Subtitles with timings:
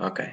[0.00, 0.24] Ok.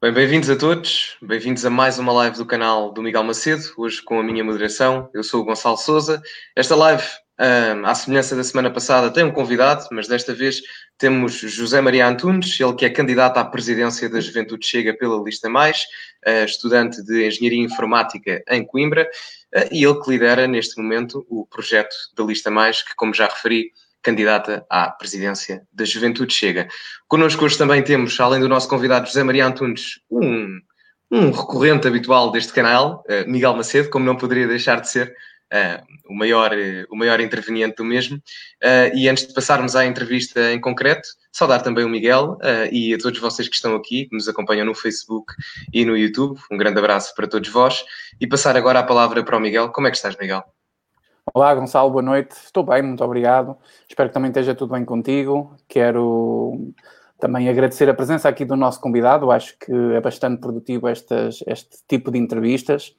[0.00, 4.00] Bem, bem-vindos a todos, bem-vindos a mais uma live do canal do Miguel Macedo, hoje
[4.00, 5.10] com a minha moderação.
[5.12, 6.22] Eu sou o Gonçalo Souza.
[6.56, 7.02] Esta live,
[7.38, 10.62] um, à semelhança da semana passada, tem um convidado, mas desta vez
[10.96, 15.50] temos José Maria Antunes, ele que é candidato à presidência da Juventude Chega pela Lista
[15.50, 15.84] Mais,
[16.26, 19.06] uh, estudante de Engenharia Informática em Coimbra,
[19.54, 23.26] uh, e ele que lidera neste momento o projeto da Lista Mais, que, como já
[23.26, 23.72] referi,
[24.08, 26.66] candidata à presidência da Juventude Chega.
[27.06, 30.58] Connosco hoje também temos, além do nosso convidado José Maria Antunes, um,
[31.10, 35.14] um recorrente habitual deste canal, uh, Miguel Macedo, como não poderia deixar de ser,
[35.52, 38.18] uh, o, maior, uh, o maior interveniente do mesmo.
[38.94, 42.38] e antes de passarmos à entrevista em concreto, saudar também o Miguel
[42.72, 45.34] e a todos vocês que estão aqui, que nos acompanham no Facebook
[45.72, 46.40] e no YouTube.
[46.50, 47.84] Um grande abraço para todos vós.
[48.18, 49.68] E passar agora a palavra para o Miguel.
[49.68, 50.42] Como é que estás, Miguel?
[51.34, 52.32] Olá, Gonçalo, boa noite.
[52.32, 53.56] Estou bem, muito obrigado.
[53.88, 55.54] Espero que também esteja tudo bem contigo.
[55.68, 56.72] Quero
[57.18, 59.30] também agradecer a presença aqui do nosso convidado.
[59.30, 62.96] Acho que é bastante produtivo estas, este tipo de entrevistas.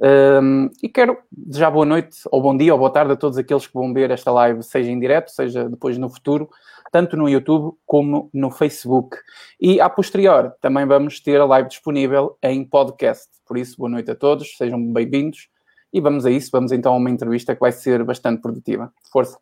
[0.00, 3.66] Um, e quero desejar boa noite, ou bom dia, ou boa tarde a todos aqueles
[3.66, 6.48] que vão ver esta live, seja em direto, seja depois no futuro,
[6.90, 9.16] tanto no YouTube como no Facebook.
[9.60, 13.28] E a posterior também vamos ter a live disponível em podcast.
[13.46, 15.48] Por isso, boa noite a todos, sejam bem-vindos
[15.92, 18.92] e vamos a isso, vamos então a uma entrevista que vai ser bastante produtiva.
[19.10, 19.38] Força!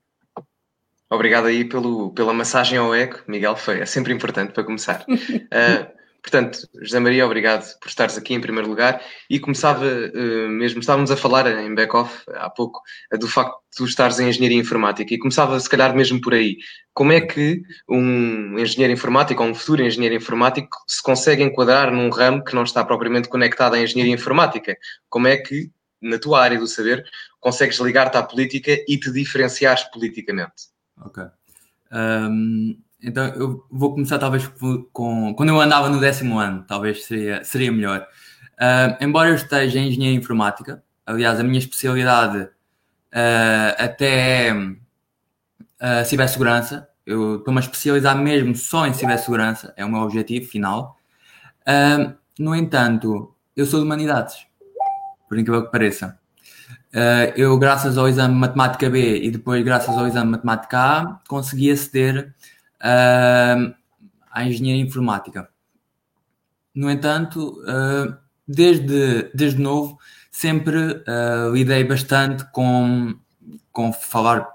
[1.10, 5.04] Obrigado aí pelo, pela massagem ao ego, Miguel, foi, é sempre importante para começar.
[5.08, 10.80] uh, portanto, José Maria, obrigado por estares aqui em primeiro lugar e começava uh, mesmo,
[10.80, 12.80] estávamos a falar em back-off há pouco
[13.14, 16.34] uh, do facto de tu estares em Engenharia Informática e começava se calhar mesmo por
[16.34, 16.56] aí.
[16.92, 22.10] Como é que um engenheiro informático ou um futuro engenheiro informático se consegue enquadrar num
[22.10, 24.76] ramo que não está propriamente conectado à Engenharia Informática?
[25.08, 25.70] Como é que
[26.08, 27.04] na tua área do saber,
[27.40, 30.68] consegues ligar-te à política e te diferenciares politicamente.
[31.00, 31.24] Ok.
[31.92, 34.50] Um, então eu vou começar talvez
[34.92, 38.06] com quando eu andava no décimo ano, talvez seria, seria melhor.
[38.54, 46.04] Uh, embora eu esteja em engenharia informática, aliás, a minha especialidade uh, até é uh,
[46.04, 46.88] cibersegurança.
[47.04, 50.98] Eu estou-me a especializar mesmo só em cibersegurança, é o meu objetivo final.
[51.62, 54.46] Uh, no entanto, eu sou de humanidades
[55.28, 56.18] por incrível que pareça.
[56.96, 61.70] Uh, eu, graças ao exame Matemática B e depois, graças ao exame Matemática A, consegui
[61.70, 62.34] aceder
[62.80, 63.74] uh,
[64.30, 65.48] à Engenharia Informática.
[66.74, 68.16] No entanto, uh,
[68.48, 69.98] desde, desde novo,
[70.30, 71.02] sempre
[71.52, 73.14] lidei bastante com,
[73.72, 74.46] com falar,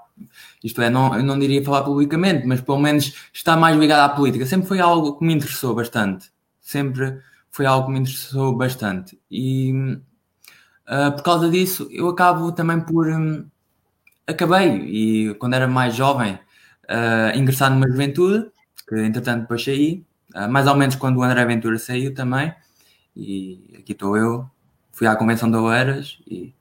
[0.62, 4.14] isto é, não, eu não diria falar publicamente, mas pelo menos estar mais ligado à
[4.14, 4.46] política.
[4.46, 6.30] Sempre foi algo que me interessou bastante.
[6.60, 9.20] Sempre foi algo que me interessou bastante.
[9.28, 10.00] E
[10.92, 13.08] Uh, por causa disso, eu acabo também por.
[13.08, 13.46] Um,
[14.26, 18.50] acabei, e quando era mais jovem, uh, ingressar numa juventude,
[18.86, 20.04] que entretanto depois saí,
[20.34, 22.54] uh, mais ou menos quando o André Ventura saiu também,
[23.16, 24.46] e aqui estou eu,
[24.92, 26.52] fui à Convenção de Oeiras e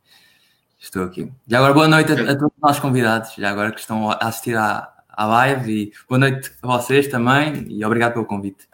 [0.80, 1.30] estou aqui.
[1.46, 4.16] E agora boa noite a, a, todos os nossos convidados, já agora que estão a
[4.16, 8.66] assistir à, à live, e boa noite a vocês também, e obrigado pelo convite.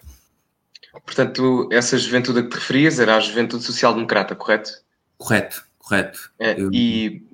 [1.03, 4.85] Portanto, essa juventude a que te referias era a juventude social-democrata, correto?
[5.17, 6.31] Correto, correto.
[6.39, 6.69] É, eu...
[6.72, 7.25] E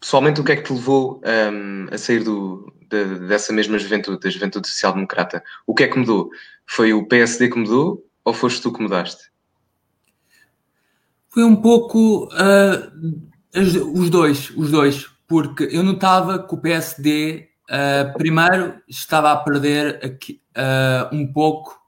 [0.00, 4.20] pessoalmente o que é que te levou um, a sair do, de, dessa mesma juventude,
[4.20, 5.42] da juventude social-democrata?
[5.66, 6.30] O que é que mudou?
[6.66, 9.30] Foi o PSD que mudou ou foste tu que mudaste?
[11.30, 13.20] Foi um pouco uh,
[13.94, 20.04] os dois, os dois, porque eu notava que o PSD uh, primeiro estava a perder
[20.04, 21.78] aqui, uh, um pouco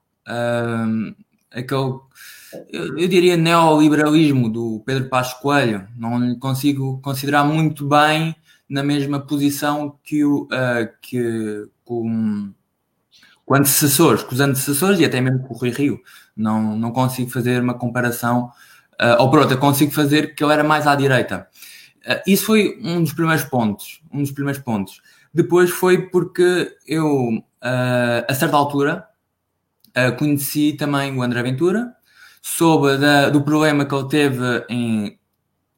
[1.50, 1.98] aquele
[2.68, 5.86] eu, eu, diria, neoliberalismo do Pedro Passos Coelho.
[5.96, 8.34] Não consigo considerar muito bem
[8.68, 12.52] na mesma posição que o uh, que com,
[13.44, 16.00] com antecessores, com os antecessores e até mesmo com o Rui Rio.
[16.36, 18.52] Não, não consigo fazer uma comparação.
[18.92, 21.48] Uh, ou por outra, consigo fazer que ele era mais à direita.
[22.06, 24.00] Uh, isso foi um dos primeiros pontos.
[24.12, 25.02] Um dos primeiros pontos.
[25.34, 29.06] Depois foi porque eu, uh, a certa altura,
[30.16, 31.92] conheci também o André Ventura,
[32.40, 35.18] soube da, do problema que ele teve em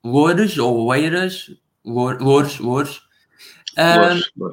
[0.05, 1.50] Loures ou Oeiras,
[1.85, 2.97] Loures, Loures,
[3.79, 4.50] uh,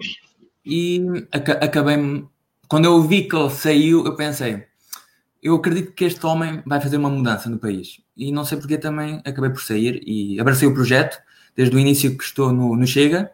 [0.66, 1.02] e
[1.32, 2.26] ac acabei
[2.70, 4.64] quando eu vi que ele saiu, eu pensei,
[5.42, 8.00] eu acredito que este homem vai fazer uma mudança no país.
[8.16, 11.20] E não sei porque também acabei por sair e abracei o projeto,
[11.56, 13.32] desde o início que estou no, no Chega.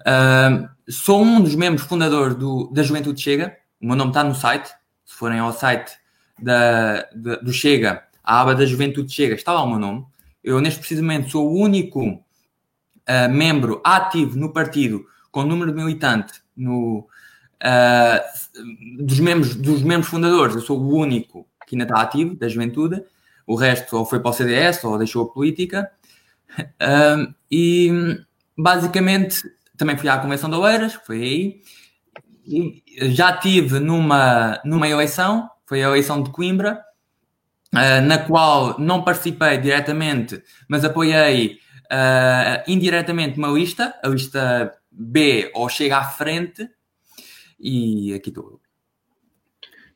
[0.00, 4.34] Uh, sou um dos membros fundadores do, da Juventude Chega, o meu nome está no
[4.34, 4.68] site,
[5.04, 5.92] se forem ao site
[6.40, 10.04] da, da, do Chega, a aba da Juventude Chega, está lá o meu nome.
[10.42, 16.42] Eu, neste precisamente, sou o único uh, membro ativo no partido com número de militante
[16.56, 17.06] no,
[17.62, 20.54] uh, dos, membros, dos membros fundadores.
[20.54, 23.02] Eu sou o único que ainda está ativo, da juventude.
[23.46, 25.90] O resto ou foi para o CDS ou deixou a política.
[26.58, 27.90] Um, e
[28.56, 29.40] basicamente
[29.76, 31.62] também fui à Convenção de Oeiras, foi aí.
[32.46, 32.82] E
[33.12, 36.82] já tive numa, numa eleição, foi a eleição de Coimbra,
[37.74, 45.50] uh, na qual não participei diretamente, mas apoiei uh, indiretamente uma lista, a lista B
[45.54, 46.68] ou Chega à Frente,
[47.58, 48.60] e aqui estou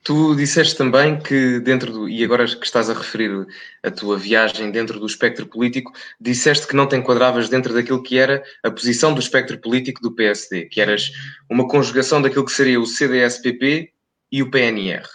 [0.07, 3.45] Tu disseste também que dentro do, e agora que estás a referir
[3.83, 8.17] a tua viagem dentro do espectro político, disseste que não te enquadravas dentro daquilo que
[8.17, 11.11] era a posição do espectro político do PSD, que eras
[11.51, 13.91] uma conjugação daquilo que seria o CDS-PP
[14.31, 15.09] e o PNR.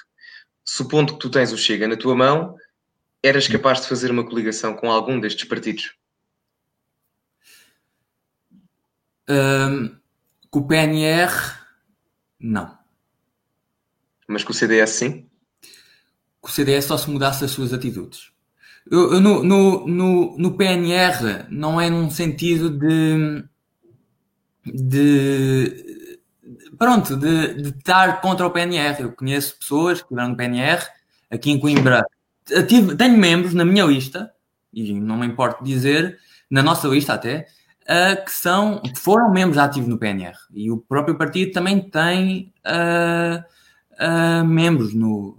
[0.74, 2.56] Supondo que tu tens o Chega na tua mão,
[3.22, 5.94] eras capaz de fazer uma coligação com algum destes partidos?
[9.30, 9.94] Um,
[10.50, 11.34] com o PNR,
[12.40, 12.80] não.
[14.26, 15.30] Mas com o CDS sim?
[16.40, 18.32] Com o CDS só se mudasse as suas atitudes.
[18.90, 23.44] Eu, eu, no, no, no, no, PNR não é num sentido de.
[24.66, 25.91] de.
[26.82, 29.04] Pronto, de, de estar contra o PNR.
[29.04, 30.84] Eu conheço pessoas que estiveram no PNR,
[31.30, 32.04] aqui em Coimbra.
[32.68, 34.34] Tive, tenho membros na minha lista,
[34.74, 36.18] e não me importo dizer,
[36.50, 37.46] na nossa lista até,
[37.84, 40.36] uh, que são, que foram membros ativos no PNR.
[40.56, 42.52] E o próprio partido também tem.
[42.66, 43.44] Uh,
[44.04, 45.38] uh, membros no.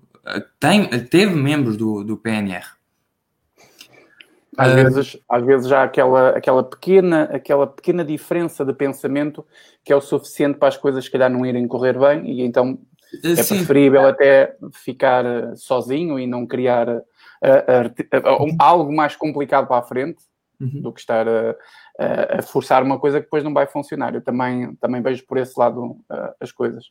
[0.60, 2.66] Tem, teve membros do, do PNR.
[4.56, 9.46] Às, uh, vezes, às vezes há aquela, aquela, pequena, aquela pequena diferença de pensamento
[9.84, 12.78] que é o suficiente para as coisas, se calhar, não irem correr bem, e então
[13.24, 13.56] é sim.
[13.56, 15.24] preferível até ficar
[15.56, 20.22] sozinho e não criar uh, uh, algo mais complicado para a frente
[20.60, 20.80] uhum.
[20.80, 21.56] do que estar a,
[22.38, 24.14] a, forçar uma coisa que depois não vai funcionar.
[24.14, 25.96] Eu também, também vejo por esse lado
[26.40, 26.90] as coisas.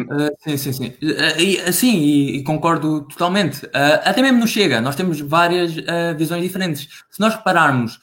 [0.00, 0.86] Uh, sim, sim, sim.
[1.02, 3.66] Uh, e, sim, e, e, concordo totalmente.
[3.66, 5.74] Uh, até mesmo no Chega, nós temos várias
[6.16, 6.88] visões diferentes.
[7.10, 8.00] Se nós repararmos,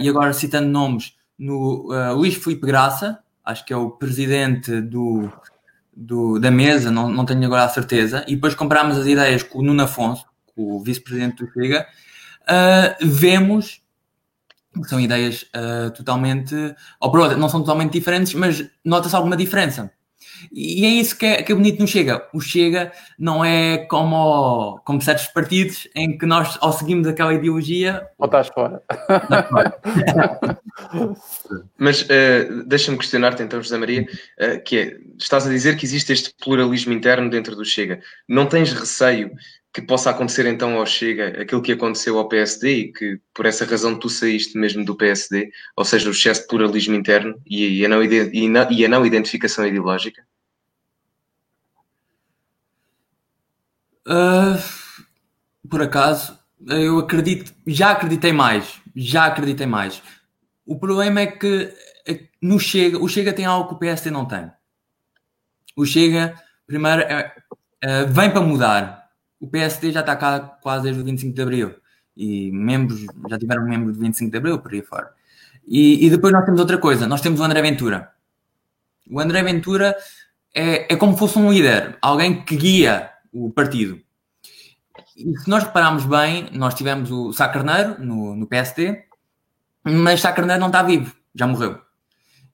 [0.00, 5.30] e agora citando nomes, no Luís Filipe Graça, acho que é o presidente do,
[5.94, 9.60] do, da mesa, não, não tenho agora a certeza, e depois compararmos as ideias com
[9.60, 10.24] o Nuno Afonso,
[10.56, 11.86] o vice-presidente do Chega,
[13.00, 13.82] vemos
[14.74, 15.46] que são ideias
[15.94, 16.54] totalmente,
[17.00, 19.90] ou por não são totalmente diferentes, mas nota-se alguma diferença.
[20.52, 22.26] E é isso que é, que é bonito no Chega.
[22.32, 28.06] O Chega não é como, como certos partidos em que nós, ao seguimos aquela ideologia.
[28.18, 28.82] Ou estás fora.
[31.78, 34.06] Mas uh, deixa-me questionar-te então, José Maria,
[34.40, 38.00] uh, que é, estás a dizer que existe este pluralismo interno dentro do Chega.
[38.28, 39.30] Não tens receio
[39.76, 43.66] que possa acontecer então ao Chega aquilo que aconteceu ao PSD e que por essa
[43.66, 47.88] razão tu saíste mesmo do PSD, ou seja, o excesso de pluralismo interno e a
[47.90, 50.26] não, e a não identificação ideológica?
[54.06, 54.56] Uh,
[55.68, 60.02] por acaso, eu acredito, já acreditei mais, já acreditei mais.
[60.64, 61.70] O problema é que
[62.08, 64.50] é no Chega, o Chega tem algo que o PSD não tem.
[65.76, 66.34] O Chega,
[66.66, 67.36] primeiro, é,
[67.82, 69.05] é, vem para mudar
[69.40, 71.74] o PSD já está cá quase desde o 25 de Abril
[72.16, 75.12] e membros, já tiveram membro do 25 de Abril por aí fora.
[75.66, 78.12] E, e, depois nós temos outra coisa, nós temos o André Ventura.
[79.10, 79.96] O André Ventura
[80.54, 84.00] é, é como fosse um líder, alguém que guia o partido.
[85.16, 89.04] E se nós repararmos bem, nós tivemos o Sá Carneiro no, no PSD,
[89.84, 91.80] mas Sá Carneiro não está vivo, já morreu.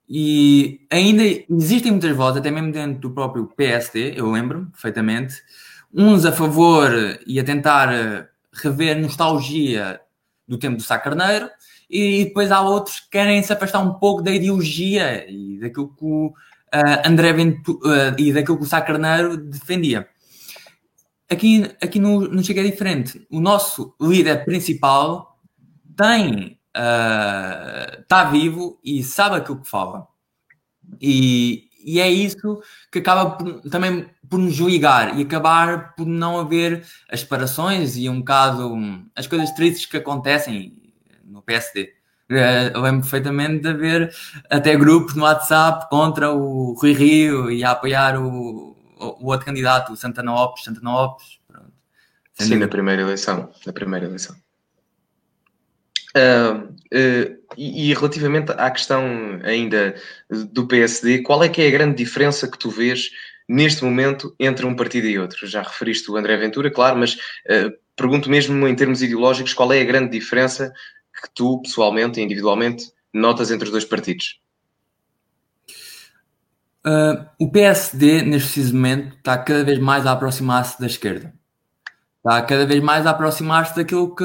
[0.08, 5.42] E ainda existem muitas vozes, até mesmo dentro do próprio PSD, eu lembro-me perfeitamente,
[5.92, 6.90] uns a favor
[7.26, 10.00] e a tentar eh, rever nostalgia
[10.46, 11.48] do tempo do Sá Carneiro,
[11.88, 16.04] e depois há outros que querem se afastar um pouco da ideologia e daquilo que
[16.04, 20.08] o uh, André Ventura, uh, e daquilo que o Sá Carneiro defendia.
[21.30, 23.26] Aqui, aqui no, no Chega é diferente.
[23.30, 25.38] O nosso líder principal
[25.96, 30.06] tem está uh, vivo e sabe aquilo que fala.
[31.00, 36.40] E, e é isso que acaba por, também por nos ligar e acabar por não
[36.40, 38.74] haver as separações e um bocado
[39.14, 40.74] as coisas tristes que acontecem
[41.22, 41.92] no PSD.
[42.30, 44.10] Eh, eu lembro perfeitamente de haver
[44.48, 49.92] até grupos no WhatsApp contra o Rui Rio e a apoiar o, o outro candidato,
[49.92, 50.64] o Santana Lopes.
[50.64, 51.70] Santana Lopes pronto.
[52.32, 53.50] Sim, na primeira eleição.
[53.66, 54.34] Na primeira eleição.
[56.16, 59.04] Uh, uh, e, e, relativamente à questão
[59.44, 59.94] ainda
[60.30, 63.10] do PSD, qual é que é a grande diferença que tu vês
[63.52, 65.46] neste momento entre um partido e outro?
[65.46, 69.80] Já referiste o André Ventura, claro, mas uh, pergunto mesmo em termos ideológicos, qual é
[69.80, 70.72] a grande diferença
[71.22, 74.40] que tu, pessoalmente e individualmente, notas entre os dois partidos?
[76.84, 81.32] Uh, o PSD, neste preciso momento, está cada vez mais a aproximar-se da esquerda.
[82.16, 84.24] Está cada vez mais a aproximar-se daquilo que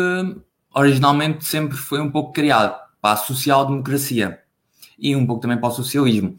[0.74, 4.39] originalmente sempre foi um pouco criado para a social-democracia
[4.98, 6.38] e um pouco também para o socialismo.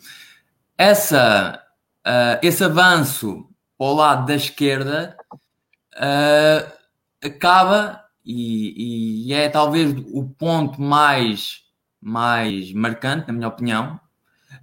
[0.77, 1.61] Essa,
[2.07, 5.17] uh, esse avanço para o lado da esquerda
[5.95, 6.73] uh,
[7.25, 11.63] acaba, e, e, é talvez o ponto mais,
[12.01, 14.01] mais marcante, na minha opinião,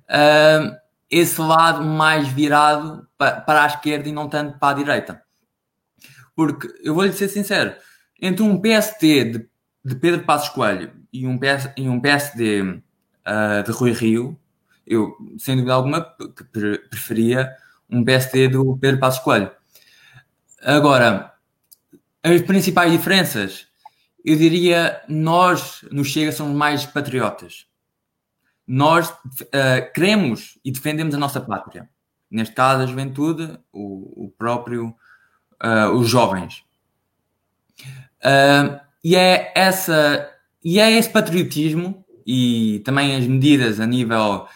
[0.09, 0.75] uh,
[1.09, 5.21] esse lado mais virado para, para a esquerda e não tanto para a direita.
[6.35, 7.75] Porque, eu vou-lhe ser sincero,
[8.21, 9.49] entre um PST de,
[9.83, 12.81] de Pedro Passos Coelho e um, PS, e um PSD
[13.65, 14.39] de Rui Rio,
[14.85, 16.01] eu, sem dúvida alguma,
[16.89, 17.51] preferia
[17.89, 19.51] um PSD do Pedro Passos Coelho.
[20.61, 21.33] Agora,
[22.23, 23.67] as principais diferenças,
[24.23, 27.67] eu diria, nós no Chega somos mais patriotas
[28.67, 31.87] nós uh, queremos e defendemos a nossa pátria.
[32.29, 34.95] Neste caso, a juventude, o, o próprio,
[35.63, 36.63] uh, os jovens.
[38.23, 40.31] Uh, e, é essa,
[40.63, 44.47] e é esse patriotismo e também as medidas a nível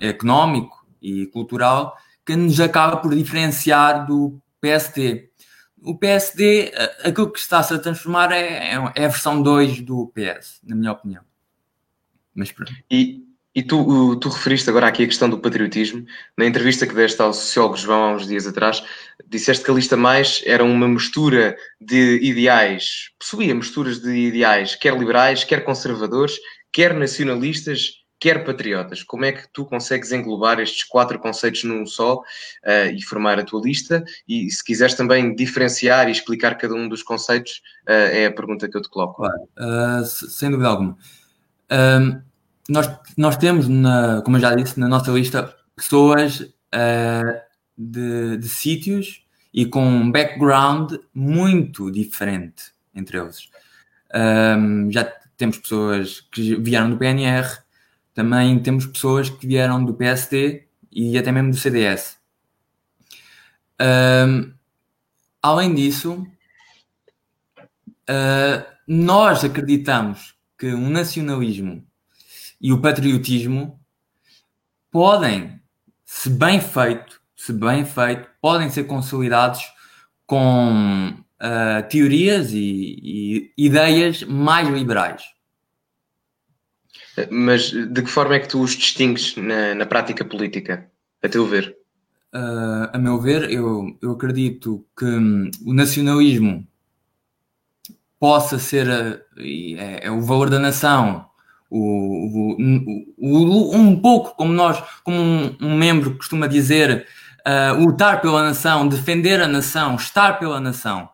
[0.00, 5.30] económico e cultural que nos acaba por diferenciar do PSD.
[5.82, 10.76] O PSD, aquilo que está-se a transformar é, é a versão 2 do PS, na
[10.76, 11.24] minha opinião.
[12.32, 12.54] Mas
[12.88, 16.06] E, e tu, tu referiste agora aqui a questão do patriotismo.
[16.38, 18.82] Na entrevista que deste ao sociólogo João há uns dias atrás,
[19.26, 24.96] disseste que a lista mais era uma mistura de ideais, possuía misturas de ideais, quer
[24.96, 26.36] liberais, quer conservadores,
[26.72, 29.02] quer nacionalistas, quer patriotas.
[29.02, 33.44] Como é que tu consegues englobar estes quatro conceitos num só uh, e formar a
[33.44, 34.04] tua lista?
[34.28, 38.68] E se quiseres também diferenciar e explicar cada um dos conceitos, uh, é a pergunta
[38.68, 39.16] que eu te coloco.
[39.16, 40.96] Claro, uh, sem dúvida alguma.
[41.68, 42.22] Um,
[42.68, 46.48] nós, nós temos, na, como eu já disse, na nossa lista pessoas
[47.76, 53.48] de, de sítios e com um background muito diferente entre eles.
[54.14, 55.04] Um, já
[55.36, 57.61] temos pessoas que vieram do PNR,
[58.14, 62.18] também temos pessoas que vieram do PSD e até mesmo do CDS.
[65.42, 66.24] Além disso,
[68.08, 71.84] uh, nós acreditamos que um nacionalismo
[72.60, 73.80] e o patriotismo
[74.88, 75.60] podem,
[76.04, 79.64] se bem feito, se bem feito, podem ser consolidados
[80.24, 85.24] com uh, teorias e, e, ideias mais liberais.
[87.30, 90.90] Mas de que forma é que tu os distingues na, na prática política,
[91.22, 91.76] a teu ver?
[92.34, 96.66] Uh, a meu ver, eu, eu acredito que um, o nacionalismo
[98.18, 101.26] possa ser é, é, o valor da nação,
[101.68, 107.06] o, o, o, um pouco como nós, como um, um membro costuma dizer,
[107.40, 111.08] uh, lutar pela nação, defender a nação, estar pela nação.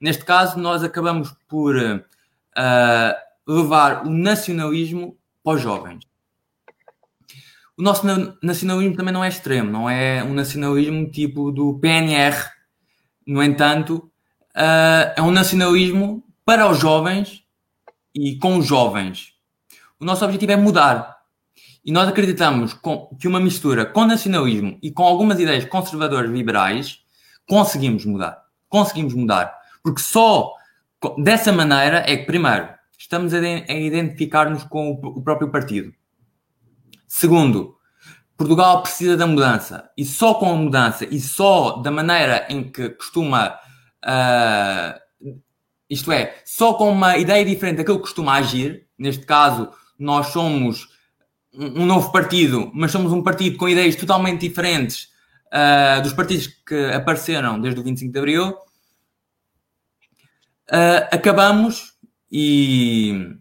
[0.00, 3.14] Neste caso, nós acabamos por uh,
[3.46, 5.17] levar o nacionalismo
[5.48, 6.04] para os jovens.
[7.74, 8.04] O nosso
[8.42, 12.36] nacionalismo também não é extremo, não é um nacionalismo tipo do PNR.
[13.26, 14.10] No entanto,
[14.54, 17.44] uh, é um nacionalismo para os jovens
[18.14, 19.32] e com os jovens.
[19.98, 21.16] O nosso objetivo é mudar.
[21.82, 22.76] E nós acreditamos
[23.18, 26.98] que uma mistura com nacionalismo e com algumas ideias conservadoras liberais
[27.48, 28.42] conseguimos mudar.
[28.68, 29.56] Conseguimos mudar.
[29.82, 30.52] Porque só
[31.16, 35.94] dessa maneira é que, primeiro, estamos a, identificar-nos com o próprio partido.
[37.06, 37.76] Segundo,
[38.36, 39.90] Portugal precisa da mudança.
[39.96, 43.58] E só com a mudança e só da maneira em que costuma
[44.04, 45.08] uh,
[45.88, 50.88] isto é, só com uma ideia diferente daquilo que costuma agir, neste caso, nós somos
[51.54, 55.08] um novo partido, mas somos um partido com ideias totalmente diferentes
[55.46, 58.50] uh, dos partidos que apareceram desde o 25 de Abril,
[60.70, 61.97] uh, acabamos,
[62.30, 63.36] e,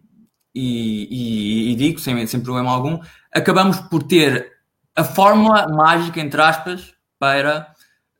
[0.53, 3.00] e, e, e, digo sem, sem problema algum,
[3.34, 4.51] acabamos por ter
[4.96, 7.72] a fórmula mágica, entre aspas, para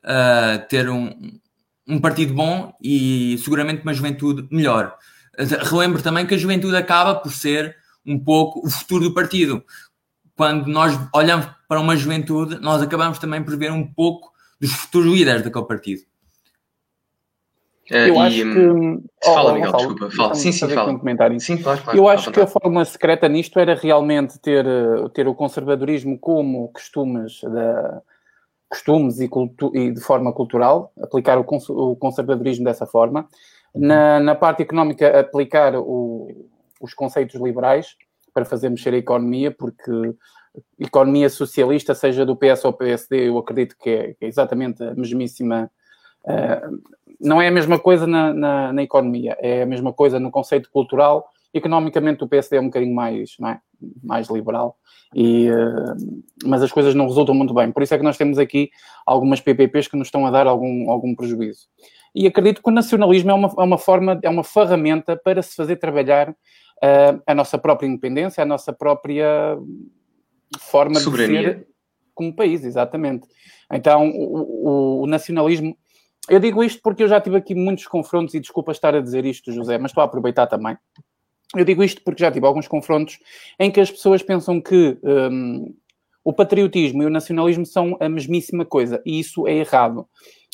[0.04, 1.38] uh, ter um,
[1.86, 4.96] um partido bom e seguramente uma juventude melhor.
[5.70, 9.64] Relembro também que a juventude acaba por ser um pouco o futuro do partido.
[10.36, 15.12] Quando nós olhamos para uma juventude, nós acabamos também por ver um pouco dos futuros
[15.12, 16.02] líderes daquele partido.
[17.90, 19.24] Eu uh, acho e, que.
[19.24, 20.16] Fala, oh, Miguel, falo, desculpa.
[20.16, 20.34] Fala.
[20.34, 20.92] Sim, sim, fala.
[20.92, 21.40] Um comentário.
[21.40, 24.66] Sim, claro, claro, Eu acho que a fórmula secreta nisto era realmente ter,
[25.14, 28.02] ter o conservadorismo como costumes da,
[28.68, 29.30] costumes e,
[29.74, 33.26] e, de forma cultural, aplicar o, cons o conservadorismo dessa forma.
[33.74, 36.48] Na, na parte económica, aplicar o,
[36.80, 37.96] os conceitos liberais
[38.34, 40.14] para fazer mexer a economia, porque
[40.78, 44.94] economia socialista, seja do PS ou PSD, eu acredito que é, que é exatamente a
[44.94, 45.70] mesmíssima.
[46.24, 46.82] Uh,
[47.20, 50.70] não é a mesma coisa na, na, na, economia, é a mesma coisa no conceito
[50.70, 51.28] cultural.
[51.52, 53.58] Economicamente, o PSD é um bocadinho mais, é?
[54.02, 54.76] mais liberal,
[55.14, 57.72] e, uh, mas as coisas não resultam muito bem.
[57.72, 58.70] Por isso é que nós temos aqui
[59.06, 61.66] algumas PPPs que nos estão a dar algum, algum prejuízo.
[62.14, 65.54] E acredito que o nacionalismo é uma, é uma forma, é uma ferramenta para se
[65.56, 69.58] fazer trabalhar uh, a nossa própria independência, a nossa própria
[70.58, 71.40] forma Soberania.
[71.40, 71.68] de ser
[72.18, 73.28] como país, exatamente.
[73.72, 75.78] Então, o, o, o, nacionalismo.
[76.28, 79.24] Eu digo isto porque eu já tive aqui muitos confrontos, e desculpa estar a dizer
[79.24, 80.76] isto, José, mas estou a aproveitar também.
[81.56, 83.18] Eu digo isto porque já tive alguns confrontos
[83.58, 85.74] em que as pessoas pensam que um,
[86.22, 90.06] o patriotismo e o nacionalismo são a mesmíssima coisa, e isso é errado.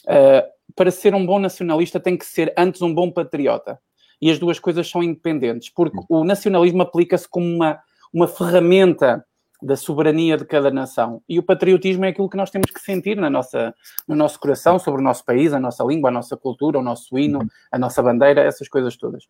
[0.05, 3.79] Uh, para ser um bom nacionalista tem que ser antes um bom patriota.
[4.23, 7.81] E as duas coisas são independentes, porque o nacionalismo aplica-se como uma,
[8.13, 9.25] uma ferramenta
[9.65, 11.23] da soberania de cada nação.
[11.27, 13.75] E o patriotismo é aquilo que nós temos que sentir na nossa,
[14.07, 17.19] no nosso coração sobre o nosso país, a nossa língua, a nossa cultura, o nosso
[17.19, 17.39] hino,
[17.73, 19.25] a nossa bandeira, essas coisas todas.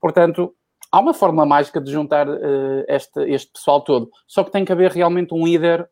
[0.00, 0.54] Portanto,
[0.92, 4.10] há uma fórmula mágica de juntar uh, este, este pessoal todo.
[4.28, 5.88] Só que tem que haver realmente um líder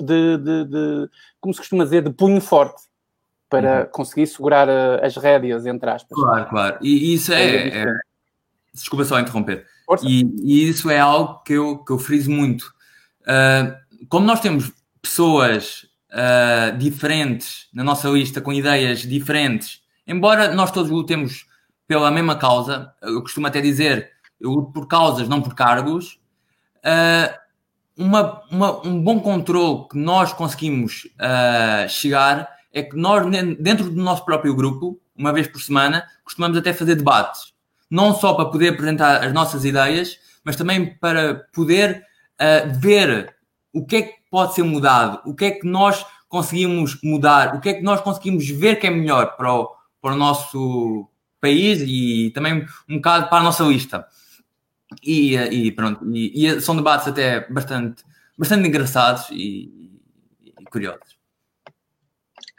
[0.00, 2.82] de, de, de como se costuma dizer, de punho forte
[3.50, 3.86] para uhum.
[3.92, 6.16] conseguir segurar uh, as rédeas, entre aspas.
[6.18, 6.78] Claro, claro.
[6.80, 7.44] E isso é.
[7.44, 7.86] é, é...
[8.72, 9.66] Desculpa só interromper.
[10.02, 12.72] E, e, isso é algo que eu, que eu friso muito.
[13.28, 13.76] Uh,
[14.08, 20.90] como nós temos pessoas uh, diferentes na nossa lista, com ideias diferentes, embora nós todos
[20.90, 21.46] lutemos
[21.86, 26.18] pela mesma causa, eu costumo até dizer, eu luto por causas, não por cargos,
[26.78, 27.38] uh,
[27.96, 31.08] uma, uma, um bom controle que nós conseguimos
[31.88, 33.26] chegar é que nós,
[33.58, 37.52] dentro do nosso próprio grupo, uma vez por semana, costumamos até fazer debates.
[37.90, 42.06] Não só para poder apresentar as nossas ideias, mas também para poder
[42.80, 43.34] ver
[43.72, 47.60] o que é que pode ser mudado, o que é que nós conseguimos mudar, o
[47.60, 51.08] que é que nós conseguimos ver que é melhor para o, para o nosso
[51.40, 54.06] país e também um bocado para a nossa lista.
[55.02, 58.02] E, e pronto, e, e, são debates até bastante,
[58.36, 60.00] bastante engraçados e,
[60.42, 61.07] e curiosos.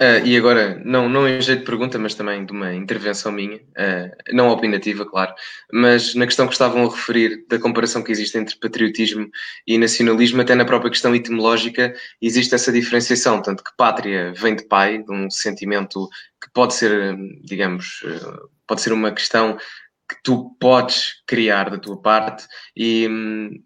[0.01, 3.57] Uh, e agora, não, não em jeito de pergunta, mas também de uma intervenção minha,
[3.57, 5.33] uh, não opinativa, claro,
[5.73, 9.29] mas na questão que estavam a referir da comparação que existe entre patriotismo
[9.67, 14.63] e nacionalismo, até na própria questão etimológica, existe essa diferenciação, tanto que pátria vem de
[14.63, 16.07] pai, de um sentimento
[16.41, 19.57] que pode ser, digamos, uh, pode ser uma questão
[20.09, 23.61] que tu podes criar da tua parte e um,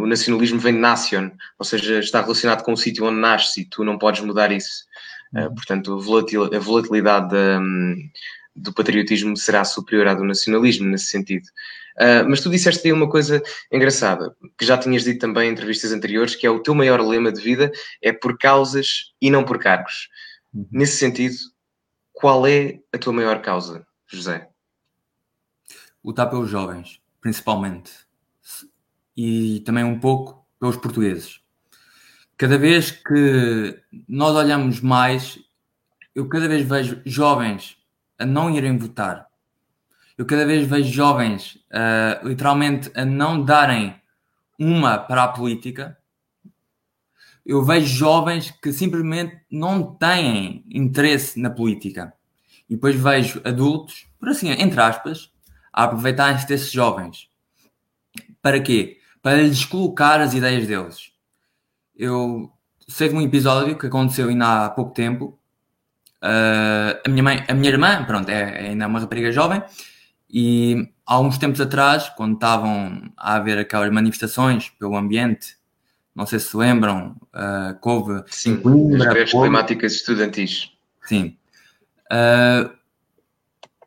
[0.00, 3.68] o nacionalismo vem de nation, ou seja, está relacionado com o sítio onde nasces e
[3.68, 4.84] tu não podes mudar isso.
[5.34, 5.94] Uh, portanto,
[6.54, 7.96] a volatilidade da, um,
[8.54, 11.46] do patriotismo será superior à do nacionalismo nesse sentido.
[11.96, 15.92] Uh, mas tu disseste aí uma coisa engraçada, que já tinhas dito também em entrevistas
[15.92, 19.58] anteriores, que é o teu maior lema de vida é por causas e não por
[19.58, 20.08] cargos.
[20.54, 20.66] Uhum.
[20.70, 21.36] Nesse sentido,
[22.12, 24.48] qual é a tua maior causa, José?
[26.04, 27.90] Lutar pelos jovens, principalmente.
[29.16, 31.41] E também um pouco pelos portugueses
[32.36, 35.38] cada vez que nós olhamos mais,
[36.14, 37.76] eu cada vez vejo jovens
[38.18, 39.26] a não irem votar.
[40.16, 43.94] Eu cada vez vejo jovens uh, literalmente a não darem
[44.58, 45.96] uma para a política.
[47.44, 52.12] Eu vejo jovens que simplesmente não têm interesse na política.
[52.68, 55.32] E depois vejo adultos, por assim, entre aspas,
[55.72, 57.28] a aproveitarem-se desses jovens.
[58.40, 58.98] Para quê?
[59.22, 61.11] Para lhes colocar as ideias deles
[62.02, 62.52] eu
[62.88, 65.38] sei de um episódio que aconteceu ainda há pouco tempo.
[66.20, 69.62] Uh, a, minha mãe, a minha irmã, pronto, é, é ainda uma rapariga jovem,
[70.28, 75.56] e há uns tempos atrás, quando estavam a haver aquelas manifestações pelo ambiente,
[76.14, 78.22] não sei se se lembram, uh, que houve.
[78.26, 80.72] Sim, Coimbra, as greves climáticas estudantis.
[81.02, 81.36] Sim.
[82.10, 82.68] Uh,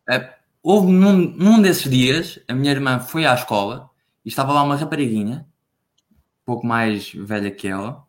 [0.10, 0.30] uh,
[0.64, 3.90] houve num, num desses dias, a minha irmã foi à escola
[4.24, 5.46] e estava lá uma rapariguinha
[6.46, 8.05] pouco mais velha que ela,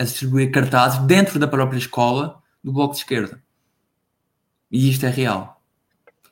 [0.00, 3.42] a distribuir cartazes dentro da própria escola do Bloco de Esquerda.
[4.72, 5.60] E isto é real.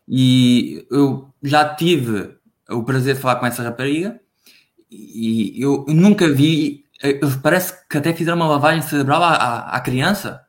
[0.08, 2.34] E eu já tive
[2.70, 4.18] o prazer de falar com essa rapariga
[4.90, 6.86] e eu nunca vi.
[7.42, 10.40] Parece que até fizeram uma lavagem cerebral à, à, à criança.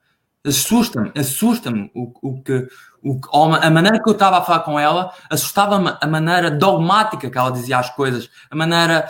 [0.46, 2.70] Assusta-me, assusta-me o, o que,
[3.04, 7.38] o, a maneira que eu estava a falar com ela, assustava-me a maneira dogmática que
[7.38, 9.10] ela dizia as coisas, a maneira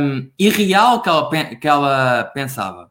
[0.00, 2.89] um, irreal que ela, que ela pensava.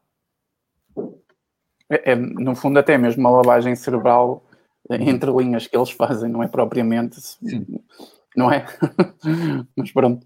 [1.89, 4.43] É, é, no fundo, até mesmo uma lavagem cerebral
[4.89, 7.19] entre linhas que eles fazem, não é propriamente.
[7.19, 7.65] Sim.
[8.36, 8.65] Não é?
[9.75, 10.25] Mas pronto.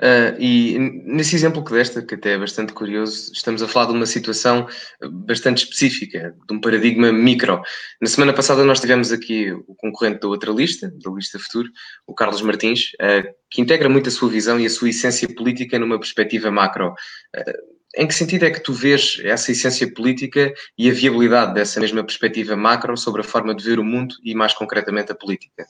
[0.00, 3.92] Uh, e nesse exemplo que desta, que até é bastante curioso, estamos a falar de
[3.92, 4.66] uma situação
[5.00, 7.62] bastante específica, de um paradigma micro.
[8.00, 11.68] Na semana passada nós tivemos aqui o concorrente da outra lista, da lista Futuro,
[12.06, 15.78] o Carlos Martins, uh, que integra muito a sua visão e a sua essência política
[15.78, 16.94] numa perspectiva macro.
[17.36, 21.78] Uh, em que sentido é que tu vês essa essência política e a viabilidade dessa
[21.78, 25.66] mesma perspectiva macro sobre a forma de ver o mundo e, mais concretamente, a política?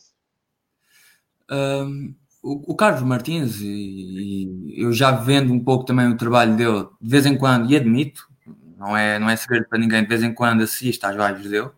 [1.51, 6.57] Um, o, o, Carlos Martins, e, e, eu já vendo um pouco também o trabalho
[6.57, 8.29] dele, de vez em quando, e admito,
[8.79, 11.71] não é, não é segredo para ninguém, de vez em quando assisto às lives dele.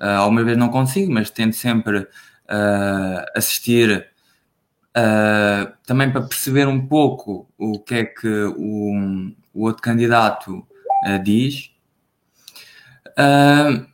[0.00, 4.08] Uh, alguma vez não consigo, mas tento sempre uh, assistir
[4.96, 10.58] uh, também para perceber um pouco o que é que o, o outro candidato
[11.04, 11.72] uh, diz.
[13.08, 13.84] Uh,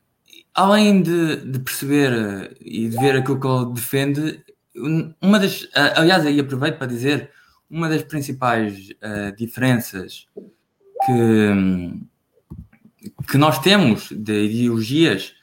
[0.52, 4.44] além de, de, perceber e de ver aquilo que ele defende,
[5.22, 7.30] uma das, uh, aliás, aí aproveito para dizer,
[7.70, 8.90] uma das principais
[9.36, 10.28] diferenças
[11.04, 12.00] que,
[13.26, 15.34] que nós temos de ideologias,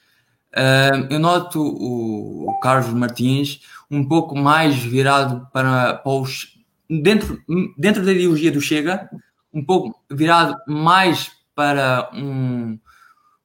[1.10, 6.58] eu noto o, o Carlos Martins um pouco mais virado para, para os
[6.88, 7.42] dentro,
[7.76, 9.10] dentro da ideologia do Chega,
[9.52, 12.78] um pouco virado mais para um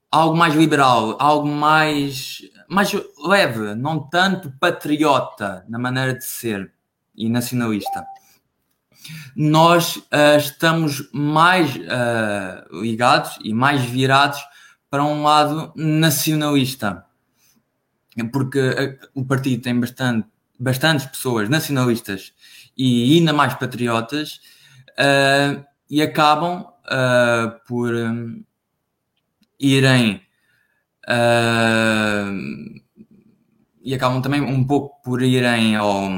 [0.09, 2.91] algo mais liberal, algo mais mais
[3.25, 6.71] leve, não tanto patriota na maneira de ser
[7.15, 8.05] e nacionalista.
[9.35, 14.39] Nós uh, estamos mais uh, ligados e mais virados
[14.89, 17.05] para um lado nacionalista,
[18.33, 20.27] porque uh, o partido tem bastante,
[20.59, 22.33] bastantes pessoas nacionalistas
[22.77, 24.41] e ainda mais patriotas
[25.89, 28.43] e acabam uh, por um,
[29.59, 30.21] irem
[31.07, 32.81] uh,
[33.81, 36.09] e acabam também um pouco por irem ao,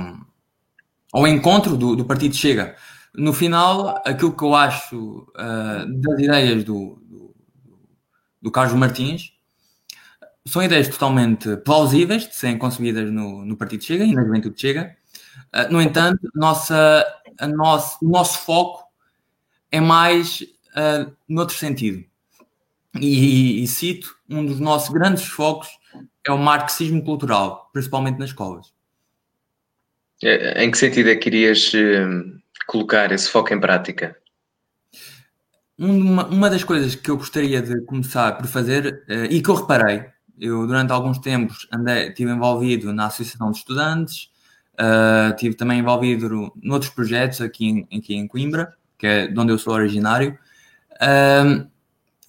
[1.14, 2.76] ao encontro do, do Partido Chega.
[3.14, 7.36] No final, aquilo que eu acho uh, das ideias do, do,
[8.42, 9.34] do, Carlos Martins
[10.48, 14.96] são ideias totalmente plausíveis de serem concebidas no, no Partido Chega e na Juventude Chega.
[15.72, 17.04] No entanto, nossa,
[17.40, 18.89] a nosso, o nosso foco
[19.72, 22.04] é mais uh, noutro sentido.
[23.00, 25.70] E, e, cito, um dos nossos grandes focos
[26.26, 28.74] é o marxismo cultural, principalmente nas escolas.
[30.24, 34.18] É, em que sentido é que irias uh, colocar esse foco em prática?
[35.78, 39.56] Uma, uma, das coisas que eu gostaria de começar por fazer, uh, e que eu
[39.56, 40.06] reparei,
[40.38, 44.30] eu durante alguns tempos andei, estive envolvido na Associação de Estudantes,
[44.74, 49.52] uh, estive também envolvido noutros projetos aqui em, aqui em Coimbra, que é de onde
[49.52, 50.38] eu sou originário,
[51.02, 51.66] um,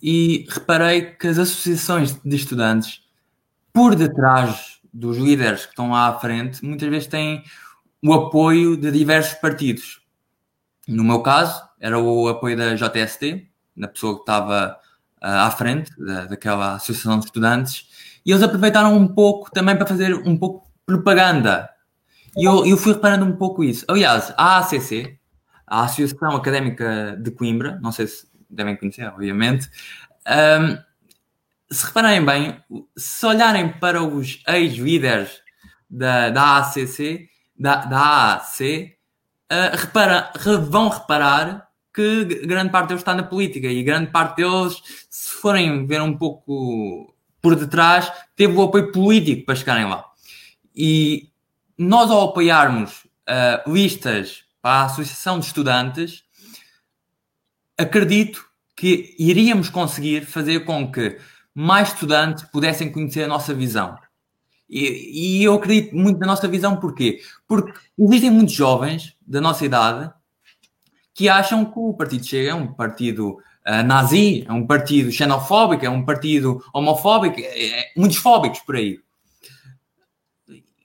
[0.02, 3.02] e reparei que as associações de estudantes,
[3.72, 7.44] por detrás dos líderes que estão lá à frente, muitas vezes têm
[8.02, 10.00] o apoio de diversos partidos.
[10.88, 14.78] No meu caso, era o apoio da JST, da pessoa que estava
[15.22, 17.86] uh, à frente da, daquela associação de estudantes,
[18.24, 21.68] e eles aproveitaram um pouco também para fazer um pouco propaganda.
[22.36, 23.84] E eu, eu fui reparando um pouco isso.
[23.88, 25.19] Aliás, a ACC,
[25.70, 29.70] a Associação Académica de Coimbra, não sei se devem conhecer, obviamente.
[30.26, 30.76] Um,
[31.72, 32.60] se repararem bem,
[32.96, 35.40] se olharem para os ex-líderes
[35.88, 38.96] da, da ACC, da, da AAC,
[39.52, 40.32] uh, repara,
[40.68, 45.86] vão reparar que grande parte deles está na política e grande parte deles, se forem
[45.86, 50.04] ver um pouco por detrás, teve o apoio político para chegarem lá.
[50.74, 51.30] E
[51.78, 56.24] nós, ao apoiarmos uh, listas para a Associação de Estudantes,
[57.76, 58.44] acredito
[58.76, 61.18] que iríamos conseguir fazer com que
[61.54, 63.96] mais estudantes pudessem conhecer a nossa visão.
[64.68, 67.20] E, e eu acredito muito na nossa visão, porquê?
[67.46, 70.10] Porque existem muitos jovens da nossa idade
[71.12, 75.84] que acham que o Partido Chega é um partido uh, nazi, é um partido xenofóbico,
[75.84, 79.00] é um partido homofóbico, é, é, muitos fóbicos por aí.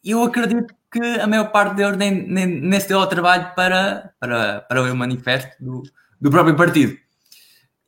[0.04, 4.14] Eu acredito que a maior parte deles nem, nem, nem se deu ao trabalho para,
[4.20, 5.84] para, para ler o manifesto do,
[6.20, 6.98] do próprio partido.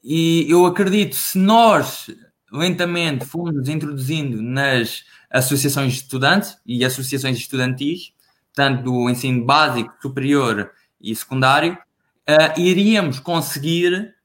[0.03, 2.09] E eu acredito, se nós
[2.51, 8.13] lentamente fomos introduzindo nas associações de estudantes e associações estudantis,
[8.53, 14.15] tanto do ensino básico, superior e secundário, uh, iríamos conseguir,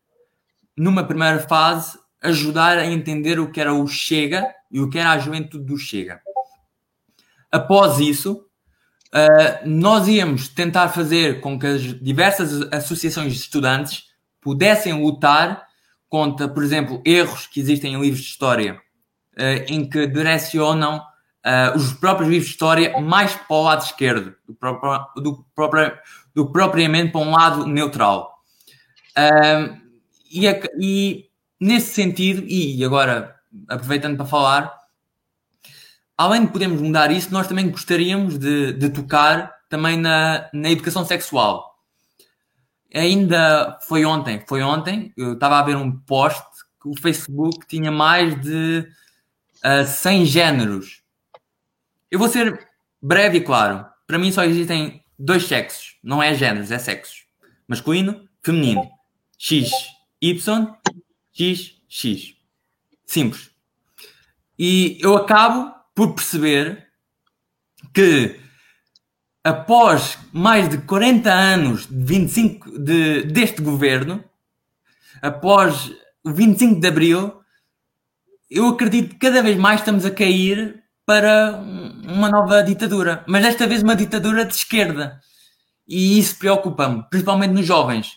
[0.76, 5.10] numa primeira fase, ajudar a entender o que era o Chega e o que era
[5.10, 6.20] a juventude do Chega.
[7.50, 8.46] Após isso,
[9.14, 14.04] uh, nós íamos tentar fazer com que as diversas associações de estudantes
[14.40, 15.66] pudessem lutar
[16.08, 21.76] contra, por exemplo, erros que existem em livros de história, uh, em que direcionam uh,
[21.76, 25.92] os próprios livros de história mais para o lado esquerdo do próprio, do próprio,
[26.34, 28.38] do propriamente para um lado neutral.
[29.16, 29.80] Uh,
[30.30, 30.46] e,
[30.80, 31.24] e,
[31.60, 33.36] nesse sentido, e agora
[33.68, 34.81] aproveitando para falar,
[36.22, 41.04] além de podermos mudar isso, nós também gostaríamos de, de tocar também na, na educação
[41.04, 41.76] sexual.
[42.94, 46.44] Ainda foi ontem, foi ontem, eu estava a ver um post
[46.80, 48.86] que o Facebook tinha mais de
[49.64, 51.02] uh, 100 géneros.
[52.10, 52.68] Eu vou ser
[53.00, 53.84] breve e claro.
[54.06, 57.24] Para mim só existem dois sexos, não é géneros, é sexos.
[57.66, 58.88] Masculino, feminino.
[59.38, 59.70] X,
[60.20, 60.68] Y,
[61.32, 62.36] X, X.
[63.06, 63.50] Simples.
[64.58, 66.86] E eu acabo por perceber
[67.92, 68.40] que
[69.44, 74.24] após mais de 40 anos de 25 de, deste governo,
[75.20, 75.92] após
[76.24, 77.42] o 25 de Abril,
[78.50, 81.60] eu acredito que cada vez mais estamos a cair para
[82.04, 85.20] uma nova ditadura, mas desta vez uma ditadura de esquerda.
[85.86, 88.12] E isso preocupa-me, principalmente nos jovens,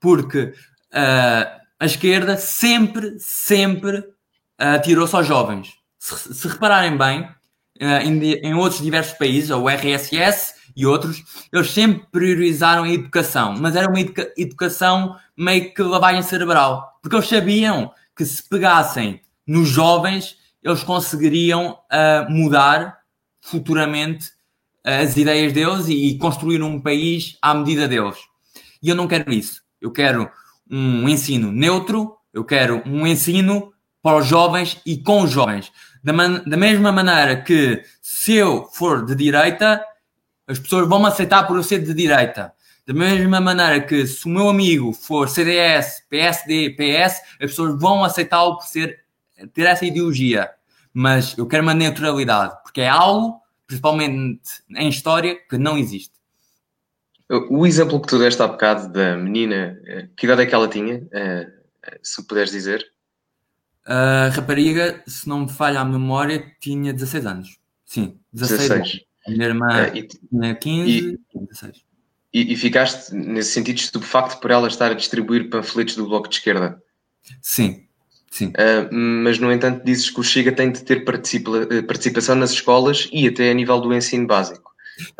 [0.00, 0.54] porque
[0.92, 5.77] uh, a esquerda sempre, sempre uh, tirou-se aos jovens.
[6.16, 11.70] Se, se repararem bem, uh, em, em, outros diversos países, o RSS e outros, eles
[11.70, 17.28] sempre priorizaram a educação, mas era uma educa educação meio que lavagem cerebral, porque eles
[17.28, 22.98] sabiam que se pegassem nos jovens, eles conseguiriam uh, mudar
[23.40, 24.30] futuramente
[24.84, 28.16] as ideias deles e, e construir um país à medida deles.
[28.82, 29.62] E eu não quero isso.
[29.80, 30.30] Eu quero
[30.70, 35.72] um ensino neutro, eu quero um ensino para os jovens e com os jovens.
[36.02, 39.84] Da, man da mesma maneira que se eu for de direita,
[40.46, 42.52] as pessoas vão me aceitar por eu ser de direita.
[42.86, 48.02] Da mesma maneira que se o meu amigo for CDS, PSD, PS, as pessoas vão
[48.02, 49.04] aceitá-lo por ser,
[49.52, 50.50] ter essa ideologia.
[50.92, 56.14] Mas eu quero uma neutralidade, porque é algo, principalmente em história, que não existe.
[57.50, 60.66] O exemplo que tu deste há bocado da menina, eh, que idade é que ela
[60.66, 61.46] tinha, eh,
[62.02, 62.90] se puderes dizer?
[63.88, 67.58] A rapariga, se não me falha a memória, tinha 16 anos.
[67.86, 68.68] Sim, 16.
[68.68, 68.70] 16.
[68.70, 69.04] Anos.
[69.26, 71.84] A minha irmã é, e, tinha 15 e, 16.
[72.34, 76.34] E, e, ficaste, nesse sentido, estupefacto por ela estar a distribuir panfletos do Bloco de
[76.34, 76.82] Esquerda?
[77.40, 77.86] Sim,
[78.30, 78.48] sim.
[78.48, 81.50] Uh, mas, no entanto, dizes que o Chega tem de ter participa
[81.86, 84.67] participação nas escolas e até a nível do ensino básico.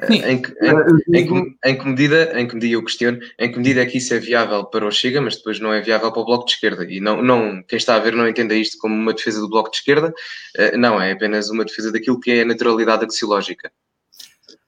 [0.08, 3.58] Em que, em, em, que, em, que, medida, em que medida eu questiono, em que
[3.58, 6.22] medida é que isso é viável para o Chega, mas depois não é viável para
[6.22, 6.84] o Bloco de Esquerda?
[6.84, 9.70] E não, não, quem está a ver não entenda isto como uma defesa do Bloco
[9.70, 10.12] de Esquerda,
[10.56, 13.70] eh, não, é apenas uma defesa daquilo que é a naturalidade axiológica.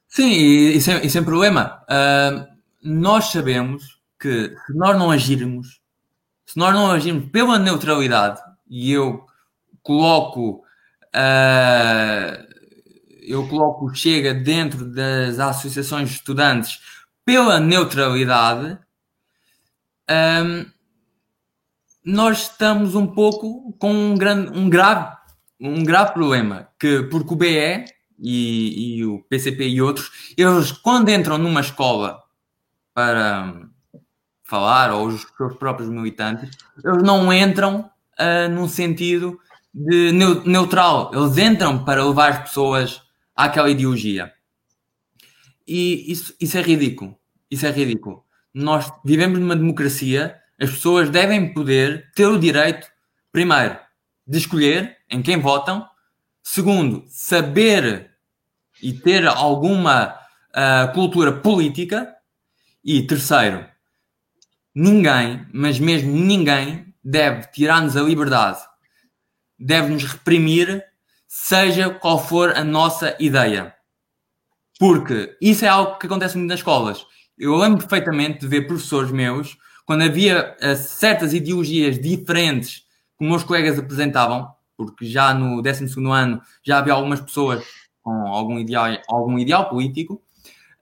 [0.08, 1.82] Sim, e sem, e sem problema.
[1.88, 2.46] Uh,
[2.82, 5.80] nós sabemos que se nós não agirmos,
[6.44, 9.24] se nós não agirmos pela neutralidade, e eu
[9.82, 10.64] coloco
[11.14, 12.49] uh,
[13.30, 16.80] eu coloco o Chega dentro das associações de estudantes
[17.24, 18.78] pela neutralidade,
[20.10, 20.66] um,
[22.04, 25.16] nós estamos um pouco com um, grande, um, grave,
[25.60, 27.84] um grave problema, que, porque o BE
[28.18, 32.20] e, e o PCP e outros, eles quando entram numa escola
[32.92, 33.62] para
[34.42, 36.50] falar, ou os seus próprios militantes,
[36.84, 37.88] eles não entram
[38.18, 39.38] uh, num sentido
[39.72, 40.10] de
[40.44, 43.02] neutral, eles entram para levar as pessoas
[43.44, 44.32] àquela ideologia.
[45.66, 47.16] E isso, isso é ridículo.
[47.50, 48.24] Isso é ridículo.
[48.52, 52.86] Nós vivemos numa democracia, as pessoas devem poder ter o direito,
[53.32, 53.78] primeiro,
[54.26, 55.88] de escolher em quem votam,
[56.42, 58.10] segundo, saber
[58.82, 60.14] e ter alguma
[60.50, 62.14] uh, cultura política,
[62.82, 63.66] e terceiro,
[64.74, 68.60] ninguém, mas mesmo ninguém, deve tirar-nos a liberdade,
[69.58, 70.82] deve nos reprimir
[71.32, 73.72] seja qual for a nossa ideia.
[74.80, 77.06] Porque isso é algo que acontece muito nas escolas.
[77.38, 82.82] Eu lembro perfeitamente de ver professores meus, quando havia uh, certas ideologias diferentes
[83.16, 87.64] que meus colegas apresentavam, porque já no 12 ano já havia algumas pessoas
[88.02, 90.14] com algum ideal, algum ideal político,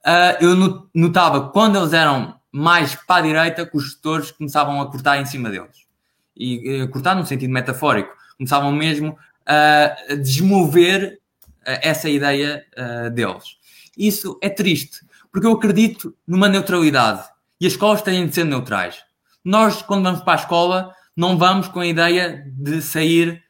[0.07, 4.91] uh, eu notava quando eles eram mais para a direita que os gestores começavam a
[4.91, 5.87] cortar em cima deles.
[6.35, 8.17] E uh, cortar no sentido metafórico.
[8.39, 11.19] Começavam mesmo uh, desmover
[11.67, 13.57] uh, essa ideia uh, deles.
[13.97, 15.01] Isso é triste,
[15.33, 17.25] porque eu acredito numa neutralidade
[17.61, 18.97] e as escolas têm de ser neutrais.
[19.45, 23.43] Nós, quando vamos para a escola, não vamos com a ideia de sair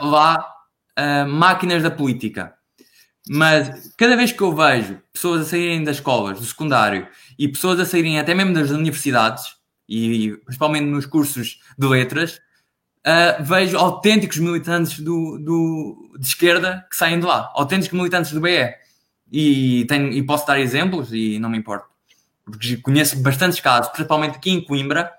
[0.00, 0.44] lá
[1.28, 2.54] máquinas da política.
[3.28, 7.80] Mas cada vez que eu vejo pessoas a saírem das escolas, do secundário, e pessoas
[7.80, 9.56] a saírem até mesmo das universidades,
[9.88, 12.40] e principalmente nos cursos de letras,
[13.06, 18.40] uh, vejo autênticos militantes do, do, de esquerda que saem de lá, autênticos militantes do
[18.40, 18.74] BE.
[19.30, 21.86] E, tenho, e posso dar exemplos e não me importo.
[22.44, 25.10] porque conheço bastantes casos, principalmente aqui em Coimbra,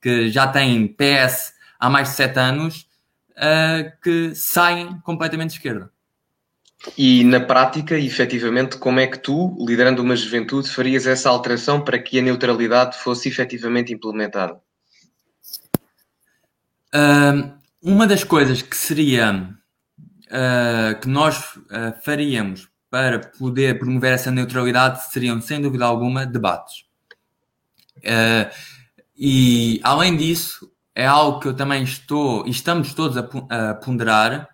[0.00, 2.86] que já têm PS há mais de sete anos,
[3.32, 5.90] uh, que saem completamente de esquerda.
[6.98, 11.96] E na prática, efetivamente, como é que tu, liderando uma juventude, farias essa alteração para
[11.96, 14.60] que a neutralidade fosse efetivamente implementada?
[17.82, 19.56] Uma das coisas que seria
[20.28, 26.84] uh, que nós uh, faríamos para poder promover essa neutralidade seriam, sem dúvida alguma, debates.
[29.16, 33.28] e além disso, é algo que eu também estou, e estamos todos a,
[33.70, 34.48] a ponderar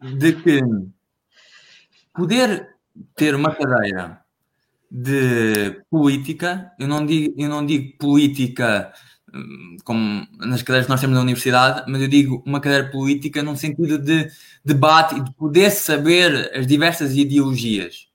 [0.00, 0.60] de que
[2.14, 2.76] poder
[3.14, 4.24] ter uma cadeira
[4.90, 8.90] de política, eu não digo, eu não digo política
[9.84, 13.56] como nas cadeiras que nós temos na universidade, mas eu digo uma cadeira política num
[13.56, 14.30] sentido de
[14.64, 18.08] debate e de poder saber as diversas ideologias.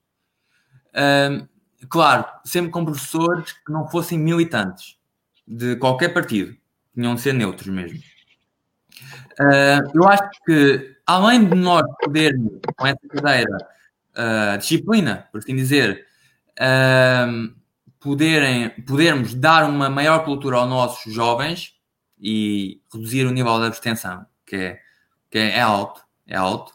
[0.94, 1.46] Um,
[1.88, 4.96] claro, sempre com professores que não fossem militantes
[5.46, 6.56] de qualquer partido,
[6.94, 7.98] tinham de ser neutros mesmo.
[9.40, 13.58] Uh, eu acho que, além de nós podermos, com essa cadeira,
[14.16, 16.06] uh, disciplina, por assim dizer,
[16.58, 17.61] uh,
[18.02, 21.74] poderem, podermos dar uma maior cultura aos nossos jovens
[22.18, 24.80] e reduzir o nível de abstenção, que é,
[25.30, 26.72] que é alto, é alto,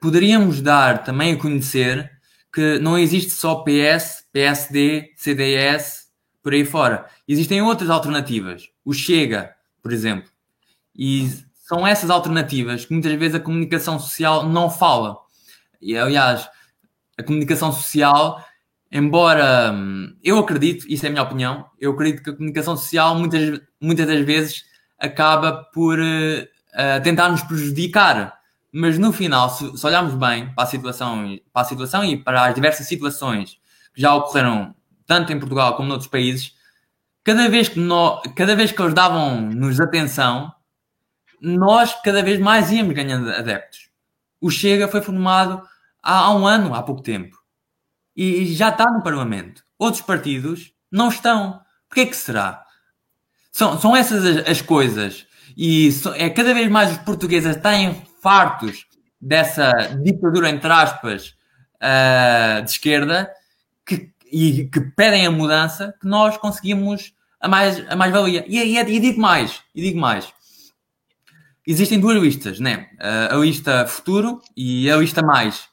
[0.00, 2.10] poderíamos dar também a conhecer
[2.52, 6.08] que não existe só PS, PSD, CDS,
[6.42, 7.06] por aí fora.
[7.26, 8.68] Existem outras alternativas.
[8.84, 10.34] O Chega, por exemplo
[10.96, 15.18] e são essas alternativas que muitas vezes a comunicação social não fala.
[15.80, 16.48] E, aliás,
[17.18, 18.44] a comunicação social,
[18.94, 23.18] embora hum, eu acredito, isso é a minha opinião, eu acredito que a comunicação social
[23.18, 24.64] muitas, muitas das vezes
[24.96, 28.38] acaba por uh, tentar nos prejudicar.
[28.72, 32.46] Mas no final, se, se olharmos bem para a, situação, para a situação e para
[32.46, 33.58] as diversas situações
[33.92, 34.74] que já ocorreram
[35.06, 36.54] tanto em Portugal como noutros países,
[37.24, 40.52] cada vez que, nós, cada vez que eles davam-nos atenção,
[41.40, 43.90] nós cada vez mais íamos ganhando adeptos.
[44.40, 45.62] O Chega foi formado
[46.02, 47.43] há, há um ano, há pouco tempo.
[48.16, 49.62] E, já está no Parlamento.
[49.78, 51.60] Outros partidos não estão.
[51.88, 52.64] Porquê que será?
[53.52, 55.26] São, são essas as, as coisas.
[55.56, 58.86] E so, é cada vez mais os portugueses têm fartos
[59.20, 59.72] dessa
[60.02, 61.34] ditadura, entre aspas,
[61.76, 63.30] uh, de esquerda,
[63.86, 68.44] que, e que pedem a mudança, que nós conseguimos a mais a mais-valia.
[68.48, 70.32] E, e, e digo mais, e digo mais
[71.66, 72.88] existem duas listas, né?
[73.00, 75.68] Uh, a lista futuro e a lista mais.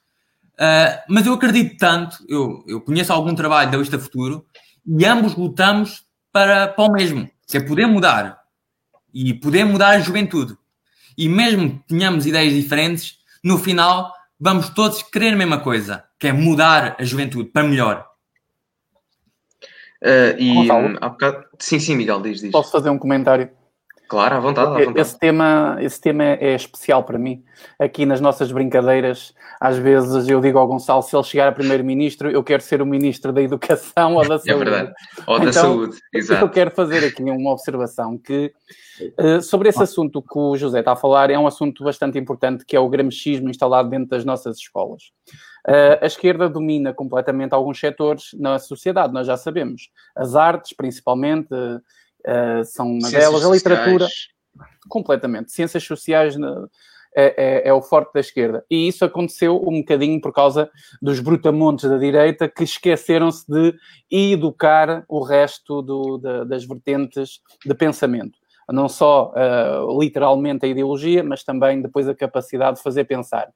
[0.62, 4.45] Uh, mas eu acredito tanto, eu, eu conheço algum trabalho da lista futuro
[4.86, 8.39] e ambos lutamos para, para o mesmo, que é poder mudar
[9.12, 10.56] e poder mudar a juventude.
[11.17, 16.28] E mesmo que tenhamos ideias diferentes, no final vamos todos querer a mesma coisa, que
[16.28, 18.08] é mudar a juventude para melhor.
[20.04, 21.45] Uh, e um, bocado...
[21.58, 22.52] Sim, sim, Miguel, diz, diz.
[22.52, 23.50] Posso fazer um comentário?
[24.12, 25.00] Claro, à vontade, à vontade.
[25.00, 27.45] Esse tema, esse tema é, especial para mim.
[27.80, 32.30] Aqui nas nossas brincadeiras, às vezes eu digo ao Gonçalo, se ele chegar a primeiro-ministro,
[32.30, 34.52] eu quero ser o ministro da Educação ou da Saúde.
[34.52, 34.93] É verdade,
[35.26, 36.43] ou da então, Saúde, exato.
[36.43, 38.52] Eu quero fazer aqui uma observação que,
[39.17, 42.65] uh, sobre esse assunto que o José está a falar, é um assunto bastante importante,
[42.65, 45.04] que é o gramscismo instalado dentro das nossas escolas.
[45.65, 49.89] Uh, a esquerda domina completamente alguns setores na sociedade, nós já sabemos.
[50.13, 51.56] As artes, principalmente...
[52.25, 53.45] Uh, são uma Ciências delas.
[53.45, 54.07] A literatura,
[54.88, 55.51] completamente.
[55.51, 56.36] Ciências sociais
[57.15, 58.65] é, é, é, o forte da esquerda.
[58.69, 60.69] E isso aconteceu um bocadinho por causa
[61.01, 63.75] dos brutamontes da direita que esqueceram-se de
[64.10, 68.39] educar o resto do, da, das vertentes de pensamento.
[68.69, 73.49] Não só uh, literalmente a ideologia, mas também depois a capacidade de fazer pensar.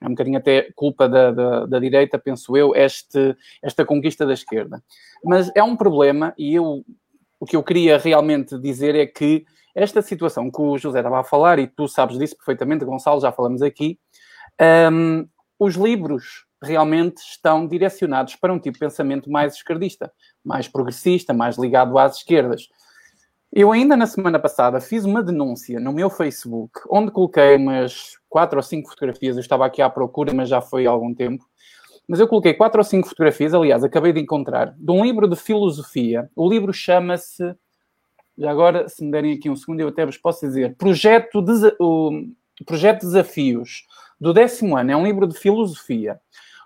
[0.00, 4.32] É um bocadinho até culpa da, da, da direita, penso eu, este, esta conquista da
[4.32, 4.82] esquerda.
[5.24, 6.84] Mas é um problema, e eu
[7.40, 11.24] o que eu queria realmente dizer é que esta situação que o José estava a
[11.24, 13.98] falar, e tu sabes disso perfeitamente, Gonçalo, já falamos aqui,
[14.92, 15.26] um,
[15.58, 20.12] os livros realmente estão direcionados para um tipo de pensamento mais esquerdista,
[20.44, 22.68] mais progressista, mais ligado às esquerdas.
[23.50, 28.58] Eu ainda na semana passada fiz uma denúncia no meu Facebook, onde coloquei umas quatro
[28.58, 31.44] ou cinco fotografias, eu estava aqui à procura, mas já foi há algum tempo,
[32.10, 35.36] mas eu coloquei quatro ou cinco fotografias, aliás, acabei de encontrar, de um livro de
[35.36, 36.28] filosofia.
[36.34, 37.54] O livro chama-se,
[38.36, 41.38] já agora, se me derem aqui um segundo, eu até vos posso dizer, Projeto,
[41.78, 42.10] o
[42.66, 43.86] Projeto Desafios,
[44.20, 44.90] do décimo ano.
[44.90, 46.20] É um livro de filosofia.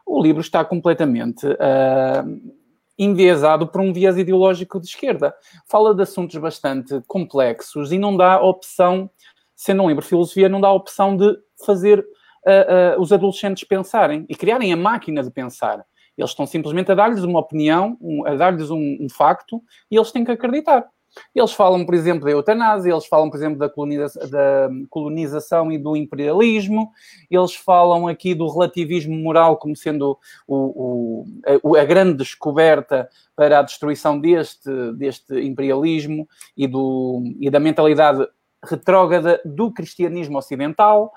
[0.06, 2.54] O livro está completamente uh,
[2.98, 5.34] enviesado por um viés ideológico de esquerda.
[5.66, 9.10] Fala de assuntos bastante complexos e não dá opção,
[9.54, 11.36] sendo um livro de filosofia, não dá opção de
[11.66, 12.02] fazer
[12.46, 15.84] uh, uh, os adolescentes pensarem e criarem a máquina de pensar.
[16.16, 20.12] Eles estão simplesmente a dar-lhes uma opinião, um, a dar-lhes um, um facto e eles
[20.12, 20.86] têm que acreditar.
[21.34, 25.78] Eles falam, por exemplo, da eutanásia, eles falam, por exemplo, da, coloniza da colonização e
[25.78, 26.90] do imperialismo,
[27.30, 31.24] eles falam aqui do relativismo moral como sendo o,
[31.64, 37.60] o, a, a, grande descoberta para a destruição deste, deste imperialismo e, do, e da
[37.60, 38.26] mentalidade
[38.64, 41.12] retrógrada do cristianismo ocidental.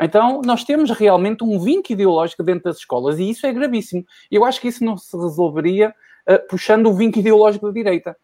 [0.00, 4.04] Então, nós temos realmente um vinco ideológico dentro das escolas e isso é gravíssimo.
[4.30, 5.94] Eu acho que isso não se resolveria
[6.28, 8.16] uh, puxando o vinco ideológico da direita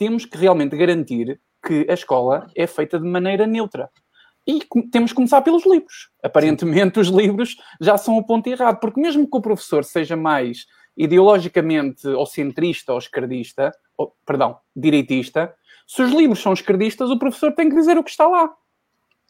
[0.00, 3.90] temos que realmente garantir que a escola é feita de maneira neutra.
[4.46, 4.60] E
[4.90, 6.08] temos que começar pelos livros.
[6.22, 10.64] Aparentemente, os livros já são o ponto errado, porque mesmo que o professor seja mais
[10.96, 15.54] ideologicamente ou centrista ou esquerdista, ou, perdão, direitista,
[15.86, 18.50] se os livros são esquerdistas, o professor tem que dizer o que está lá.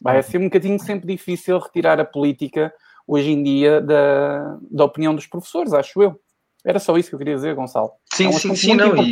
[0.00, 2.72] Vai ser um bocadinho sempre difícil retirar a política
[3.06, 6.20] hoje em dia da, da opinião dos professores, acho eu.
[6.64, 7.90] Era só isso que eu queria dizer, Gonçalo.
[8.14, 8.96] Sim, é um sim, sim, não.
[8.96, 9.10] E,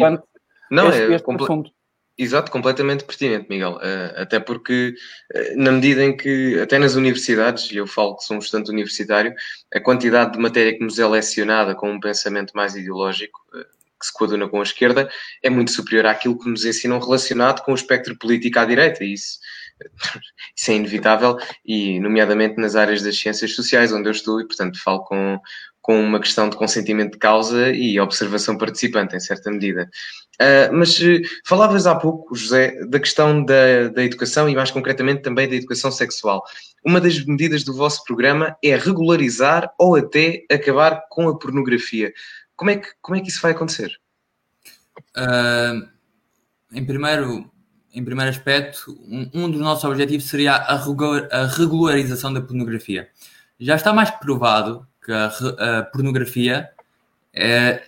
[0.71, 1.73] não, este, é este comple...
[2.17, 3.77] Exato, completamente pertinente, Miguel.
[3.77, 4.93] Uh, até porque,
[5.35, 8.71] uh, na medida em que, até nas universidades, e eu falo que sou um estudante
[8.71, 9.33] universitário,
[9.73, 13.65] a quantidade de matéria que nos é lecionada com um pensamento mais ideológico, uh,
[13.99, 15.09] que se coaduna com a esquerda,
[15.43, 19.05] é muito superior àquilo que nos ensinam relacionado com o espectro político à direita.
[19.05, 19.39] E isso,
[20.57, 24.83] isso é inevitável, e nomeadamente nas áreas das ciências sociais, onde eu estou, e portanto
[24.83, 25.41] falo com,
[25.81, 29.89] com uma questão de consentimento de causa e observação participante, em certa medida.
[30.41, 35.23] Uh, mas uh, falavas há pouco, José, da questão da, da educação e mais concretamente
[35.23, 36.45] também da educação sexual.
[36.85, 42.13] Uma das medidas do vosso programa é regularizar ou até acabar com a pornografia.
[42.55, 43.91] Como é que, como é que isso vai acontecer?
[45.17, 45.89] Uh,
[46.73, 47.51] em, primeiro,
[47.99, 53.09] em primeiro aspecto, um, um dos nossos objetivos seria a, regular, a regularização da pornografia.
[53.59, 56.71] Já está mais provado que a, a pornografia
[57.35, 57.83] é,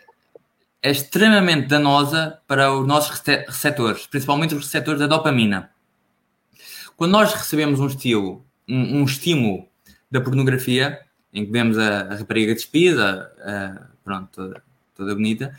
[0.83, 5.71] é, extremamente danosa para os nossos receptores, principalmente os receptores da dopamina.
[6.97, 9.69] Quando nós recebemos um estilo, um, um estímulo
[10.11, 11.01] da pornografia,
[11.33, 14.63] em que vemos a, a rapariga despida, uh, pronto, toda,
[14.97, 15.57] toda bonita,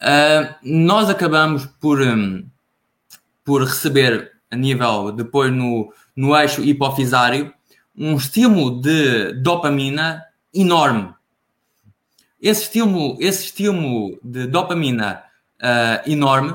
[0.00, 2.48] uh, nós acabamos por, um,
[3.50, 7.52] por receber a nível, depois no, no eixo hipofisário,
[7.96, 10.24] um estímulo de dopamina
[10.54, 11.12] enorme.
[12.40, 15.24] Esse estímulo, esse estímulo de dopamina
[15.60, 16.54] uh, enorme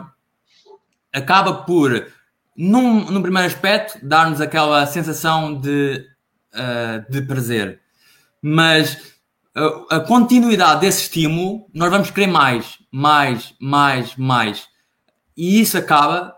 [1.12, 2.08] acaba por,
[2.56, 6.02] num, num primeiro aspecto, dar-nos aquela sensação de,
[6.54, 7.82] uh, de prazer.
[8.42, 9.18] Mas
[9.54, 14.70] a, a continuidade desse estímulo, nós vamos querer mais, mais, mais, mais.
[15.36, 16.35] E isso acaba,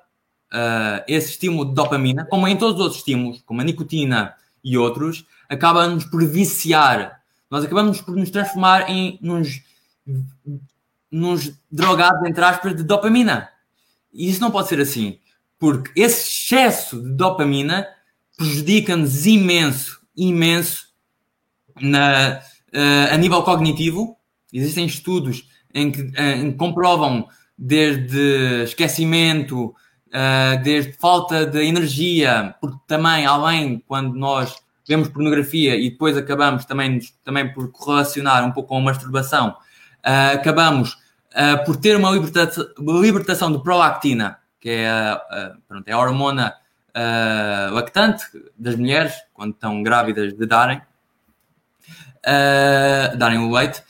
[0.54, 4.78] uh, esse estímulo de dopamina, como em todos os outros estímulos, como a nicotina e
[4.78, 7.18] outros, acaba-nos por viciar
[7.50, 9.62] nós acabamos por nos transformar em nos,
[11.10, 13.50] nos drogados, entre aspas, de dopamina.
[14.14, 15.20] E isso não pode ser assim,
[15.58, 17.88] porque esse excesso de dopamina
[18.36, 20.88] prejudica-nos imenso, imenso
[21.80, 22.42] na,
[22.74, 24.18] uh, a nível cognitivo.
[24.52, 27.28] Existem estudos em que, uh, em que comprovam
[27.58, 29.74] desde esquecimento,
[30.08, 34.56] uh, desde falta de energia, porque também, além, quando nós
[34.88, 40.36] vemos pornografia e depois acabamos também, também por correlacionar um pouco com a masturbação, uh,
[40.36, 42.66] acabamos uh, por ter uma libertação,
[43.02, 46.54] libertação de prolactina, que é a, pronto, é a hormona
[46.90, 48.26] uh, lactante
[48.58, 50.82] das mulheres, quando estão grávidas de darem,
[53.18, 53.82] darem o leite,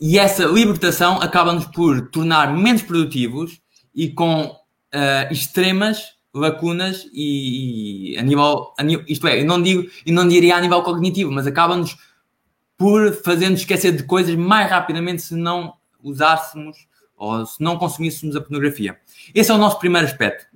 [0.00, 3.60] e essa libertação acaba-nos por tornar menos produtivos
[3.94, 4.57] e com
[5.30, 10.56] extremas lacunas e, e a, nível, a isto é, eu não digo, eu não diria
[10.56, 11.96] a nível cognitivo, mas acaba-nos
[12.76, 16.86] por fazer-nos esquecer de coisas mais rapidamente se não usássemos
[17.16, 18.98] ou se não consumíssemos a pornografia.
[19.34, 20.46] Esse é o nosso primeiro aspecto.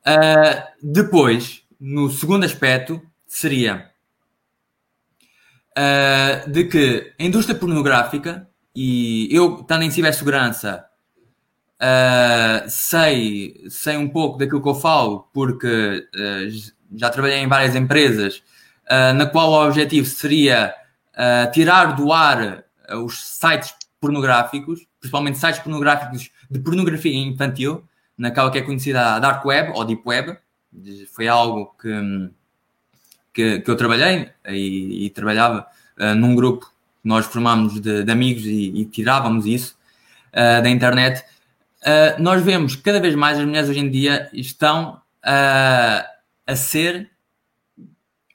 [0.00, 3.90] Uh, depois, no segundo aspecto, seria
[5.76, 10.87] uh, de que a indústria pornográfica, e eu, estando em cibersegurança,
[11.80, 17.76] Uh, sei, sei um pouco daquilo que eu falo, porque uh, já trabalhei em várias
[17.76, 18.42] empresas,
[18.90, 20.74] uh, na qual o objetivo seria
[21.52, 22.62] tirar do ar
[23.04, 27.82] os sites pornográficos, principalmente sites pornográficos de pornografia infantil,
[28.16, 30.38] naquela que é conhecida a Dark Web ou Deep Web.
[31.12, 32.30] Foi algo que,
[33.34, 35.66] que, que eu trabalhei e, e trabalhava
[36.16, 36.72] num grupo
[37.02, 39.76] nós formámos de, de amigos e, e, tirávamos isso
[40.32, 41.24] da internet
[41.88, 46.04] uh, nós vemos cada vez mais as mulheres hoje em dia estão uh,
[46.46, 47.10] a ser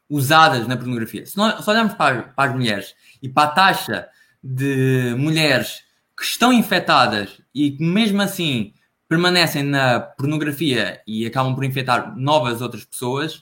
[0.10, 1.26] usadas na pornografia.
[1.26, 4.08] Se nós, olharmos para, para, as mulheres e para a taxa
[4.44, 5.84] de mulheres
[6.18, 8.74] que estão infectadas e que mesmo assim
[9.08, 13.38] permanecem na pornografia e acabam por infectar novas outras pessoas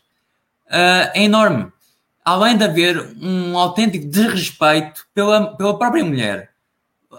[0.67, 1.71] uh, é enorme.
[2.23, 6.51] Além de haver um autêntico desrespeito pela, pela própria mulher.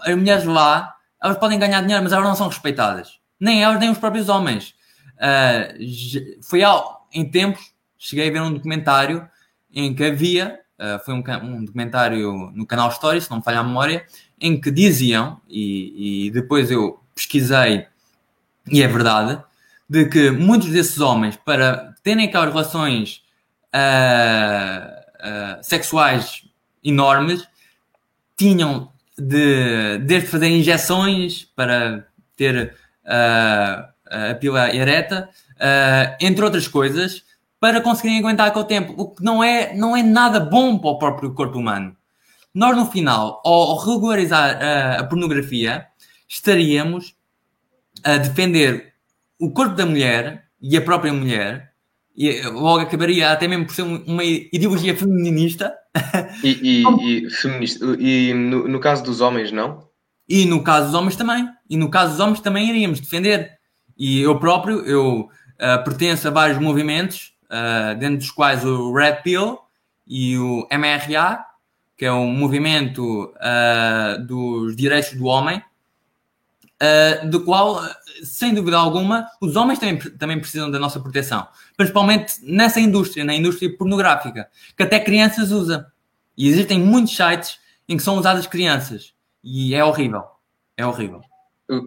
[0.01, 3.19] As mulheres lá, elas podem ganhar dinheiro, mas elas não são respeitadas.
[3.39, 4.75] Nem elas, nem os próprios homens.
[5.15, 9.27] Uh, foi ao, em tempos, cheguei a ver um documentário
[9.73, 13.59] em que havia Uh, foi um, um, documentário no canal Story, se não me falha
[13.59, 14.05] a memória,
[14.41, 17.87] em que diziam, e, e, depois eu pesquisei,
[18.67, 19.41] e é verdade,
[19.87, 23.21] de que muitos desses homens, para terem aquelas relações
[23.73, 26.43] uh, uh, sexuais
[26.83, 27.47] enormes,
[28.35, 33.93] tinham de, de fazer injeções para ter a
[34.39, 35.29] pila ereta,
[36.19, 37.23] entre outras coisas,
[37.59, 40.99] para conseguirem aguentar aquele tempo, o que não é, não é nada bom para o
[40.99, 41.95] próprio corpo humano.
[42.53, 45.87] Nós, no final, ao regularizar a, a pornografia,
[46.27, 47.15] estaríamos
[48.03, 48.93] a defender
[49.39, 51.72] o corpo da mulher e a própria mulher,
[52.15, 55.73] e logo acabaria até mesmo por ser uma ideologia feminista.
[56.43, 56.83] E, e,
[57.25, 57.85] e feminista.
[57.99, 59.87] E no, no, caso dos homens, não?
[60.29, 61.49] E no caso dos homens também.
[61.69, 63.51] E no caso dos homens também iríamos defender.
[63.97, 69.17] E eu próprio, eu uh, pertenço a vários movimentos uh, dentro dos quais o Red
[69.23, 69.57] Pill
[70.07, 71.43] e o MRA,
[71.97, 75.61] que é um movimento uh, dos direitos do homem,
[76.83, 77.81] uh, do qual,
[78.23, 83.33] sem dúvida alguma, os homens também, também precisam da nossa proteção, principalmente nessa indústria, na
[83.33, 85.85] indústria pornográfica, que até crianças usam.
[86.37, 89.13] E existem muitos sites em que são usadas crianças.
[89.43, 90.23] E é horrível.
[90.75, 91.21] É horrível.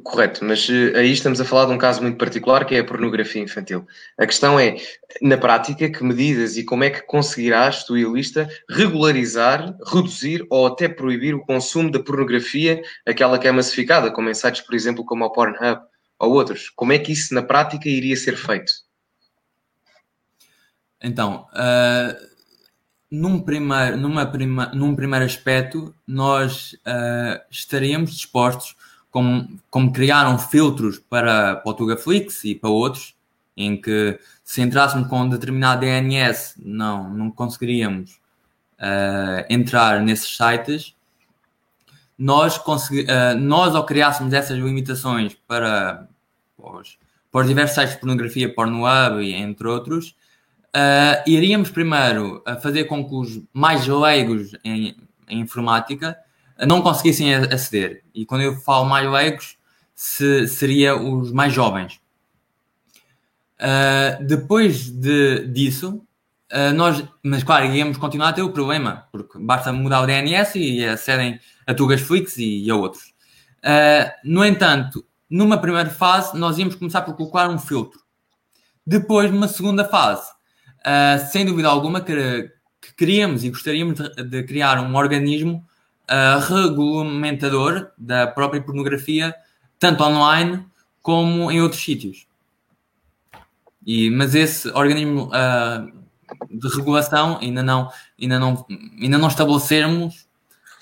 [0.03, 2.85] Correto, mas uh, aí estamos a falar de um caso muito particular que é a
[2.85, 3.87] pornografia infantil.
[4.16, 4.77] A questão é,
[5.20, 10.47] na prática, que medidas e como é que conseguirás, tu e a lista, regularizar, reduzir
[10.49, 14.74] ou até proibir o consumo da pornografia, aquela que é massificada, como em sites, por
[14.74, 15.83] exemplo, como o Pornhub
[16.18, 16.70] ou outros.
[16.70, 18.72] Como é que isso na prática iria ser feito?
[21.03, 22.27] Então, uh,
[23.11, 28.74] num, primeiro, numa prima, num primeiro aspecto, nós uh, estaríamos dispostos
[29.16, 33.16] como, como criaram filtros para, para o Tugaflix e para outros,
[33.56, 38.20] em que se entrássemos com um determinado DNS não, não conseguiríamos
[38.78, 40.94] uh, entrar nesses sites.
[42.18, 46.06] Nós, consegui, uh, nós, ao criássemos essas limitações para,
[46.54, 46.98] para, os,
[47.32, 50.10] para os diversos sites de pornografia, Pornhub entre outros,
[50.76, 54.94] uh, iríamos primeiro fazer com que os mais leigos em,
[55.26, 56.18] em informática
[56.64, 58.02] não conseguissem aceder.
[58.14, 59.57] E quando eu falo mais leigos,
[59.94, 62.00] se, seria os mais jovens.
[63.59, 66.02] Uh, depois de, disso,
[66.52, 70.59] uh, nós, mas claro, íamos continuar a ter o problema, porque basta mudar o DNS
[70.59, 73.14] e acedem a Tugasflix e, e a outros.
[73.64, 78.00] Uh, no entanto, numa primeira fase, nós íamos começar por colocar um filtro.
[78.86, 80.30] Depois, numa segunda fase,
[81.32, 82.48] sem dúvida alguma, que,
[82.80, 85.66] que queríamos e gostaríamos de, de criar um organismo
[86.11, 89.34] uh, regulamentador da própria pornografia,
[89.78, 90.64] tanto online
[91.02, 92.26] como em outros sítios.
[93.86, 95.92] E, mas esse organismo uh,
[96.50, 97.88] de regulação ainda não,
[98.20, 98.66] ainda não,
[99.00, 100.26] ainda não estabelecemos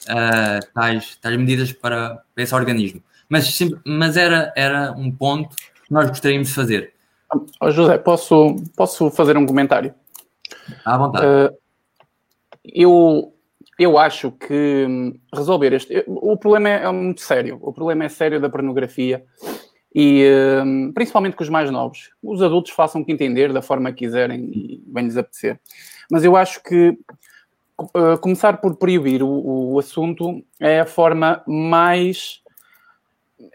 [0.09, 3.03] uh, tais, tais medidas para, para esse organismo.
[3.29, 6.95] Mas, mas era, era um ponto que nós gostaríamos de fazer.
[7.61, 9.95] Oh, José, posso, posso fazer um comentário?
[10.85, 11.27] À vontade.
[11.27, 11.57] Uh,
[12.65, 13.34] eu
[13.79, 16.05] eu acho que hum, resolver este.
[16.07, 17.59] O problema é, é, muito sério.
[17.61, 19.25] O problema é sério da pornografia
[19.95, 20.25] e
[20.65, 22.11] hum, principalmente com os mais novos.
[22.23, 25.61] Os adultos façam o que entender da forma que quiserem e bem-lhes apetecer.
[26.11, 26.97] Mas eu acho que
[27.81, 32.43] uh, começar por proibir o, o assunto é a forma mais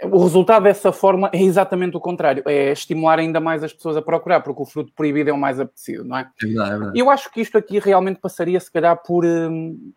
[0.03, 4.01] o resultado dessa forma é exatamente o contrário, é estimular ainda mais as pessoas a
[4.01, 6.21] procurar, porque o fruto proibido é o mais apetecido, não é?
[6.21, 6.99] é, verdade, é verdade.
[6.99, 9.91] Eu acho que isto aqui realmente passaria, se calhar, por, hum,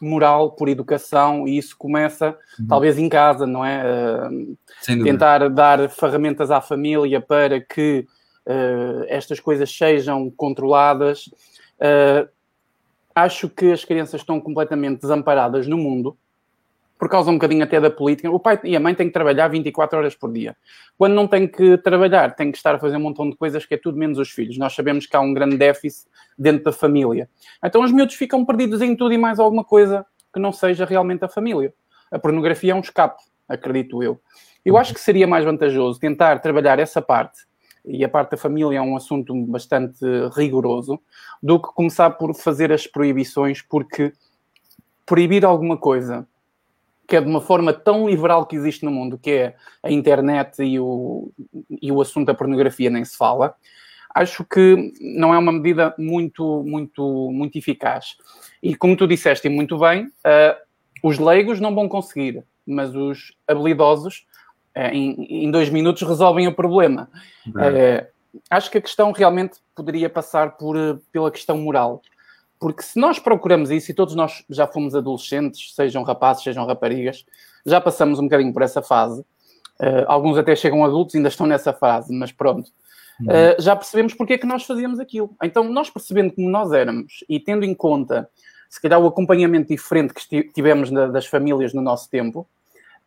[0.00, 2.66] moral, por educação, e isso começa uhum.
[2.68, 3.82] talvez em casa, não é?
[3.84, 4.56] Uh,
[5.02, 8.06] tentar dar ferramentas à família para que
[8.46, 11.26] uh, estas coisas sejam controladas.
[11.78, 12.28] Uh,
[13.14, 16.16] acho que as crianças estão completamente desamparadas no mundo
[17.02, 18.30] por causa um bocadinho até da política.
[18.30, 20.56] O pai e a mãe têm que trabalhar 24 horas por dia.
[20.96, 23.74] Quando não têm que trabalhar, têm que estar a fazer um montão de coisas que
[23.74, 24.56] é tudo menos os filhos.
[24.56, 27.28] Nós sabemos que há um grande déficit dentro da família.
[27.64, 31.24] Então os miúdos ficam perdidos em tudo e mais alguma coisa que não seja realmente
[31.24, 31.74] a família.
[32.08, 34.20] A pornografia é um escape, acredito eu.
[34.64, 37.36] Eu acho que seria mais vantajoso tentar trabalhar essa parte,
[37.84, 39.98] e a parte da família é um assunto bastante
[40.36, 41.00] rigoroso,
[41.42, 44.12] do que começar por fazer as proibições, porque
[45.04, 46.28] proibir alguma coisa
[47.12, 50.62] que é de uma forma tão liberal que existe no mundo, que é a internet
[50.62, 51.30] e o,
[51.82, 53.54] e o assunto da pornografia nem se fala,
[54.14, 58.16] acho que não é uma medida muito, muito, muito eficaz.
[58.62, 60.56] E como tu disseste muito bem, uh,
[61.02, 64.26] os leigos não vão conseguir, mas os habilidosos,
[64.74, 67.10] uh, em, em, dois minutos, resolvem o problema.
[67.46, 68.06] Uh,
[68.48, 70.76] acho que a questão realmente poderia passar por,
[71.12, 72.00] pela questão moral.
[72.62, 77.26] Porque se nós procuramos isso, e todos nós já fomos adolescentes, sejam rapazes, sejam raparigas,
[77.66, 79.22] já passamos um bocadinho por essa fase.
[79.80, 82.70] Uh, alguns até chegam adultos e ainda estão nessa fase, mas pronto.
[83.20, 85.34] Uh, já percebemos porque é que nós fazíamos aquilo.
[85.42, 88.30] Então, nós percebendo como nós éramos e tendo em conta,
[88.70, 92.46] se calhar, o acompanhamento diferente que tivemos na, das famílias no nosso tempo,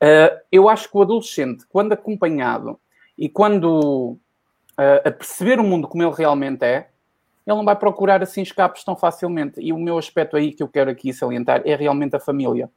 [0.04, 2.78] uh, eu acho que o adolescente, quando acompanhado
[3.18, 4.20] e quando
[4.78, 6.90] a perceber o mundo como ele realmente é,
[7.46, 9.62] ele não vai procurar assim escapes tão facilmente.
[9.62, 12.70] E o meu aspecto aí que eu quero aqui salientar é realmente a família.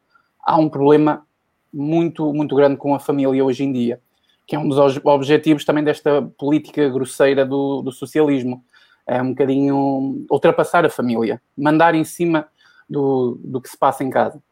[0.43, 1.27] Há um problema
[1.73, 4.01] muito, muito grande com a família hoje em dia,
[4.47, 8.63] que é um dos objetivos também desta política grosseira do, do socialismo.
[9.07, 12.47] É um bocadinho ultrapassar a família, mandar em cima
[12.89, 14.43] do, do que se passa em casa.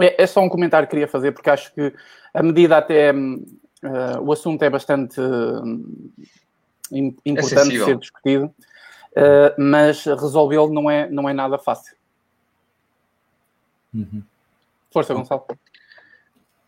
[0.00, 1.92] É, é só um comentário que queria fazer, porque acho que
[2.32, 3.12] a medida até.
[3.12, 5.84] Uh, o assunto é bastante uh,
[6.90, 8.50] importante é ser discutido
[9.16, 11.94] uh, mas resolvê-lo não é, não é nada fácil.
[13.94, 14.22] Uhum.
[14.92, 15.44] Força, Gonçalo.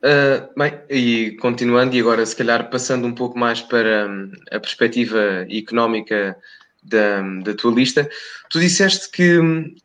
[0.02, 4.60] Uh, bem, e continuando, e agora se calhar passando um pouco mais para um, a
[4.60, 6.36] perspectiva económica
[6.82, 8.08] da, da tua lista,
[8.50, 9.76] tu disseste que uh,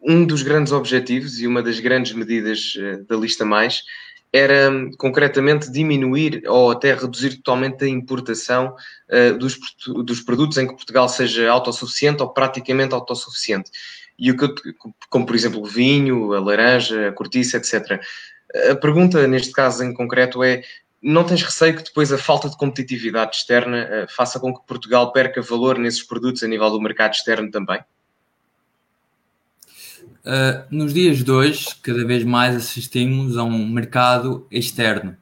[0.00, 3.82] um dos grandes objetivos e uma das grandes medidas uh, da lista mais
[4.34, 4.68] era
[4.98, 8.74] concretamente diminuir ou até reduzir totalmente a importação
[9.08, 9.56] uh, dos,
[10.04, 13.70] dos produtos em que Portugal seja autossuficiente ou praticamente autossuficiente.
[14.18, 14.52] E o que,
[15.08, 18.02] como por exemplo o vinho, a laranja, a cortiça, etc.
[18.72, 20.64] A pergunta neste caso em concreto é:
[21.00, 25.12] não tens receio que depois a falta de competitividade externa uh, faça com que Portugal
[25.12, 27.80] perca valor nesses produtos a nível do mercado externo também?
[30.24, 35.14] Uh, nos dias de hoje, cada vez mais assistimos a um mercado externo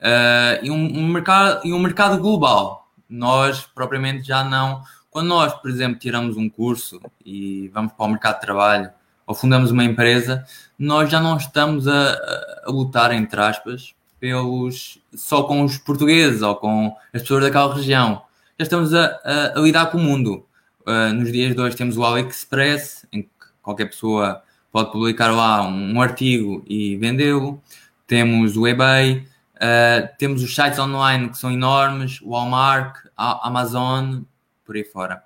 [0.00, 2.90] uh, e, um, um, mercado, e um mercado global.
[3.08, 4.82] Nós, propriamente, já não.
[5.08, 8.90] Quando nós, por exemplo, tiramos um curso e vamos para o mercado de trabalho
[9.24, 10.44] ou fundamos uma empresa,
[10.76, 12.18] nós já não estamos a,
[12.64, 18.22] a lutar, entre aspas, pelos, só com os portugueses ou com as pessoas daquela região.
[18.58, 20.44] Já estamos a, a, a lidar com o mundo.
[20.80, 23.28] Uh, nos dias de hoje temos o AliExpress, em que
[23.62, 24.42] qualquer pessoa
[24.72, 27.62] pode publicar lá um artigo e vendê-lo.
[28.06, 34.22] Temos o eBay, uh, temos os sites online que são enormes, o Walmart, a Amazon,
[34.64, 35.24] por aí fora.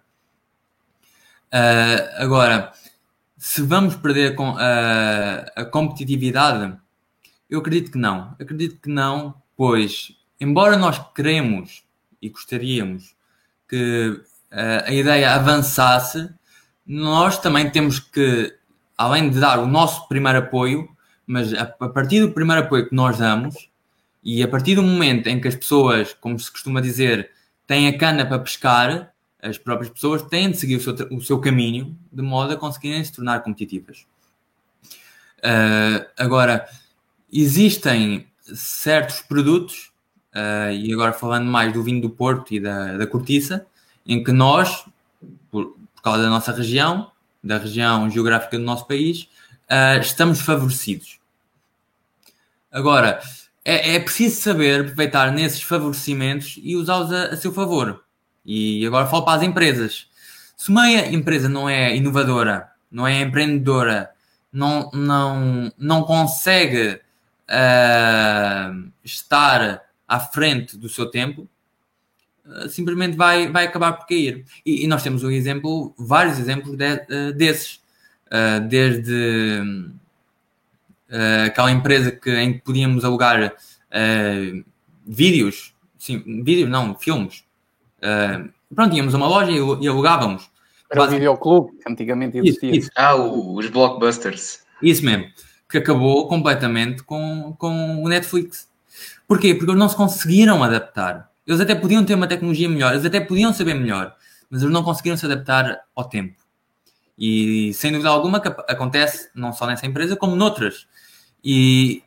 [1.52, 2.72] Uh, agora,
[3.36, 4.54] se vamos perder uh,
[5.56, 6.76] a competitividade,
[7.48, 8.34] eu acredito que não.
[8.40, 11.84] Acredito que não, pois, embora nós queremos
[12.20, 13.14] e gostaríamos
[13.68, 14.20] que
[14.86, 16.32] a ideia avançasse,
[16.86, 18.54] nós também temos que,
[18.96, 20.88] além de dar o nosso primeiro apoio,
[21.26, 23.70] mas a, partir do primeiro apoio que nós damos
[24.22, 27.30] e a partir do momento em que as pessoas, como se costuma dizer,
[27.66, 29.12] têm a cana para pescar,
[29.42, 33.04] as próprias pessoas têm de seguir o seu, o seu caminho de modo a conseguirem
[33.04, 34.06] se tornar competitivas.
[35.38, 36.66] Uh, agora,
[37.30, 39.92] existem certos produtos,
[40.34, 43.66] uh, e agora falando mais do vinho do Porto e da, da cortiça,
[44.06, 44.86] em que nós,
[46.04, 47.10] causa da nossa região,
[47.42, 49.28] da região geográfica do nosso país,
[49.70, 51.18] uh, estamos favorecidos.
[52.70, 53.20] Agora,
[53.64, 58.04] é, é, preciso saber aproveitar nesses favorecimentos e usá-los a, a, seu favor.
[58.44, 60.06] E agora falo para as empresas.
[60.56, 64.10] Se uma empresa não é inovadora, não é empreendedora,
[64.52, 67.00] não, não, não consegue
[67.48, 71.48] uh, estar à frente do seu tempo,
[72.68, 74.44] simplesmente vai, vai acabar por cair.
[74.64, 77.80] E, e nós temos um exemplo, vários exemplos de, uh, desses,
[78.26, 79.62] uh, desde
[81.10, 83.54] uh, aquela empresa que, em que podíamos alugar
[85.06, 87.44] vídeos, sim, vídeos não, filmes.
[88.74, 90.50] pronto, tínhamos uma loja e, e alugávamos.
[90.90, 92.70] Era o videoclube, que antigamente existia.
[92.70, 92.90] Isso, isso.
[92.96, 94.64] Ah, os blockbusters.
[94.82, 95.26] Isso mesmo,
[95.70, 98.68] que acabou completamente com, com o Netflix.
[99.28, 99.54] Porquê?
[99.54, 103.20] Porque eles não se conseguiram adaptar eles até podiam ter uma tecnologia melhor, eles até
[103.20, 104.14] podiam saber melhor,
[104.48, 106.42] mas eles não conseguiram se adaptar ao tempo.
[107.18, 110.86] E sem dúvida alguma que acontece não só nessa empresa, como noutras.
[111.42, 112.02] E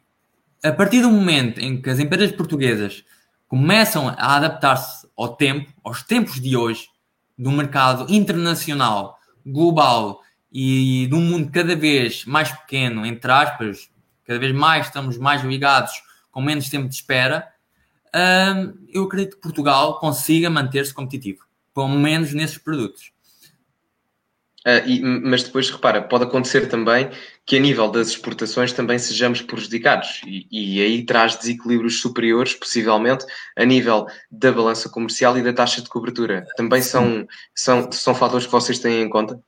[0.64, 3.04] a partir do momento em que as empresas portuguesas
[3.48, 6.90] começam a adaptar-se ao tempo, aos tempos de hoje,
[7.38, 10.22] do mercado internacional, global
[10.52, 13.90] e de um mundo cada vez mais pequeno, entre aspas,
[14.26, 17.48] cada vez mais estamos mais ligados com menos tempo de espera,
[18.94, 23.12] eu acredito que Portugal consiga manter-se competitivo, pelo menos nesses produtos.
[24.68, 27.10] Uh, e, mas depois, repara, pode acontecer também
[27.46, 33.26] que a nível das exportações também sejamos prejudicados e, e, aí traz desequilíbrios superiores, possivelmente,
[33.56, 36.46] a nível da balança comercial e da taxa de cobertura.
[36.58, 39.40] Também são, são, são fatores que vocês têm em conta?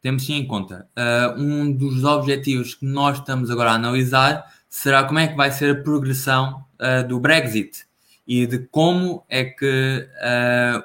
[0.00, 0.86] Temos sim em conta.
[0.96, 5.50] Uh, um dos objetivos que nós estamos agora a analisar será como é que vai
[5.50, 7.84] ser a progressão uh, do Brexit
[8.26, 10.08] e de como é que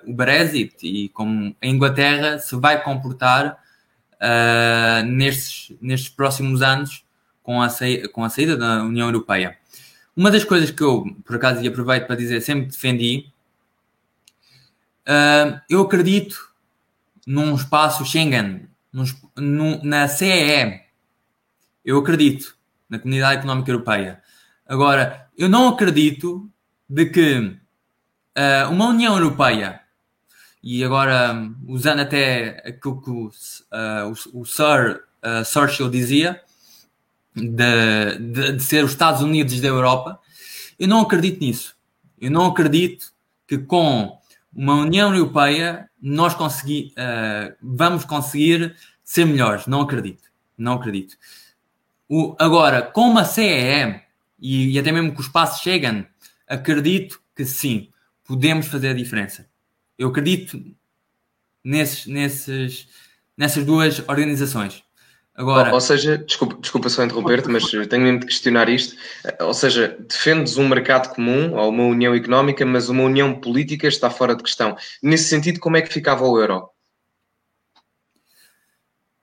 [0.06, 3.58] o Brexit e como a Inglaterra se vai comportar
[4.18, 7.04] uh, nestes, nestes próximos anos
[7.44, 9.58] com a, saída, com a saída da União Europeia.
[10.16, 13.32] Uma das coisas que eu, por acaso, e aproveito para dizer, sempre defendi,
[15.08, 16.52] uh, eu acredito
[17.26, 19.04] num espaço Schengen, num,
[19.38, 20.82] num, na CEE.
[21.86, 22.58] Eu acredito
[22.90, 24.22] na Comunidade Económica Europeia.
[24.66, 26.50] Agora, eu não acredito
[26.90, 29.82] de que uh, uma União Europeia
[30.64, 36.42] e agora usando até aquilo que o, uh, o, o Sir uh, Churchill dizia,
[37.34, 40.20] de, de, de, ser os Estados Unidos da Europa,
[40.80, 41.76] eu não acredito nisso.
[42.20, 43.14] Eu não acredito
[43.48, 44.20] que com
[44.54, 49.68] uma União Europeia nós consegui, uh, vamos conseguir ser melhores.
[49.68, 50.24] Não acredito.
[50.58, 51.16] Não acredito.
[52.10, 54.02] O, agora, com uma CEE
[54.40, 56.08] e, e até mesmo com o espaço Schengen,
[56.48, 57.90] acredito que sim,
[58.24, 59.48] podemos fazer a diferença.
[59.98, 60.60] Eu acredito
[61.64, 62.88] nesses, nesses,
[63.36, 64.84] nessas duas organizações.
[65.36, 68.96] Agora, ou, ou seja, desculpa, desculpa só interromper-te, mas tenho mesmo de questionar isto.
[69.40, 74.10] Ou seja, defendes um mercado comum ou uma união económica, mas uma união política está
[74.10, 74.76] fora de questão.
[75.02, 76.70] Nesse sentido, como é que ficava o euro?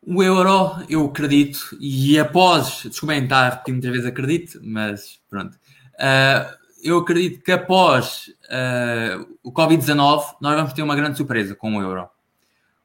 [0.06, 5.56] O euro, eu acredito, e após, desculpem estar a repetir muitas vezes acredito, mas pronto.
[5.94, 11.76] Uh, eu acredito que após uh, o Covid-19 nós vamos ter uma grande surpresa com
[11.76, 12.08] o euro.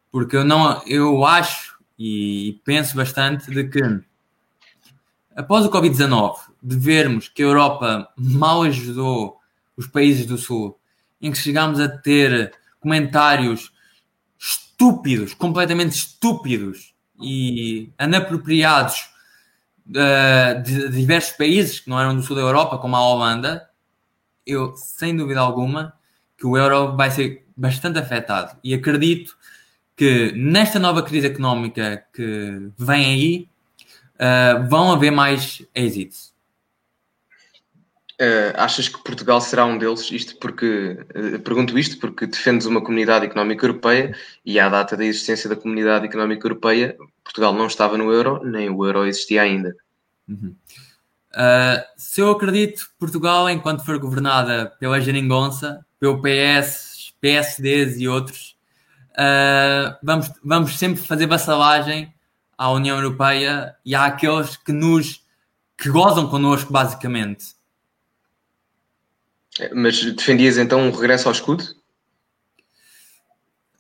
[0.10, 3.82] Porque eu, não, eu acho e penso bastante de que
[5.36, 9.38] após o Covid-19, de vermos que a Europa mal ajudou
[9.76, 10.80] os países do Sul,
[11.22, 13.72] em que chegámos a ter comentários
[14.40, 19.10] estúpidos, completamente estúpidos e anapropriados
[19.90, 23.69] uh, de, de diversos países que não eram do sul da Europa, como a Holanda,
[24.52, 25.94] eu, sem dúvida alguma,
[26.38, 28.58] que o euro vai ser bastante afetado.
[28.64, 29.38] E acredito
[29.96, 33.50] que nesta nova crise económica que vem aí,
[34.20, 36.34] uh, vão haver mais êxitos.
[38.22, 40.12] Uh, achas que Portugal será um deles?
[40.12, 44.14] Isto porque uh, pergunto isto porque defendes uma comunidade económica europeia
[44.46, 48.70] e à data da existência da comunidade económica europeia, Portugal não estava no euro, nem
[48.70, 49.74] o euro existia ainda.
[50.28, 50.54] Uhum.
[51.32, 58.58] Uh, se eu acredito Portugal, enquanto for governada pela Geringonça, pelo PS, PSDs e outros,
[59.12, 62.14] uh, vamos, vamos sempre fazer vassalagem
[62.58, 65.24] à União Europeia e àqueles que nos
[65.78, 67.56] que gozam connosco, basicamente.
[69.74, 71.64] Mas defendias então um regresso ao escudo?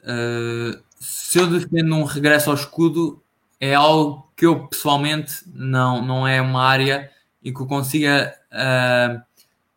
[0.02, 3.22] Uh, se eu defendo um regresso ao escudo,
[3.60, 7.12] é algo que eu pessoalmente não, não é uma área
[7.44, 9.22] e que eu consiga uh,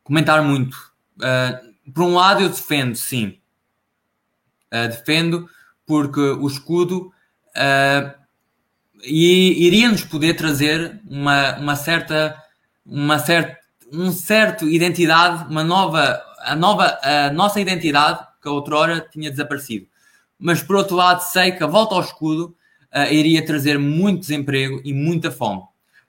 [0.03, 0.77] comentar muito.
[1.17, 3.39] Uh, por um lado, eu defendo, sim.
[4.73, 5.49] Uh, defendo
[5.87, 7.13] porque o escudo
[9.05, 12.41] iria-nos poder trazer uma, uma certa
[12.87, 13.59] uma certa
[13.93, 19.87] um certo identidade uma nova a nova a nossa identidade que a outrora tinha desaparecido
[20.39, 22.57] mas por outro lado sei que a volta ao escudo
[23.11, 25.63] iria trazer muito desemprego e muita fome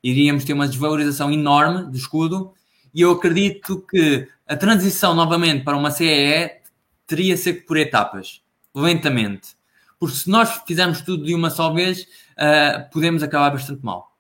[0.04, 2.54] iríamos ter uma desvalorização enorme do escudo
[2.94, 6.52] e eu acredito que a transição novamente para uma CEE
[7.08, 8.42] teria ser por etapas,
[8.76, 9.56] lentamente.
[10.00, 12.02] Porque se nós fizermos tudo de uma só vez,
[12.34, 14.16] uh, podemos acabar bastante mal.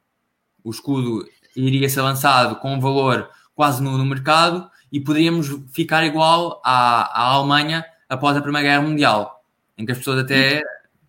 [0.63, 6.05] O escudo iria ser lançado com um valor quase no, no mercado e poderíamos ficar
[6.05, 9.43] igual à, à Alemanha após a Primeira Guerra Mundial,
[9.77, 10.61] em que as pessoas até,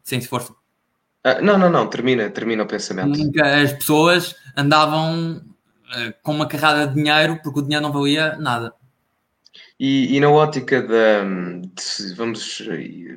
[0.02, 0.56] sem esforço,
[1.24, 3.18] ah, não, não, não, termina, termina o pensamento.
[3.42, 8.74] As pessoas andavam uh, com uma carrada de dinheiro porque o dinheiro não valia nada.
[9.80, 11.24] E, e na ótica da.
[11.24, 12.62] De, vamos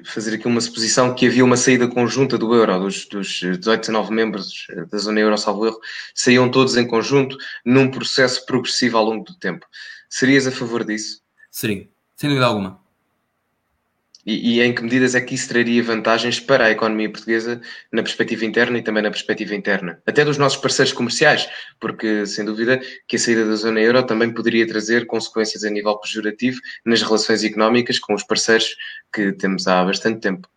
[0.05, 4.13] fazer aqui uma suposição que havia uma saída conjunta do euro, dos, dos 18, 19
[4.13, 5.79] membros da zona euro, salvo erro,
[6.15, 9.67] saíam todos em conjunto num processo progressivo ao longo do tempo.
[10.09, 11.21] Serias a favor disso?
[11.51, 12.86] Seria, sem dúvida alguma.
[14.27, 17.61] E, e, em que medidas é que isso traria vantagens para a economia portuguesa
[17.93, 20.01] na perspectiva interna e também na perspectiva interna?
[20.05, 21.47] Até dos nossos parceiros comerciais,
[21.79, 25.97] porque sem dúvida que a saída da zona euro também poderia trazer consequências a nível
[25.97, 28.75] pejorativo nas relações económicas com os parceiros
[29.13, 30.49] que temos há bastante tempo.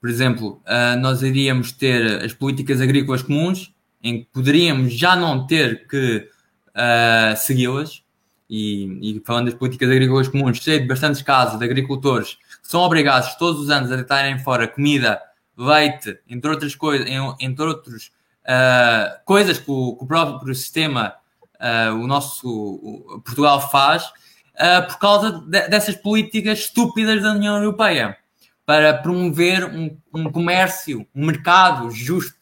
[0.00, 5.48] Por exemplo, uh, nós iríamos ter as políticas agrícolas comuns, em que poderíamos já não
[5.48, 6.28] ter que
[6.68, 8.05] uh, segui-las,
[8.48, 12.80] e, e, falando das políticas agrícolas comuns, sei de bastantes casos de agricultores que são
[12.80, 15.20] obrigados todos os anos a deitarem fora comida,
[15.56, 17.06] leite, entre outras coisas,
[17.40, 18.12] entre outros
[18.44, 21.14] uh, coisas que o, que o, próprio sistema,
[21.54, 27.56] uh, o nosso o Portugal faz, uh, por causa de, dessas políticas estúpidas da União
[27.56, 28.16] Europeia
[28.64, 32.34] para promover um, um comércio, um mercado justo.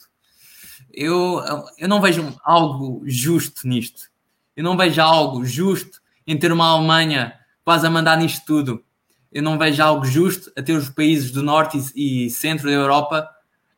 [0.93, 1.43] Eu,
[1.77, 4.14] eu não vejo algo justo nisto.
[4.57, 7.35] Eu não vejo algo justo em ter uma Alemanha
[7.65, 8.85] quase a mandar nisto tudo.
[9.33, 13.29] Eu não vejo algo justo a ter os países do norte e, centro da Europa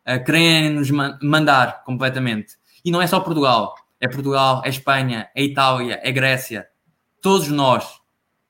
[0.05, 2.55] a quererem nos mandar completamente.
[2.85, 3.74] E não é só Portugal.
[4.01, 6.68] É Portugal, é Espanha, é Itália, é Grécia.
[7.22, 8.01] Todos nós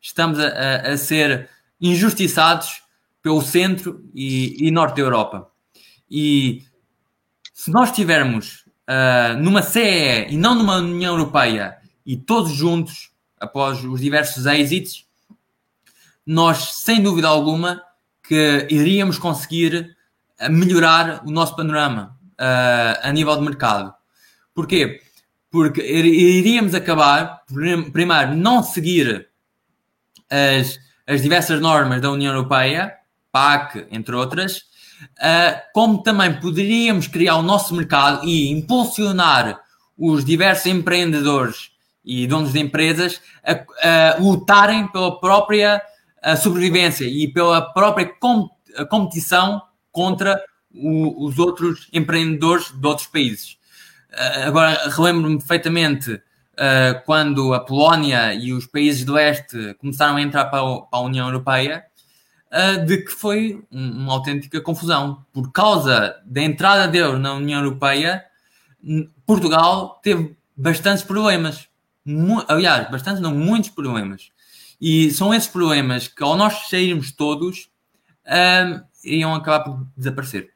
[0.01, 1.49] estamos a, a, a ser
[1.81, 2.83] injustiçados
[3.23, 5.51] pelo centro e, e, norte da Europa.
[6.11, 6.63] E
[7.55, 13.85] se nós estivermos uh, numa CE e não numa União Europeia e todos juntos, após
[13.85, 15.05] os diversos êxitos,
[16.25, 17.83] nós, sem dúvida alguma,
[18.23, 19.97] que iríamos conseguir
[20.39, 23.95] eh, melhorar o nosso panorama uh, a nível de mercado.
[24.55, 25.01] Porquê?
[25.51, 27.43] Porque iríamos acabar,
[27.93, 29.29] primeiro, não seguir
[30.29, 32.95] as, as diversas normas da União Europeia,
[33.31, 34.59] PAC, entre outras,
[35.19, 39.61] uh, como também poderíamos criar o nosso mercado e impulsionar
[39.97, 41.76] os diversos empreendedores
[42.07, 45.83] e donos de empresas a, a lutarem pela própria
[46.41, 48.49] sobrevivência e pela própria com,
[48.89, 50.43] competição contra
[50.77, 53.57] o, os outros empreendedores de outros países.
[54.13, 60.23] Uh, agora, relembro-me perfeitamente uh, quando a Polónia e os países do leste começaram a
[60.23, 61.85] entrar para, o, para a União Europeia,
[62.53, 65.25] uh, de que foi um, uma autêntica confusão.
[65.33, 68.25] Por causa da entrada deles na União Europeia,
[69.27, 71.69] Portugal teve bastantes problemas
[72.49, 74.31] aliás, bastantes, não, muitos problemas.
[74.81, 77.71] E são esses problemas que, ao nós sairmos todos,
[78.27, 80.51] um, iriam acabar por desaparecer.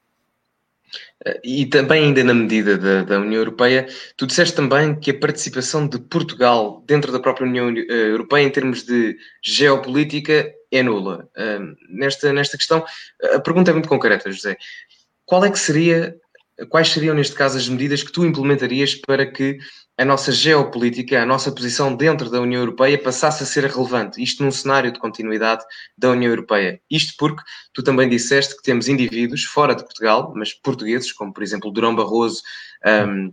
[1.44, 3.86] E também, ainda na medida da, da, União Europeia,
[4.16, 8.50] tu disseste também que a participação de Portugal dentro da própria União eh, Europeia, em
[8.50, 11.28] termos de geopolítica, é nula.
[11.36, 12.84] Um, nesta, nesta questão,
[13.34, 14.56] a pergunta é muito concreta, José.
[15.26, 16.16] Qual é que seria,
[16.70, 19.58] quais seriam, neste caso, as medidas que tu implementarias para que
[20.00, 24.42] a nossa geopolítica, a nossa posição dentro da União Europeia passasse a ser relevante, isto
[24.42, 25.62] num cenário de continuidade
[25.96, 26.80] da União Europeia.
[26.90, 27.42] Isto porque
[27.74, 31.94] tu também disseste que temos indivíduos fora de Portugal, mas portugueses, como por exemplo Durão
[31.94, 32.40] Barroso,
[33.06, 33.30] um,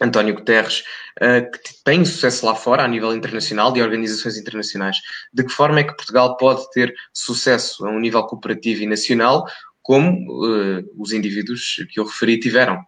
[0.00, 0.82] António Guterres,
[1.22, 4.96] uh, que têm sucesso lá fora, a nível internacional, de organizações internacionais.
[5.32, 9.46] De que forma é que Portugal pode ter sucesso a um nível cooperativo e nacional,
[9.80, 10.10] como
[10.44, 12.84] uh, os indivíduos que eu referi tiveram?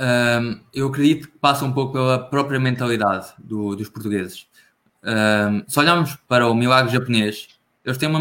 [0.00, 4.46] Um, eu acredito que passa um pouco pela própria mentalidade do, dos portugueses.
[5.04, 7.48] Um, se olharmos para o milagre japonês,
[7.84, 8.20] eles têm uma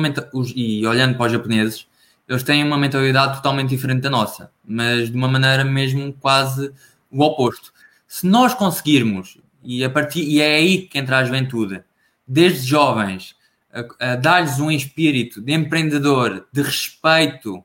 [0.56, 1.88] e olhando para os japoneses,
[2.28, 6.72] eles têm uma mentalidade totalmente diferente da nossa, mas de uma maneira mesmo quase
[7.10, 7.72] o oposto.
[8.08, 11.84] Se nós conseguirmos, e, a partir, e é aí que entra a juventude,
[12.28, 13.36] desde jovens,
[13.72, 17.64] a, a dar-lhes um espírito de empreendedor, de respeito,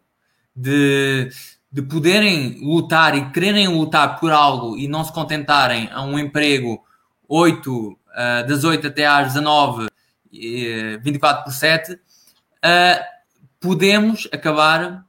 [0.54, 1.30] de,
[1.74, 6.80] de poderem lutar e quererem lutar por algo e não se contentarem a um emprego
[7.28, 7.96] 8, uh,
[8.46, 9.88] das 8 até às 19, uh,
[11.02, 11.98] 24 por 7, uh,
[13.58, 15.04] podemos acabar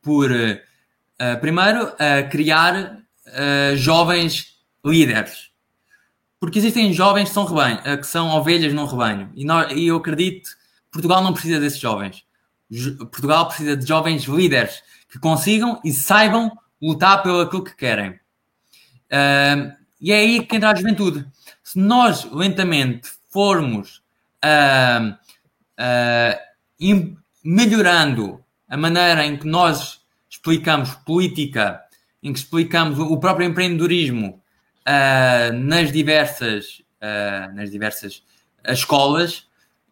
[0.00, 1.92] por, uh, primeiro,
[2.30, 2.92] criar
[3.26, 5.50] uh, jovens líderes.
[6.38, 9.32] Porque existem jovens que são, rebanho, que são ovelhas num rebanho.
[9.34, 12.22] E, nós, e eu acredito que Portugal não precisa desses jovens.
[13.10, 18.10] Portugal precisa de jovens líderes que consigam e saibam lutar pelo aquilo que querem.
[19.10, 21.26] Uh, e é aí que entra a juventude.
[21.62, 24.02] Se nós lentamente formos
[24.44, 25.12] uh,
[25.78, 31.82] uh, melhorando a maneira em que nós explicamos política,
[32.22, 34.42] em que explicamos o próprio empreendedorismo
[34.86, 36.82] uh, nas diversas,
[37.54, 38.24] nas diversas
[38.66, 39.46] escolas,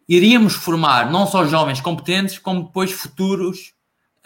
[0.09, 3.73] iríamos formar não só jovens competentes, como depois futuros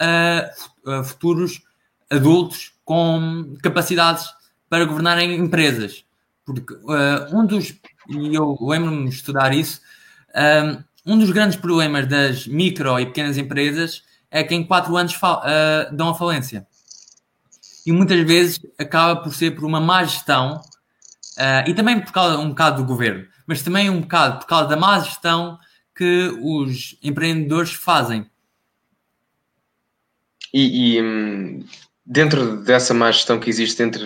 [0.02, 1.62] uh, futuros
[2.10, 4.26] adultos com capacidades
[4.68, 6.04] para governarem empresas.
[6.44, 7.74] Porque uh, um dos,
[8.08, 9.80] e eu lembro-me de estudar isso,
[11.04, 15.94] um dos grandes problemas das micro e pequenas empresas é que em quatro anos uh,
[15.94, 16.66] dão a falência.
[17.84, 22.38] E muitas vezes acaba por ser por uma má gestão uh, e também por causa
[22.38, 25.58] um bocado do governo, mas também um bocado por causa da má gestão
[25.94, 28.26] que os empreendedores fazem.
[30.52, 31.64] E, e
[32.04, 34.04] dentro dessa má gestão que existe entre,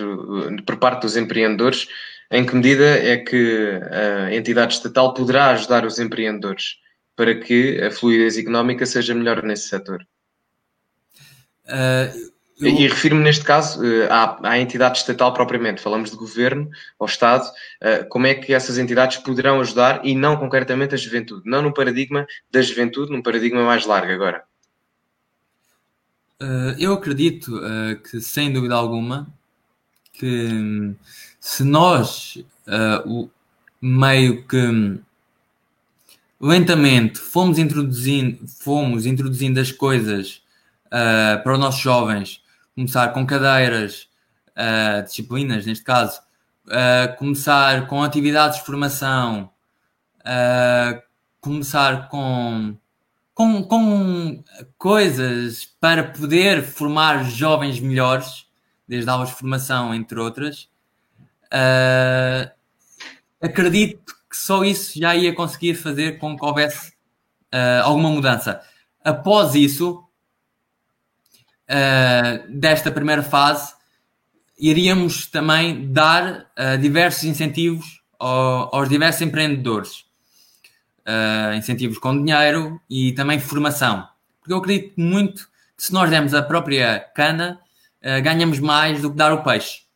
[0.65, 1.87] por parte dos empreendedores,
[2.31, 6.77] em que medida é que a entidade estatal poderá ajudar os empreendedores
[7.15, 10.05] para que a fluidez económica seja melhor nesse setor?
[11.65, 12.69] Uh, eu...
[12.69, 17.45] E refiro-me neste caso uh, à, à, entidade estatal propriamente, falamos de governo ou Estado,
[17.45, 21.73] uh, como é que essas entidades poderão ajudar e não concretamente a juventude, não no
[21.73, 24.43] paradigma da juventude, num paradigma mais largo agora?
[26.77, 27.59] Eu acredito
[28.09, 29.27] que, sem dúvida alguma,
[30.13, 30.95] que hum,
[31.39, 32.37] se nós
[33.05, 33.29] o,
[33.81, 34.99] meio que
[36.39, 40.41] lentamente fomos introduzindo, fomos introduzindo as coisas
[40.87, 42.41] uh, para os nossos jovens,
[42.75, 44.07] começar com cadeiras,
[44.51, 46.21] uh, disciplinas neste caso,
[46.67, 49.49] uh, começar com atividades de formação,
[51.39, 52.75] começar com,
[53.37, 54.43] com, com
[54.79, 58.47] coisas para poder formar jovens melhores,
[58.87, 60.67] desde aulas de formação, entre outras.
[63.39, 66.89] acredito que só isso já ia conseguir fazer com que houvesse
[67.53, 68.59] uh, alguma mudança.
[69.03, 70.03] Após isso,
[71.69, 73.71] uh, desta primeira fase,
[74.57, 80.06] iríamos também dar uh, diversos incentivos ao, aos diversos empreendedores.
[81.55, 84.07] Incentivos com dinheiro e também formação.
[84.39, 87.59] Porque eu acredito muito que se nós dermos a própria cana,
[88.23, 89.87] ganhamos mais do que dar o peixe.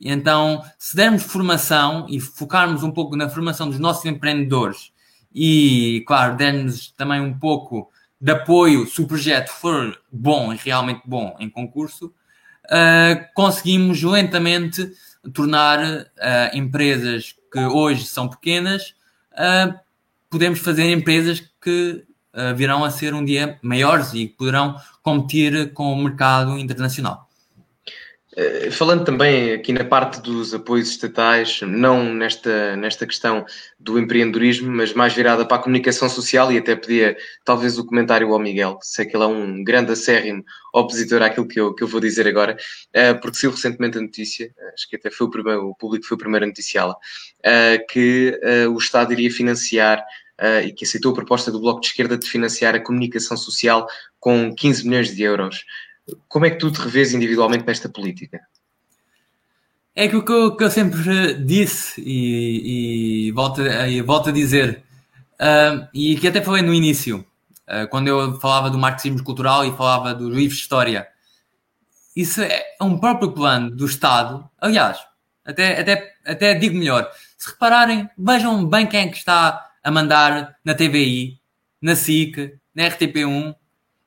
[0.00, 4.92] Então, se dermos formação e focarmos um pouco na formação dos nossos empreendedores
[5.34, 7.90] e, claro, dermos também um pouco
[8.20, 14.92] de apoio, se o projeto for bom e realmente bom em concurso, uh, conseguimos lentamente
[15.32, 18.94] tornar uh, empresas que hoje são pequenas,
[19.32, 19.78] uh,
[20.34, 22.02] podemos fazer empresas que
[22.56, 24.74] virão a ser um dia maiores e poderão
[25.04, 27.28] competir com o mercado internacional.
[28.36, 33.46] Eh, falando também aqui na parte dos apoios estatais, não nesta, nesta questão
[33.78, 38.32] do empreendedorismo, mas mais virada para a comunicação social, e até pedia talvez o comentário
[38.32, 41.88] ao Miguel, sei que ele é um grande acérrimo opositor àquilo que eu, que eu
[41.88, 42.56] vou dizer agora,
[42.92, 46.16] eh, porque saiu recentemente a notícia, acho que até foi o, primeiro, o público foi
[46.16, 46.96] o primeiro a noticiá-la,
[47.90, 50.02] que o Estado iria financiar
[50.64, 53.86] e que aceitou a proposta do Bloco de Esquerda de financiar a comunicação social
[54.18, 55.64] com 15 milhões de euros.
[56.28, 58.40] Como é que tu te revês individualmente nesta política?
[59.94, 64.32] É que o que eu, que eu sempre disse e, e, volto, e volto a
[64.32, 64.82] dizer,
[65.34, 67.24] uh, e que até falei no início,
[67.68, 71.06] uh, quando eu falava do marxismo cultural e falava dos livros de história,
[72.16, 74.48] isso é um próprio plano do Estado.
[74.60, 74.98] Aliás,
[75.44, 77.08] até, até, até digo melhor,
[77.38, 81.38] se repararem, vejam bem quem é que está a mandar na TVI,
[81.80, 83.54] na SIC, na RTP1,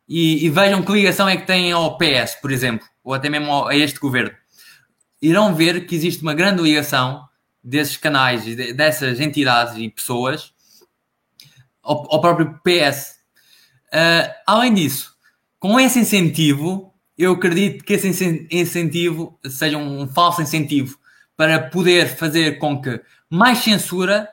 [0.10, 3.52] e, e, vejam que ligação é que têm ao PS, por exemplo, ou até mesmo
[3.52, 4.36] ao, a este governo.
[5.22, 7.28] Irão ver que existe uma grande ligação
[7.64, 10.54] desses canais, dessas entidades e pessoas
[11.84, 13.18] ao, ao próprio PS.
[13.94, 15.14] Uh, além disso,
[15.60, 18.08] com esse incentivo, eu acredito que esse
[18.50, 20.98] incentivo seja um falso incentivo
[21.36, 24.30] para poder fazer com que mais censura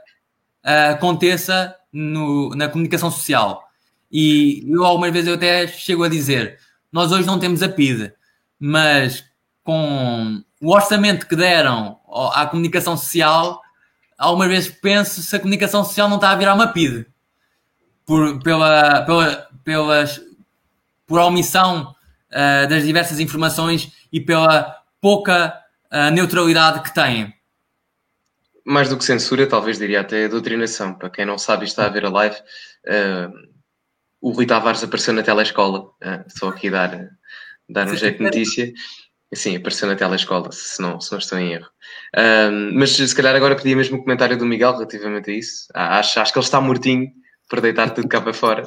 [0.64, 3.62] uh, aconteça no, na comunicação social.
[4.10, 6.58] E eu algumas vezes eu até chego a dizer:
[6.92, 8.12] nós hoje não temos a PID,
[8.58, 9.24] mas
[9.62, 11.98] com o orçamento que deram
[12.32, 13.60] à comunicação social,
[14.18, 17.06] algumas vezes penso se a comunicação social não está a virar uma PID
[18.06, 20.20] por, pela, pela, pelas,
[21.06, 21.94] por omissão
[22.30, 25.58] uh, das diversas informações e pela pouca
[25.92, 27.34] uh, neutralidade que têm.
[28.64, 30.94] Mais do que censura, talvez diria até doutrinação.
[30.94, 33.32] Para quem não sabe e está a ver a live, uh,
[34.20, 37.10] o Rui Tavares apareceu na telescola, uh, só aqui dar,
[37.68, 38.72] dar um jeito de notícia.
[39.34, 41.66] Sim, apareceu na telescola, se não, se não estou em erro.
[42.74, 45.66] mas se calhar agora pedia mesmo o comentário do Miguel relativamente a isso.
[45.74, 47.10] Ah, acho, acho que ele está mortinho
[47.48, 48.62] por deitar tudo cá para fora.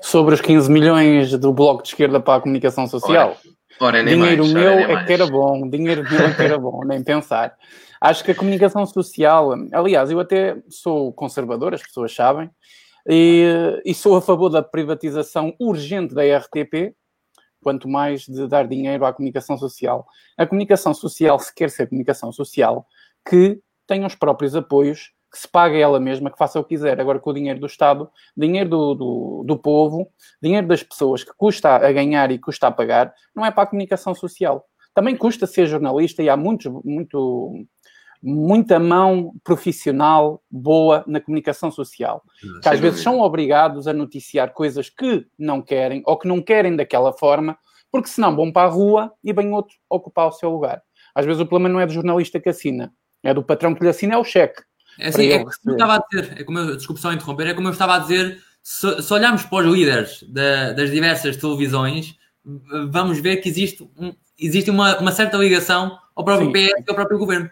[0.00, 3.38] Sobre os 15 milhões do Bloco de Esquerda para a comunicação social.
[3.80, 6.84] Ora, ora, dinheiro mais, meu é que era bom, dinheiro meu é que era bom,
[6.84, 7.54] nem pensar.
[8.04, 12.50] Acho que a comunicação social, aliás, eu até sou conservador, as pessoas sabem,
[13.08, 16.94] e, e sou a favor da privatização urgente da RTP,
[17.62, 20.06] quanto mais de dar dinheiro à comunicação social.
[20.36, 22.86] A comunicação social, se quer ser comunicação social,
[23.26, 27.00] que tenha os próprios apoios que se pague ela mesma, que faça o que quiser.
[27.00, 31.32] Agora, com o dinheiro do Estado, dinheiro do, do, do povo, dinheiro das pessoas que
[31.38, 34.66] custa a ganhar e custa a pagar, não é para a comunicação social.
[34.94, 37.66] Também custa ser jornalista e há muitos, muito,
[38.26, 42.24] muita mão profissional boa na comunicação social,
[42.62, 46.74] que às vezes são obrigados a noticiar coisas que não querem ou que não querem
[46.74, 47.58] daquela forma,
[47.92, 50.82] porque senão vão para a rua e vem outro ocupar o seu lugar.
[51.14, 52.90] Às vezes o problema não é do jornalista que assina,
[53.22, 54.62] é do patrão que lhe assina é o cheque.
[54.98, 57.54] É assim, é como eu estava a dizer, é como eu, desculpe só interromper, é
[57.54, 62.16] como eu estava a dizer, se, se olharmos para os líderes da, das diversas televisões,
[62.90, 66.52] vamos ver que existe, um, existe uma, uma certa ligação ao próprio Sim.
[66.52, 67.50] PS e ao próprio governo.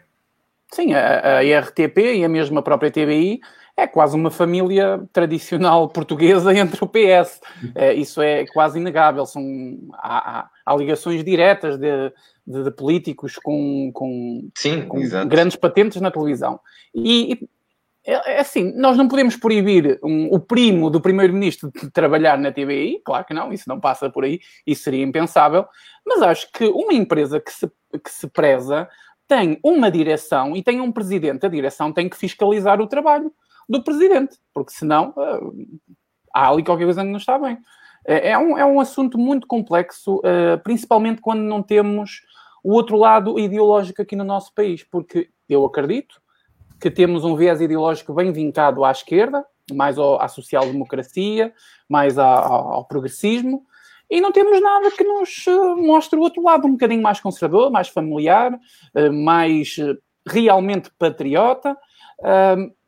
[0.72, 3.40] Sim, a, a RTP e a mesma própria TBI
[3.76, 7.40] é quase uma família tradicional portuguesa entre o PS.
[7.74, 9.26] É, isso é quase inegável.
[9.26, 9.42] São,
[9.94, 12.12] há, há, há ligações diretas de,
[12.46, 16.58] de, de políticos com, com, Sim, com grandes patentes na televisão.
[16.94, 17.48] E, e
[18.04, 22.50] é, é assim, nós não podemos proibir um, o primo do primeiro-ministro de trabalhar na
[22.50, 25.66] TVI, claro que não, isso não passa por aí, isso seria impensável,
[26.04, 27.70] mas acho que uma empresa que se,
[28.02, 28.88] que se preza
[29.32, 31.46] tem uma direção e tem um presidente.
[31.46, 33.32] A direção tem que fiscalizar o trabalho
[33.66, 35.80] do presidente, porque senão uh,
[36.34, 37.56] há ali qualquer coisa que não está bem.
[38.06, 42.20] É, é, um, é um assunto muito complexo, uh, principalmente quando não temos
[42.62, 46.20] o outro lado ideológico aqui no nosso país, porque eu acredito
[46.78, 51.54] que temos um viés ideológico bem vincado à esquerda, mais à social-democracia,
[51.88, 53.64] mais ao, ao progressismo,
[54.12, 57.70] e não temos nada que nos uh, mostre o outro lado, um bocadinho mais conservador,
[57.70, 59.96] mais familiar, uh, mais uh,
[60.28, 61.74] realmente patriota.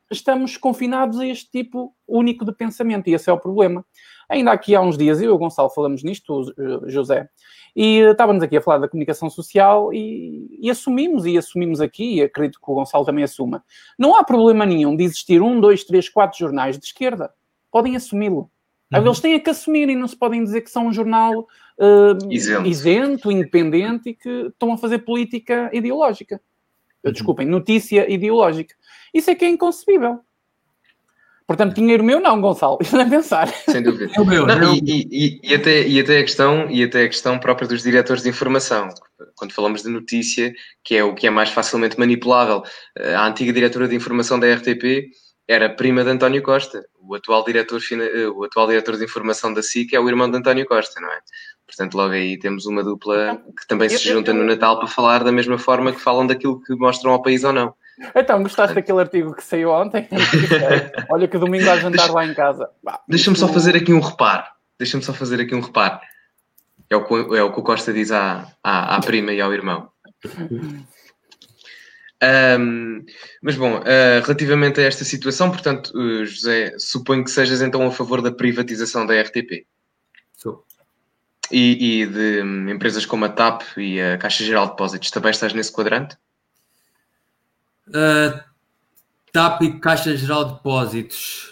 [0.09, 3.83] Estamos confinados a este tipo único de pensamento, e esse é o problema.
[4.29, 6.53] Ainda aqui há uns dias, eu e o Gonçalo falamos nisto,
[6.85, 7.27] José,
[7.75, 12.21] e estávamos aqui a falar da comunicação social e, e, assumimos, e assumimos aqui, e
[12.21, 13.65] acredito que o Gonçalo também assuma.
[13.97, 17.33] Não há problema nenhum de existir um, dois, três, quatro jornais de esquerda.
[17.71, 18.49] Podem assumi-lo.
[18.93, 19.05] Uhum.
[19.05, 22.67] Eles têm que assumir e não se podem dizer que são um jornal uh, isento.
[22.67, 23.31] isento.
[23.31, 26.39] independente e que estão a fazer política ideológica.
[27.03, 27.11] Uhum.
[27.11, 28.75] Desculpem, notícia ideológica.
[29.13, 30.19] Isso é que é inconcebível.
[31.47, 32.79] Portanto, dinheiro meu não, Gonçalo.
[32.81, 33.47] Isso não é pensar.
[33.47, 34.11] Sem dúvida.
[34.15, 37.07] É o meu, não, e, e, e, até, e, até a questão, e até a
[37.07, 38.89] questão própria dos diretores de informação.
[39.35, 40.51] Quando falamos de notícia,
[40.83, 42.63] que é o que é mais facilmente manipulável.
[43.15, 45.11] A antiga diretora de informação da RTP
[45.47, 46.85] era prima de António Costa.
[46.99, 47.79] O atual diretor,
[48.35, 51.19] o atual diretor de informação da SIC é o irmão de António Costa, não é?
[51.67, 55.31] Portanto, logo aí temos uma dupla que também se junta no Natal para falar da
[55.31, 57.73] mesma forma que falam daquilo que mostram ao país ou não.
[58.13, 60.07] Então, gostaste daquele artigo que saiu ontem?
[61.09, 62.69] Olha que domingo a jantar lá em casa.
[63.07, 64.43] Deixa-me só fazer aqui um reparo.
[64.77, 65.99] Deixa-me só fazer aqui um reparo.
[66.89, 69.53] É o que, é o, que o Costa diz à, à, à prima e ao
[69.53, 69.89] irmão.
[72.25, 73.05] Um,
[73.41, 77.91] mas bom, uh, relativamente a esta situação, portanto, uh, José, suponho que sejas então a
[77.91, 79.67] favor da privatização da RTP.
[80.33, 80.65] Sou.
[81.51, 85.31] E, e de um, empresas como a TAP e a Caixa Geral de Depósitos, também
[85.31, 86.17] estás nesse quadrante?
[87.89, 88.39] Uh,
[89.31, 91.51] TAP e Caixa Geral de Depósitos.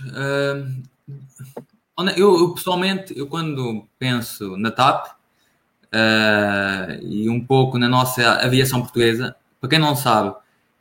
[2.18, 8.82] Eu, eu, pessoalmente, eu quando penso na TAP uh, e um pouco na nossa aviação
[8.82, 10.36] portuguesa, para quem não sabe,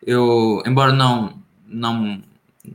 [0.05, 2.23] eu, embora não, não,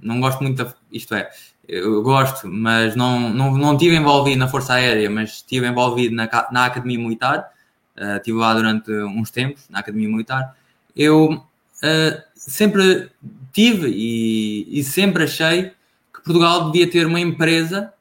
[0.02, 1.30] não gosto muito, da, isto é,
[1.68, 6.30] eu gosto, mas não, não, não estive envolvido na Força Aérea, mas estive envolvido na,
[6.52, 7.52] na Academia Militar,
[7.98, 10.56] uh, estive lá durante uns tempos, na Academia Militar.
[10.96, 13.10] Eu uh, sempre
[13.52, 15.72] tive e, e, sempre achei
[16.14, 17.92] que Portugal devia ter uma empresa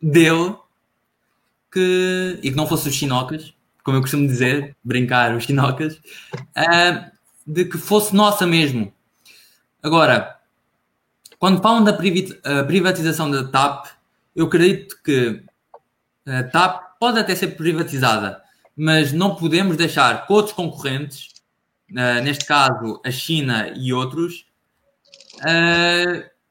[0.00, 0.54] dele
[1.72, 5.94] que, e que não fosse os chinocas, como eu costumo dizer, brincar, os chinocas,
[6.34, 7.12] uh,
[7.46, 8.92] de que fosse nossa mesmo.
[9.82, 10.38] Agora,
[11.38, 11.92] quando falam da
[12.64, 13.86] privatização da TAP,
[14.34, 15.42] eu acredito que
[16.26, 18.42] a TAP pode até ser privatizada,
[18.76, 21.30] mas não podemos deixar que outros concorrentes,
[21.90, 24.46] uh, neste caso a China e outros,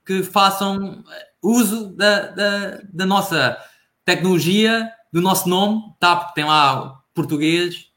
[0.06, 1.04] que façam
[1.42, 3.58] uso da, da, da, nossa
[4.04, 7.91] tecnologia, do nosso nome, TAP, que tem lá português,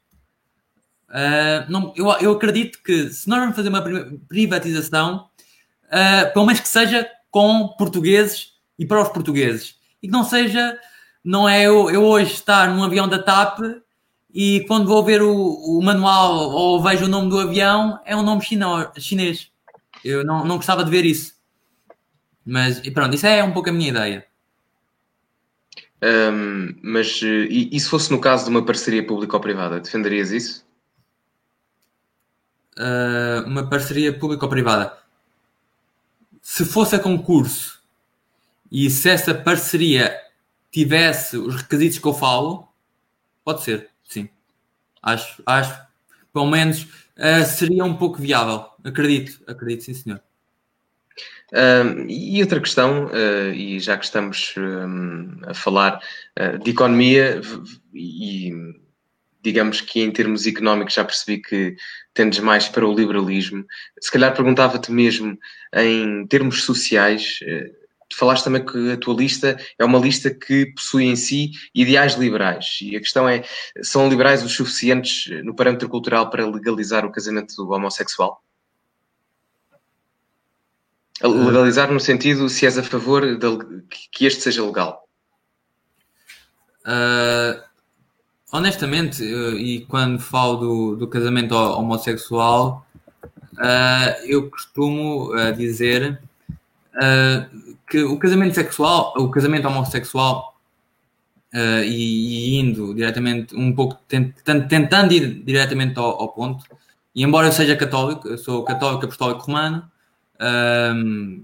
[1.15, 3.81] Uh, não, eu, eu acredito que se nós vamos fazer uma
[4.27, 5.29] privatização,
[5.85, 9.77] uh, pelo menos que seja com portugueses e para os portugueses.
[10.03, 10.77] E que não seja,
[11.23, 13.59] não é eu, eu hoje estar num avião da TAP
[14.33, 18.21] e quando vou ver o, o manual ou vejo o nome do avião, é um
[18.23, 19.49] nome chino, chinês.
[20.03, 21.33] Eu não, não gostava de ver isso.
[22.45, 24.25] Mas pronto, isso é um pouco a minha ideia.
[26.03, 30.64] Um, mas e, e se fosse no caso de uma parceria público-privada, defenderias isso?
[32.77, 34.97] Uh, uma parceria público-privada.
[36.41, 37.81] se fosse a concurso
[38.71, 40.15] e se essa parceria
[40.71, 42.67] tivesse os requisitos que eu falo,
[43.43, 44.29] pode ser, sim.
[45.01, 45.85] Acho, acho
[46.33, 48.65] pelo menos uh, seria um pouco viável.
[48.83, 50.21] Acredito, acredito, sim, senhor.
[52.09, 56.01] E outra questão, uh, e já que estamos um, a falar
[56.39, 57.39] uh, de economia,
[57.93, 58.51] e
[59.45, 61.75] digamos que em termos económicos já percebi que
[62.13, 63.65] tendes mais para o liberalismo,
[64.01, 65.37] se calhar perguntava-te mesmo
[65.73, 67.39] em termos sociais
[68.13, 72.77] falaste também que a tua lista é uma lista que possui em si ideais liberais.
[72.81, 73.43] E a questão é:
[73.81, 78.41] são liberais os suficientes no parâmetro cultural para legalizar o casamento homossexual?
[81.21, 83.47] Legalizar no sentido se és a favor de
[84.11, 85.07] que este seja legal?
[86.85, 87.64] Uh,
[88.51, 92.85] honestamente, e quando falo do, do casamento homossexual,
[93.53, 96.21] uh, eu costumo uh, dizer
[97.89, 100.55] que o casamento sexual, o casamento homossexual,
[101.53, 106.65] uh, e, e, indo diretamente, um pouco, tentando, tentando ir diretamente ao, ao, ponto,
[107.13, 109.89] e embora eu seja católico, eu sou católico apostólico romano,
[110.41, 111.43] um,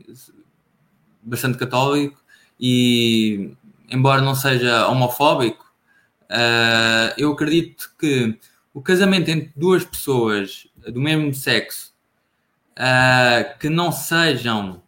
[1.22, 2.22] bastante católico,
[2.60, 3.54] e
[3.90, 5.61] embora não seja homofóbico,
[6.32, 8.38] uh, eu acredito que
[8.74, 11.94] o casamento entre duas pessoas do mesmo sexo
[12.72, 14.82] uh, que não sejam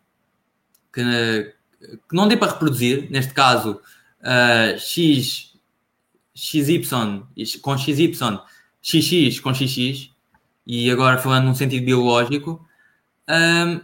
[0.93, 1.53] que,
[2.09, 3.81] que não dê para reproduzir, neste caso
[4.21, 5.53] uh, X,
[6.33, 6.81] XY
[7.61, 8.13] com XY,
[8.81, 10.09] XX com XX,
[10.65, 12.65] e agora falando num sentido biológico,
[13.29, 13.81] um,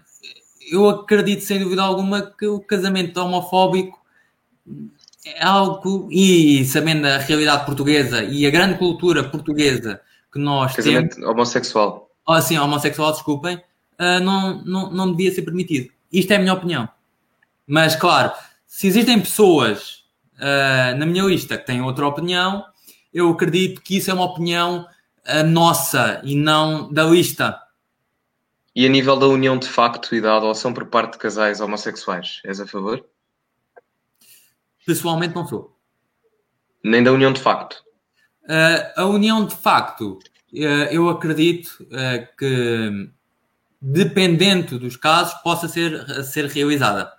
[0.72, 4.00] eu acredito sem dúvida alguma que o casamento homofóbico
[5.26, 10.02] é algo, e sabendo a realidade portuguesa e a grande cultura portuguesa
[10.32, 11.30] que nós casamento temos.
[11.30, 12.10] homossexual.
[12.26, 15.90] Oh, sim, homossexual, desculpem, uh, não, não, não devia ser permitido.
[16.12, 16.88] Isto é a minha opinião.
[17.68, 18.32] Mas, claro,
[18.66, 20.04] se existem pessoas
[20.36, 22.64] uh, na minha lista que têm outra opinião,
[23.14, 24.88] eu acredito que isso é uma opinião
[25.28, 27.60] uh, nossa e não da lista.
[28.76, 32.40] E a nível da união de facto e da adoção por parte de casais homossexuais,
[32.46, 33.04] és a favor?
[34.90, 35.78] Pessoalmente não sou.
[36.84, 37.76] Nem da união de facto?
[38.46, 40.18] Uh, a união de facto,
[40.52, 41.86] eu acredito
[42.36, 43.12] que,
[43.80, 47.14] dependendo dos casos, possa ser, ser realizada.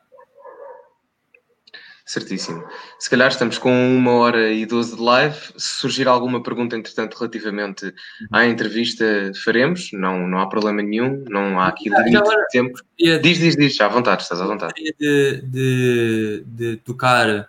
[2.04, 2.64] Certíssimo.
[2.98, 5.38] Se calhar estamos com uma hora e doze de live.
[5.56, 7.94] Se surgir alguma pergunta, entretanto, relativamente
[8.32, 9.92] à entrevista, faremos.
[9.92, 11.24] Não, não há problema nenhum.
[11.28, 12.80] Não há aqui limite agora, de tempo.
[12.98, 13.80] Diz, diz, diz.
[13.80, 14.74] À vontade, estás à vontade.
[14.98, 17.48] De, de, de tocar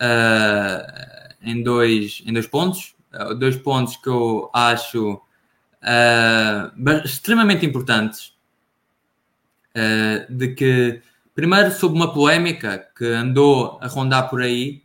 [0.00, 2.94] uh, em, dois, em dois pontos.
[3.12, 8.34] Uh, dois pontos que eu acho uh, extremamente importantes.
[10.30, 11.02] de que
[11.34, 14.82] Primeiro, sobre uma polémica que andou a rondar por aí,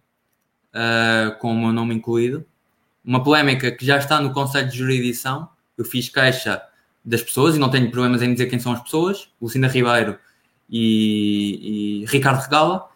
[1.40, 2.46] com o meu nome incluído.
[3.06, 5.48] Uma polémica que já está no Conselho de Jurisdição.
[5.78, 6.62] Eu fiz queixa
[7.04, 9.30] das pessoas e não tenho problemas em dizer quem são as pessoas.
[9.42, 10.20] Lucinda Ribeiro
[10.70, 12.90] e, e Ricardo Regala.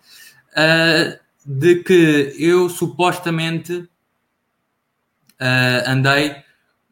[0.51, 3.89] Uh, de que eu supostamente uh,
[5.85, 6.43] andei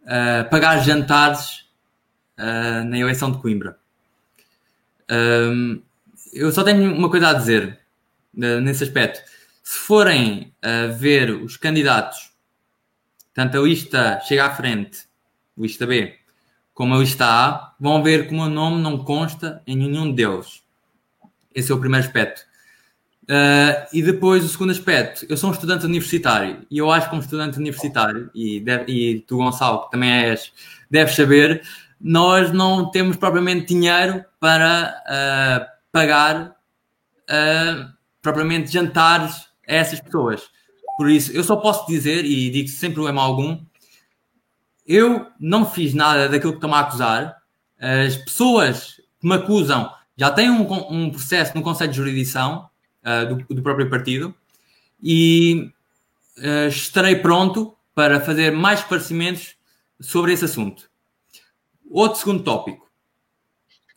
[0.05, 1.63] a pagar jantares
[2.35, 3.77] na eleição de Coimbra.
[5.09, 5.81] Um,
[6.33, 7.79] eu só tenho uma coisa a dizer
[8.33, 9.21] nesse aspecto.
[9.63, 10.53] Se forem
[10.97, 12.33] ver os candidatos,
[13.33, 15.05] tanto a lista chega à frente,
[15.57, 16.17] lista B,
[16.73, 20.63] como a lista A, vão ver que o meu nome não consta em nenhum deles.
[21.53, 22.41] Esse é o primeiro aspecto.
[23.23, 27.15] Uh, e depois, o segundo aspecto, eu sou um estudante universitário e eu acho que
[27.15, 30.51] um estudante universitário, e, deve, e tu, Gonçalo, que também és,
[30.91, 31.63] deves saber,
[31.99, 40.41] nós não temos propriamente dinheiro para uh, pagar uh, propriamente jantares a essas pessoas.
[40.97, 43.57] Por isso, eu só posso dizer, e digo sem problema algum,
[44.85, 47.37] eu não fiz nada daquilo que estão a acusar.
[47.79, 52.69] As pessoas que me acusam já têm um, um processo no Conselho de Jurisdição
[53.05, 54.33] uh, do, do, próprio partido
[55.01, 55.71] e
[56.37, 59.55] uh, estarei pronto para fazer mais esclarecimentos
[59.99, 60.89] sobre esse assunto.
[61.89, 62.89] Outro segundo tópico.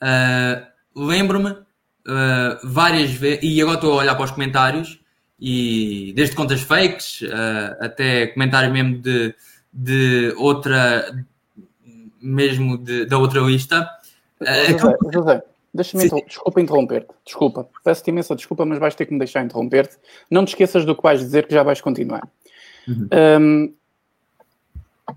[0.03, 1.55] Uh, Lembro-me
[2.63, 4.99] várias vezes, e agora estou a olhar para os comentários,
[5.39, 7.21] e desde contas fakes
[7.81, 9.35] até comentários mesmo de,
[9.71, 11.23] de outra,
[12.23, 13.91] mesmo de, da outra lista.
[14.41, 15.43] José, José
[15.77, 16.25] deixa-me inter...
[16.27, 19.97] desculpa interromper-te, desculpa, peço-te imensa desculpa, mas vais ter que me deixar interromper-te.
[20.31, 22.29] Não te esqueças do que vais dizer, que já vais continuar.
[22.89, 23.09] Uhum.
[23.13, 23.75] Um,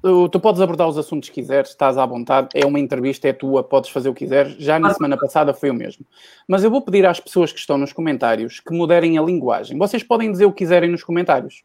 [0.04, 3.34] Tu, tu, podes abordar os assuntos que quiseres, estás à vontade, é uma entrevista, é
[3.34, 4.56] tua, podes fazer o que quiseres.
[4.60, 6.06] Já na semana passada foi o mesmo.
[6.48, 9.78] Mas eu vou pedir às pessoas que estão nos comentários que moderem a linguagem.
[9.80, 11.64] Vocês podem dizer o que quiserem nos comentários,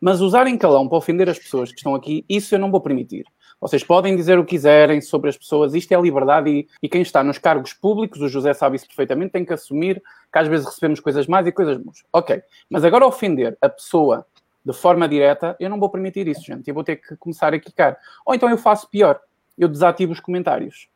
[0.00, 3.26] mas usarem calão para ofender as pessoas que estão aqui, isso eu não vou permitir.
[3.60, 7.02] Vocês podem dizer o que quiserem sobre as pessoas, isto é liberdade e, e quem
[7.02, 10.02] está nos cargos públicos, o José sabe isso perfeitamente, tem que assumir
[10.32, 12.04] que às vezes recebemos coisas mais e coisas boas.
[12.12, 14.26] Ok, mas agora ofender a pessoa
[14.66, 16.66] de forma direta, eu não vou permitir isso, gente.
[16.66, 17.96] Eu vou ter que começar a quicar.
[18.26, 19.20] Ou então eu faço pior.
[19.56, 20.88] Eu desativo os comentários.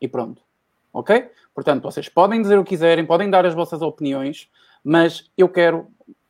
[0.00, 0.40] E pronto.
[0.92, 1.28] Ok?
[1.52, 4.48] Portanto, vocês podem dizer o que quiserem, podem dar as vossas opiniões,
[4.84, 5.88] mas eu quero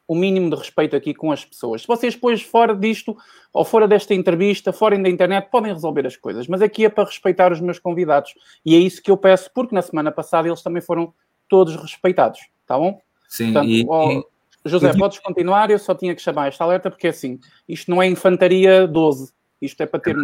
[0.08, 1.82] o mínimo de respeito aqui com as pessoas.
[1.82, 3.14] Se vocês depois fora disto,
[3.52, 6.48] ou fora desta entrevista, fora da internet, podem resolver as coisas.
[6.48, 8.32] Mas aqui é para respeitar os meus convidados.
[8.64, 11.12] E é isso que eu peço, porque na semana passada eles também foram
[11.46, 12.40] todos respeitados.
[12.66, 12.98] Tá bom?
[13.28, 14.22] Sim, Portanto, e, ó,
[14.64, 18.06] José, podes continuar, eu só tinha que chamar esta alerta porque assim, isto não é
[18.06, 20.16] infantaria 12, isto é para ter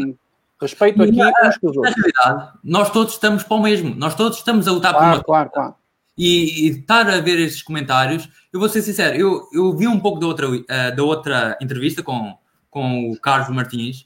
[0.61, 1.94] respeito aqui uns com os outros.
[1.97, 5.16] Na realidade, nós todos estamos para o mesmo, nós todos estamos a lutar claro, por
[5.16, 5.74] uma Claro, claro.
[6.16, 9.99] E, e, estar a ver estes comentários, eu vou ser sincero, eu, eu vi um
[9.99, 10.65] pouco da outra, uh,
[10.97, 12.39] da outra entrevista com,
[12.70, 14.03] com o Carlos Martins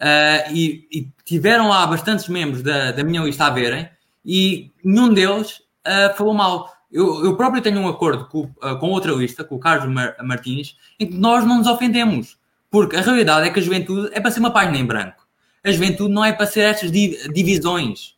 [0.00, 3.88] uh, e, e, tiveram lá bastantes membros da, da minha lista a verem
[4.24, 8.88] e nenhum deles uh, falou mal eu, eu próprio tenho um acordo com, uh, com
[8.88, 12.38] outra lista, com o Carlos Mar Martins, em que nós não nos ofendemos.
[12.70, 15.26] Porque a realidade é que a juventude é para ser uma página em branco.
[15.64, 18.14] A juventude não é para ser estas divisões.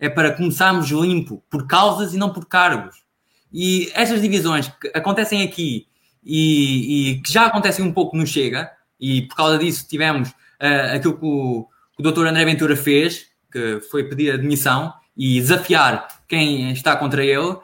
[0.00, 2.96] É para começarmos limpo, por causas e não por cargos.
[3.52, 5.86] E estas divisões que acontecem aqui
[6.24, 10.94] e, e que já acontecem um pouco no Chega, e por causa disso tivemos uh,
[10.94, 12.26] aquilo que o, que o Dr.
[12.26, 17.62] André Ventura fez, que foi pedir admissão e desafiar quem está contra ele, uh,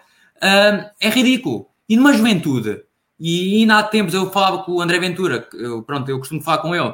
[1.01, 1.69] é ridículo.
[1.89, 2.83] E numa juventude,
[3.19, 6.59] e ainda há tempos eu falava com o André Ventura, eu, pronto, eu costumo falar
[6.59, 6.93] com ele,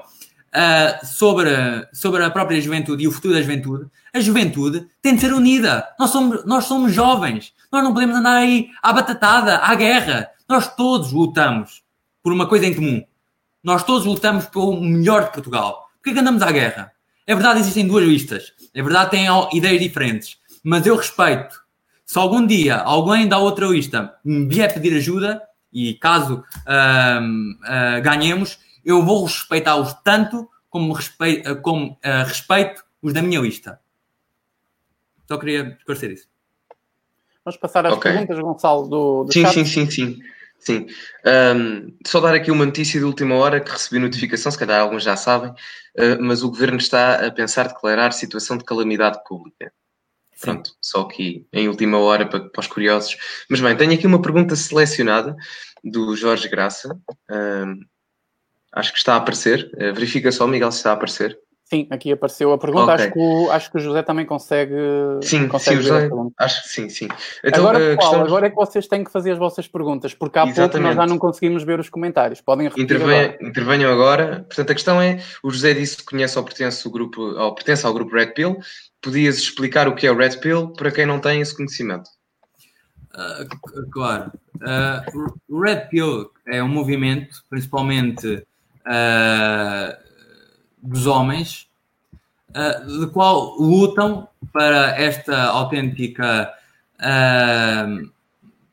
[0.55, 1.51] uh, sobre,
[1.93, 5.87] sobre a própria juventude e o futuro da juventude, a juventude tem de ser unida.
[5.99, 10.29] Nós somos, nós somos jovens, nós não podemos andar aí à batatada, à guerra.
[10.49, 11.83] Nós todos lutamos
[12.23, 13.03] por uma coisa em comum.
[13.63, 15.89] Nós todos lutamos pelo melhor de Portugal.
[16.03, 16.93] Por que, é andamos à guerra?
[17.27, 18.53] É verdade, existem duas listas.
[18.75, 20.37] É verdade, têm ideias diferentes.
[20.65, 21.63] Mas eu respeito
[22.05, 25.41] se algum dia alguém da outra lista me vier pedir ajuda,
[25.73, 32.85] e caso uh, uh, ganhemos, eu vou respeitá-los tanto como, respeito, uh, como uh, respeito
[33.01, 33.81] os da minha lista.
[35.29, 36.29] Só queria esclarecer isso.
[37.45, 38.13] Vamos passar às okay.
[38.13, 40.19] perguntas, Gonçalo, do, do sim, sim, sim, sim,
[40.59, 40.87] sim.
[41.27, 45.03] Um, só dar aqui uma notícia de última hora que recebi notificação, se calhar alguns
[45.03, 49.73] já sabem, uh, mas o Governo está a pensar declarar situação de calamidade pública.
[50.41, 53.17] Pronto, só aqui em última hora para, para, os curiosos.
[53.49, 55.37] Mas bem, tenho aqui uma pergunta selecionada
[55.85, 56.99] do Jorge Graça.
[58.73, 59.71] Acho que está a aparecer.
[59.75, 61.39] Uh, verifica só, Miguel, se está a aparecer.
[61.65, 62.93] Sim, aqui apareceu a pergunta.
[62.93, 63.07] Okay.
[63.07, 64.75] Acho, que o, acho que o José também consegue.
[65.23, 67.09] Sim, consegue sim, José, acho que sim, sim.
[67.43, 68.21] Então, agora, uh, questão...
[68.21, 70.73] agora é que vocês têm que fazer as vossas perguntas, porque há Exatamente.
[70.73, 72.43] pouco nós já não conseguimos ver os comentários.
[72.43, 73.39] Podem Intervenha, agora.
[73.41, 74.45] Intervenham agora.
[74.47, 77.87] Portanto, a questão é: o José disse que conhece ou pertence, o grupo, ou pertence
[77.87, 78.59] ao grupo Red Pill
[79.01, 82.09] podias explicar o que é o Red Pill para quem não tem esse conhecimento?
[83.15, 84.31] Uh, claro.
[84.57, 88.47] Uh, o Red Pill é um movimento, principalmente
[88.87, 89.97] uh,
[90.83, 91.69] dos homens,
[93.01, 96.53] de qual lutam para esta autêntica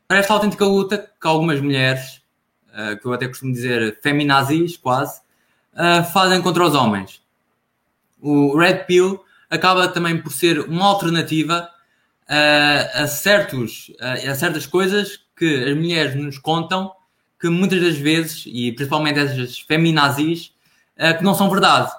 [0.06, 2.20] para esta autêntica luta que algumas mulheres,
[3.00, 5.22] que eu até costumo dizer feminazis quase,
[6.12, 7.22] fazem contra os homens.
[8.20, 11.70] O Red Pill acaba também por ser uma alternativa
[12.28, 16.92] a, certos, a, certas coisas que as mulheres nos contam
[17.40, 20.52] que muitas das vezes, e principalmente essas feminazis,
[21.16, 21.90] que não são verdade.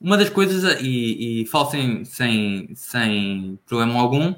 [0.00, 4.34] Uma das coisas, e, e falo sem, sem, sem problema algum,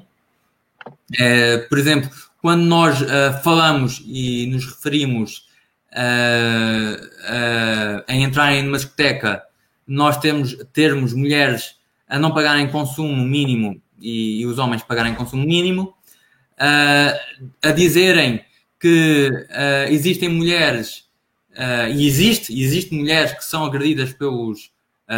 [1.17, 2.09] é, por exemplo,
[2.41, 5.47] quando nós uh, falamos e nos referimos
[5.93, 9.43] uh, uh, em entrar numa discoteca,
[9.85, 11.75] nós temos termos mulheres
[12.07, 15.93] a não pagarem consumo mínimo e, e os homens pagarem consumo mínimo,
[16.53, 18.45] uh, a dizerem
[18.79, 21.05] que uh, existem mulheres,
[21.51, 24.71] uh, e existe, existe mulheres que são agredidas pelos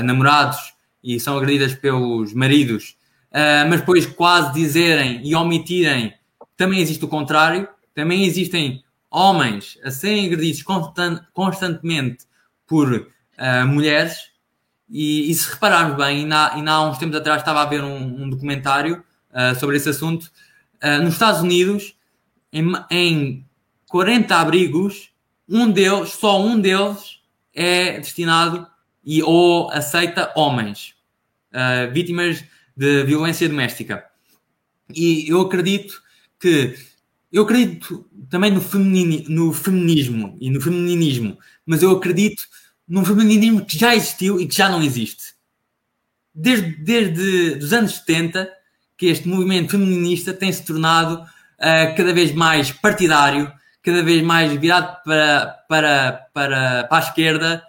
[0.03, 2.95] namorados e são agredidas pelos maridos,
[3.67, 6.13] mas depois quase dizerem e omitirem
[6.55, 12.25] também existe o contrário, também existem homens a serem agredidos constant, constantemente
[12.67, 13.07] por
[13.65, 14.29] mulheres
[14.89, 18.29] e, e se repararmos bem, ainda há uns tempos atrás estava a ver um, um
[18.29, 20.31] documentário uh, sobre esse assunto.
[20.83, 21.95] Uh, nos Estados Unidos,
[22.51, 23.45] em, em
[23.89, 25.09] 40 abrigos,
[25.47, 27.19] um deles, só um deles
[27.53, 28.65] é destinado
[29.03, 30.93] e ou aceita homens
[31.51, 32.43] uh, vítimas
[32.77, 34.05] de violência doméstica.
[34.93, 36.01] E eu acredito
[36.39, 36.75] que
[37.31, 42.43] eu acredito também no, feminini, no feminismo e no femininismo, mas eu acredito
[42.87, 45.33] num feminismo que já existiu e que já não existe.
[46.33, 48.49] Desde, desde os anos 70
[48.97, 53.51] que este movimento feminista tem se tornado uh, cada vez mais partidário,
[53.81, 57.63] cada vez mais virado para, para, para, para a esquerda,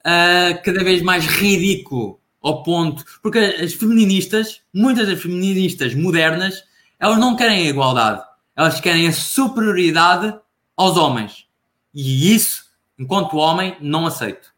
[0.00, 3.04] uh, cada vez mais ridículo ao ponto.
[3.22, 6.64] Porque as feministas, muitas das feministas modernas,
[6.98, 8.22] elas não querem a igualdade,
[8.56, 10.34] elas querem a superioridade
[10.76, 11.46] aos homens.
[11.94, 12.64] E isso,
[12.98, 14.50] enquanto homem, não aceito.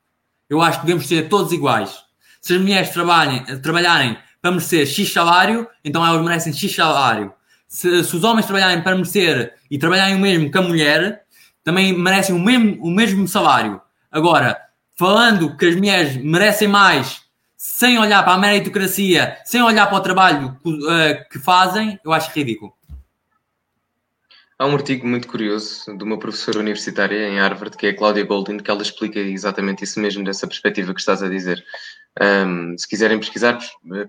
[0.49, 2.05] Eu acho que devemos ser todos iguais.
[2.41, 7.33] Se as mulheres trabalhem, trabalharem para merecer X salário, então elas merecem X salário.
[7.73, 11.24] Se, se, os homens trabalharem para merecer e trabalharem o mesmo que a mulher,
[11.65, 13.81] também merecem o mesmo, o mesmo salário.
[14.11, 14.61] Agora,
[14.94, 17.23] falando que as mulheres merecem mais
[17.57, 22.31] sem olhar para a meritocracia, sem olhar para o trabalho uh, que fazem, eu acho
[22.32, 22.74] ridículo.
[24.59, 28.24] Há um artigo muito curioso de uma professora universitária em Harvard, que é a Cláudia
[28.24, 31.65] Goldin, que ela explica exatamente isso mesmo, dessa perspectiva que estás a dizer.
[32.20, 33.59] Um, se quiserem pesquisar,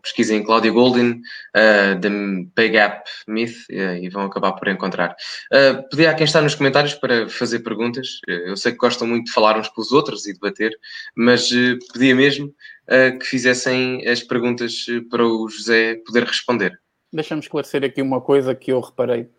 [0.01, 1.21] pesquisem Cláudia Goldin,
[1.55, 2.09] uh, The
[2.53, 5.15] Pay Gap Myth, uh, e vão acabar por encontrar.
[5.51, 8.19] Uh, pedir a quem está nos comentários para fazer perguntas.
[8.27, 10.77] Eu sei que gostam muito de falar uns com os outros e debater,
[11.15, 12.53] mas uh, pedia mesmo
[13.21, 16.77] que fizessem as perguntas para o José poder responder.
[17.13, 19.29] Deixa-me esclarecer aqui uma coisa que eu reparei.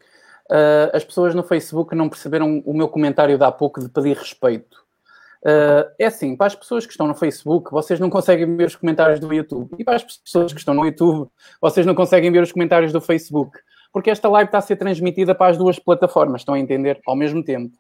[0.95, 4.84] as pessoas no Facebook não perceberam o meu comentário de há pouco de pedir respeito.
[5.45, 8.77] Uh, é assim, para as pessoas que estão no Facebook, vocês não conseguem ver os
[8.77, 9.71] comentários do YouTube.
[9.79, 11.29] E para as pessoas que estão no YouTube,
[11.61, 13.59] vocês não conseguem ver os comentários do Facebook.
[13.93, 16.99] Porque esta live está a ser transmitida para as duas plataformas, estão a entender?
[17.07, 17.77] Ao mesmo tempo.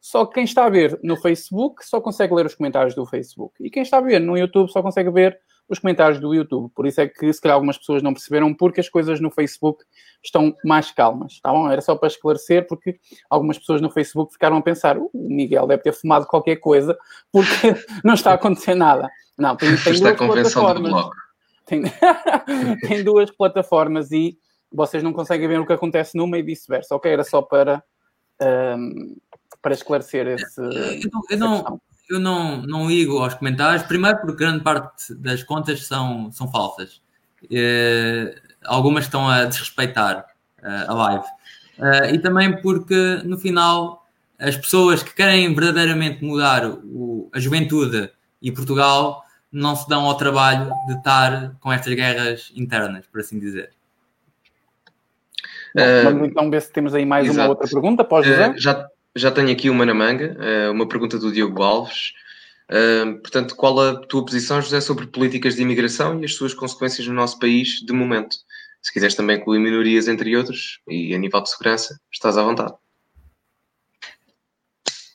[0.00, 3.52] Só que quem está a ver no Facebook só consegue ler os comentários do Facebook.
[3.60, 5.38] E quem está a ver no YouTube só consegue ver
[5.68, 6.70] os comentários do YouTube.
[6.74, 9.84] Por isso é que, se calhar, algumas pessoas não perceberam porque as coisas no Facebook
[10.22, 11.40] estão mais calmas.
[11.40, 11.70] Tá bom?
[11.70, 15.82] Era só para esclarecer, porque algumas pessoas no Facebook ficaram a pensar: o Miguel deve
[15.82, 16.96] ter fumado qualquer coisa
[17.30, 19.08] porque não está a acontecer nada.
[19.36, 21.10] Não, tem, tem duas plataformas.
[21.66, 21.82] Tem,
[22.88, 24.38] tem duas plataformas e
[24.72, 26.94] vocês não conseguem ver o que acontece numa e vice-versa.
[26.96, 27.82] Ok, era só para,
[28.76, 29.16] um,
[29.60, 30.60] para esclarecer esse.
[30.60, 35.42] Eu não, eu não, eu não, não ligo aos comentários, primeiro porque grande parte das
[35.42, 37.00] contas são, são falsas.
[37.44, 40.26] Uh, algumas estão a desrespeitar
[40.62, 41.24] uh, a live.
[41.78, 44.06] Uh, e também porque, no final,
[44.38, 48.10] as pessoas que querem verdadeiramente mudar o, a juventude
[48.40, 53.38] e Portugal não se dão ao trabalho de estar com estas guerras internas, por assim
[53.38, 53.70] dizer.
[55.74, 57.40] Bom, vamos então ver se temos aí mais exato.
[57.40, 58.04] uma outra pergunta.
[58.04, 58.54] Pode dizer?
[58.58, 58.88] já,
[59.18, 62.12] já tenho aqui uma na manga, eh, uma pergunta do Diogo Alves.
[62.68, 67.06] Eh, portanto, qual a tua posição, José, sobre políticas de imigração e as suas consequências
[67.06, 68.36] no nosso país de momento?
[68.80, 72.72] Se quiseres também incluir minorias, entre outros, e a nível de segurança, estás à vontade.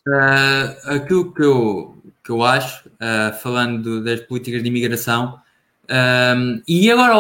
[0.06, 5.40] Uh, aquilo que eu, que eu acho, uh, falando das políticas de imigração,
[6.68, 7.16] e agora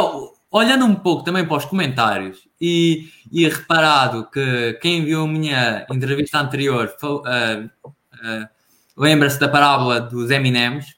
[0.51, 5.85] olhando um pouco também para os comentários e, e reparado que quem viu a minha
[5.91, 8.49] entrevista anterior uh, uh,
[8.95, 10.95] lembra-se da parábola dos Eminems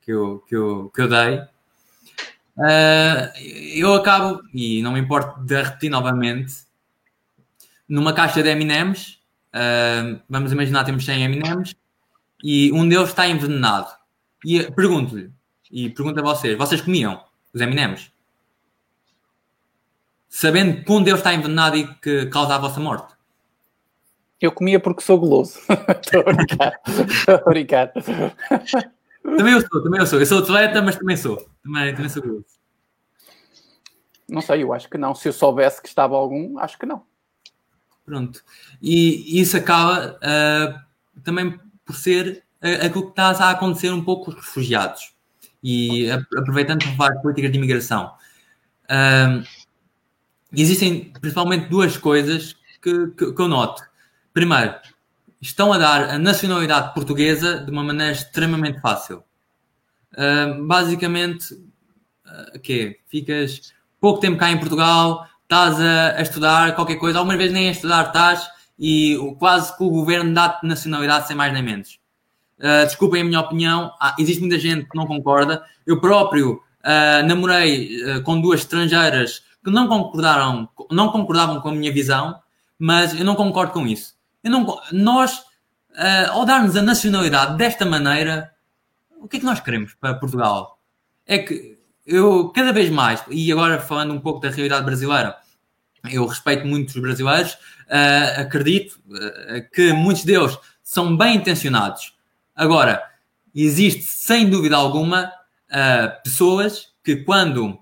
[0.00, 1.38] que eu, que eu, que eu dei.
[2.56, 3.30] Uh,
[3.76, 6.52] eu acabo, e não me importo de repetir novamente,
[7.88, 9.20] numa caixa de Eminems,
[10.28, 11.76] vamos imaginar temos 100 Eminems,
[12.42, 13.86] e um deles está envenenado.
[14.44, 15.30] E pergunto-lhe,
[15.70, 17.22] e pergunto a vocês, vocês comiam
[17.54, 18.11] os Eminems?
[20.32, 23.14] Sabendo que um Deus está envenenado e que causa a vossa morte?
[24.40, 25.58] Eu comia porque sou guloso.
[26.00, 26.80] Estou a brincar.
[27.06, 27.92] Estou a brincar.
[29.22, 30.18] Também eu sou, também eu sou.
[30.18, 31.36] Eu sou atleta, mas também sou.
[31.62, 32.46] Também, também sou guloso.
[34.28, 35.14] Não sei, eu acho que não.
[35.14, 37.04] Se eu soubesse que estava algum, acho que não.
[38.04, 38.42] Pronto.
[38.80, 44.24] E isso acaba uh, também por ser uh, aquilo que está a acontecer um pouco
[44.24, 45.12] com os refugiados.
[45.62, 48.14] E aproveitando para falar de políticas de imigração.
[48.84, 49.44] Uh,
[50.60, 53.82] existem principalmente duas coisas que, que, que, eu noto.
[54.34, 54.74] Primeiro,
[55.40, 59.22] estão a dar a nacionalidade portuguesa de uma maneira extremamente fácil.
[60.12, 66.96] Uh, basicamente, uh, que ficas pouco tempo cá em Portugal, estás a, a, estudar qualquer
[66.96, 68.46] coisa, algumas vezes nem a estudar estás
[68.78, 71.98] e quase que o governo dá-te nacionalidade sem mais nem menos.
[72.58, 75.64] Uh, desculpem a minha opinião, ah, existe muita gente que não concorda.
[75.86, 81.92] Eu próprio uh, namorei com duas estrangeiras que não concordaram, não concordavam com a minha
[81.92, 82.40] visão,
[82.78, 84.14] mas eu não concordo com isso.
[84.42, 85.38] Eu não, nós,
[85.90, 88.52] uh, ao darmos a nacionalidade desta maneira,
[89.20, 90.80] o que é que nós queremos para Portugal?
[91.24, 95.36] É que eu, cada vez mais, e agora falando um pouco da realidade brasileira,
[96.10, 102.14] eu respeito muito os brasileiros, uh, acredito uh, que muitos deles são bem intencionados.
[102.54, 103.08] Agora,
[103.54, 105.32] existe sem dúvida alguma
[106.22, 107.81] pessoas que quando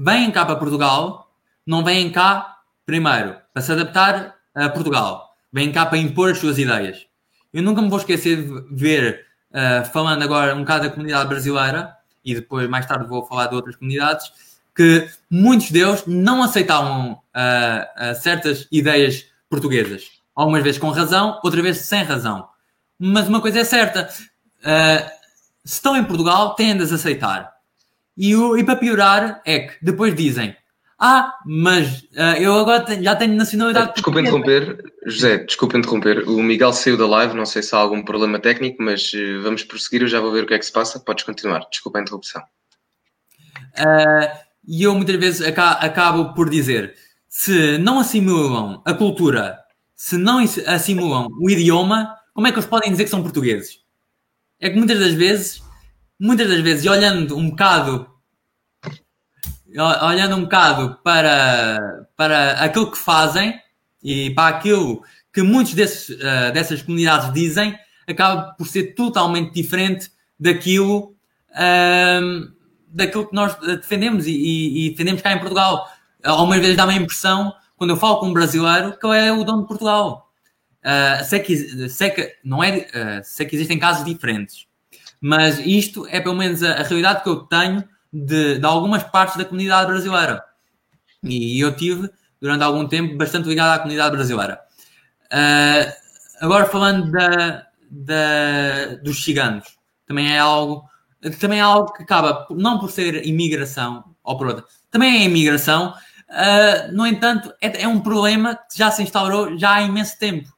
[0.00, 1.30] vêm cá para Portugal,
[1.66, 6.58] não vêm cá primeiro para se adaptar a Portugal, vêm cá para impor as suas
[6.58, 7.06] ideias.
[7.52, 9.26] Eu nunca me vou esquecer de ver,
[9.92, 13.76] falando agora um bocado da comunidade brasileira, e depois mais tarde vou falar de outras
[13.76, 14.30] comunidades,
[14.74, 20.20] que muitos deles não aceitavam uh, uh, certas ideias portuguesas.
[20.34, 22.48] Algumas vezes com razão, outras vezes sem razão.
[22.98, 25.10] Mas uma coisa é certa: uh,
[25.64, 27.52] se estão em Portugal, têm de aceitar.
[28.20, 30.54] E, o, e para piorar, é que depois dizem:
[30.98, 32.06] Ah, mas
[32.38, 33.94] eu agora tenho, já tenho nacionalidade.
[33.94, 36.28] Desculpa interromper, José, desculpa interromper.
[36.28, 39.10] O Miguel saiu da live, não sei se há algum problema técnico, mas
[39.42, 40.02] vamos prosseguir.
[40.02, 41.00] Eu já vou ver o que é que se passa.
[41.00, 41.66] Podes continuar.
[41.70, 42.42] Desculpa a interrupção.
[43.78, 44.28] Uh,
[44.66, 46.94] e eu muitas vezes acabo por dizer:
[47.28, 49.58] se não assimilam a cultura,
[49.94, 53.78] se não assimilam o idioma, como é que eles podem dizer que são portugueses?
[54.60, 55.62] É que muitas das vezes,
[56.18, 58.09] muitas das vezes, e olhando um bocado,
[59.76, 63.58] olhando um bocado para, para aquilo que fazem
[64.02, 65.02] e para aquilo
[65.32, 71.14] que muitos desses, uh, dessas comunidades dizem, acaba por ser totalmente diferente daquilo.
[71.50, 72.60] Uh,
[72.92, 75.88] daquilo que nós defendemos e, e, e defendemos cá em Portugal.
[76.24, 79.44] Algumas vezes dá-me a impressão, quando eu falo com um brasileiro, que ele é o
[79.44, 80.28] dono de Portugal.
[80.80, 84.66] Uh, sei, que, sei, que, não é, uh, sei que existem casos diferentes,
[85.20, 89.36] mas isto é pelo menos a, a realidade que eu tenho de, de, algumas partes
[89.36, 90.44] da comunidade brasileira.
[91.22, 92.10] E eu tive,
[92.40, 94.60] durante algum tempo, bastante ligado à comunidade brasileira.
[95.26, 95.92] Uh,
[96.40, 100.88] agora falando da, da, dos ciganos, também é algo
[101.38, 105.94] também é algo que acaba, não por ser imigração, ou por outra, também é imigração,
[106.30, 110.48] uh, no entanto, é, é, um problema que já se instaurou já há imenso tempo.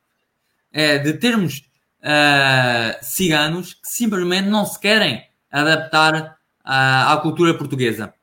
[0.72, 1.62] É de termos
[1.98, 8.14] uh, ciganos que simplesmente não se querem adaptar à cultura portuguesa.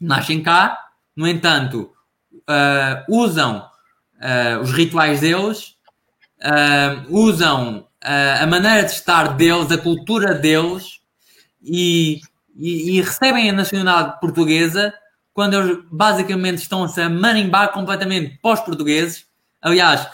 [0.00, 0.78] Nascem cá,
[1.16, 1.90] no entanto,
[3.08, 3.68] usam
[4.62, 5.76] os rituais deles,
[7.08, 11.02] usam a maneira de estar deles, a cultura deles,
[11.62, 12.20] e,
[12.56, 14.92] e, e recebem a nacionalidade portuguesa
[15.32, 19.26] quando eles basicamente estão-se a marimbar completamente para os portugueses.
[19.60, 20.06] Aliás,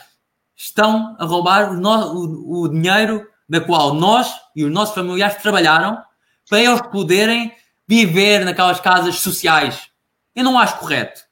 [0.55, 5.99] estão a roubar o, o, o, dinheiro da qual nós e os nossos familiares trabalharam
[6.49, 7.53] para eles poderem
[7.87, 9.89] viver naquelas casas sociais.
[10.35, 11.23] Eu não acho correto.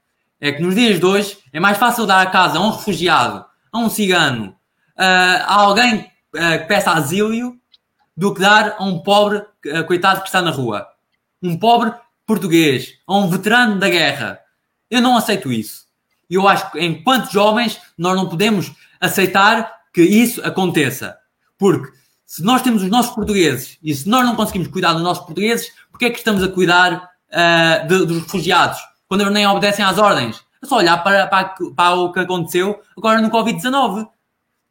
[0.41, 3.45] É que nos dias de hoje é mais fácil dar a casa a um refugiado,
[3.73, 4.55] a um cigano,
[4.97, 7.57] a alguém que peça asilo,
[8.17, 10.87] do que dar a um pobre uh, coitado que está na rua.
[11.43, 11.93] Um pobre
[12.25, 14.41] português, a um veterano da guerra.
[14.91, 15.85] Eu não aceito isso.
[16.29, 21.17] Eu acho que, enquanto jovens, nós não podemos aceitar que isso aconteça.
[21.59, 21.93] Porque
[22.27, 25.73] se nós temos os nossos portugueses e se nós não conseguimos cuidar dos nossos portugueses,
[25.91, 28.79] porque é que estamos a cuidar uh, de, dos refugiados
[29.09, 30.45] quando eles nem obedecem às ordens?
[30.63, 34.09] É só olhar para, para, para o que aconteceu agora no Covid-19.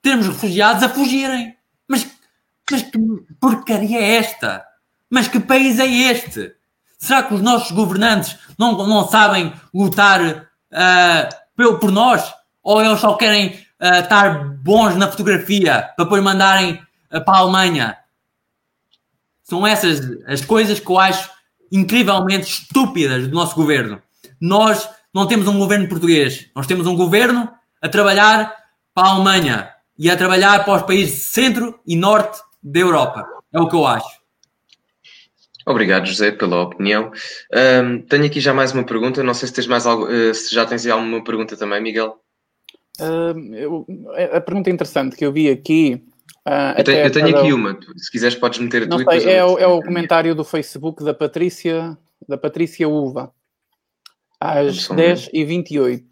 [0.02, 1.56] Temos refugiados a fugirem.
[1.88, 2.06] Mas
[2.72, 2.98] mas que
[3.40, 4.66] porcaria é esta?
[5.10, 6.54] Mas que país é este?
[6.98, 12.34] Será que os nossos governantes não, não sabem lutar uh, por nós?
[12.64, 13.50] Ou eles só querem
[13.80, 16.82] uh, estar bons na fotografia para depois mandarem
[17.20, 17.98] para a Alemanha?
[19.44, 21.30] São essas as coisas que eu acho
[21.72, 24.02] incrivelmente estúpidas do nosso governo.
[24.40, 27.50] Nós não temos um governo português, nós temos um governo
[27.82, 28.54] a trabalhar
[28.94, 33.26] para a Alemanha e a trabalhar para os países centro e norte da Europa.
[33.54, 34.26] É o que eu acho.
[35.66, 37.12] Obrigado, José, pela opinião.
[37.84, 39.24] Um, tenho aqui já mais uma pergunta.
[39.24, 42.20] Não sei se tens mais algo, uh, se já tens alguma pergunta também, Miguel.
[43.00, 43.86] Uh, eu,
[44.32, 46.04] a pergunta interessante que eu vi aqui.
[46.48, 47.80] Uh, eu tenho, eu tenho aqui uma.
[47.98, 49.20] Se quiseres, podes meter a tua.
[49.20, 51.98] Sei, é, o, é o comentário do Facebook da Patrícia,
[52.28, 53.32] da Patrícia Uva,
[54.40, 56.04] às 10h28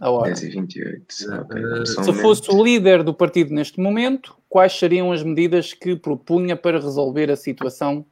[0.00, 0.30] a hora.
[0.30, 1.04] 10 e 28.
[1.42, 1.86] Okay.
[1.86, 6.78] Se fosse o líder do partido neste momento, quais seriam as medidas que propunha para
[6.78, 8.04] resolver a situação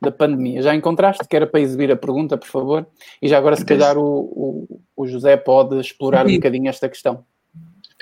[0.00, 0.62] da pandemia?
[0.62, 1.26] Já encontraste?
[1.26, 2.86] Que era para exibir a pergunta, por favor.
[3.22, 7.24] E já agora, se calhar, o, o, o José pode explorar um bocadinho esta questão.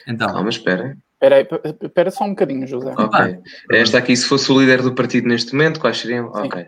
[0.06, 0.32] Então.
[0.32, 0.96] Calma, espera.
[1.20, 1.48] Espera,
[1.82, 2.92] espera só um bocadinho, José.
[2.96, 3.38] Ok.
[3.72, 6.32] Esta aqui, se fosse o líder do partido neste momento, quais seriam?
[6.34, 6.40] Sim.
[6.40, 6.66] Ok.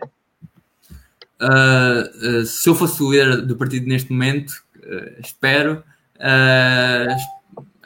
[1.41, 5.83] Uh, uh, se eu fosse o líder do partido neste momento, uh, espero
[6.19, 7.15] Uh,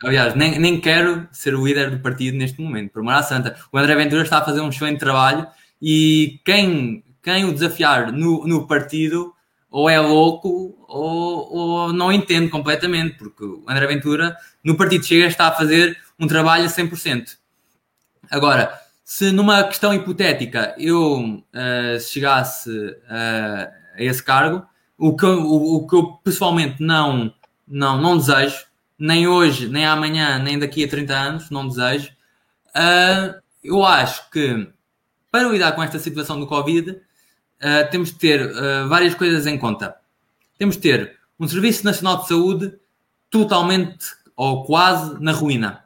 [0.03, 3.55] aliás, nem, nem quero ser o líder do partido neste momento, por Mara Santa.
[3.71, 5.47] O André Ventura está a fazer um excelente trabalho
[5.81, 9.33] e quem, quem o desafiar no, no partido
[9.69, 15.27] ou é louco ou, ou não entende completamente, porque o André Ventura no partido chega
[15.27, 17.37] está a fazer um trabalho a 100%.
[18.31, 24.65] Agora, se numa questão hipotética eu uh, chegasse uh, a esse cargo,
[24.97, 27.33] o que, o, o que eu pessoalmente não,
[27.67, 28.65] não, não desejo,
[28.97, 32.11] nem hoje, nem amanhã, nem daqui a 30 anos, não desejo,
[32.69, 34.69] uh, eu acho que
[35.29, 37.01] para lidar com esta situação do Covid,
[37.89, 38.53] temos de ter
[38.87, 39.95] várias coisas em conta.
[40.59, 42.73] Temos de ter um Serviço Nacional de Saúde
[43.31, 44.05] totalmente
[44.35, 45.82] ou quase na ruína.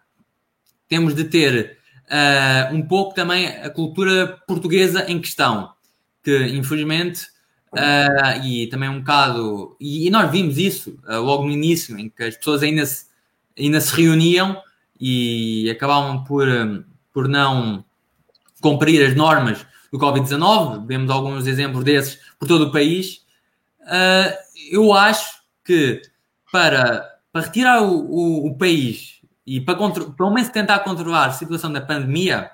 [0.88, 1.78] Temos de ter
[2.08, 5.72] uh, um pouco também a cultura portuguesa em questão,
[6.24, 7.24] que infelizmente,
[7.74, 12.10] uh, e também um bocado, e, e nós vimos isso uh, logo no início, em
[12.10, 13.06] que as pessoas ainda se,
[13.58, 14.62] ainda se reuniam
[15.00, 16.48] e acabavam por,
[17.14, 17.84] por não
[18.62, 23.22] cumprir as normas do Covid-19, vemos alguns exemplos desses por todo o país.
[24.72, 26.02] eu acho que
[26.52, 29.17] para, para retirar o, o, o país
[29.48, 32.52] e para pelo menos tentar controlar a situação da pandemia,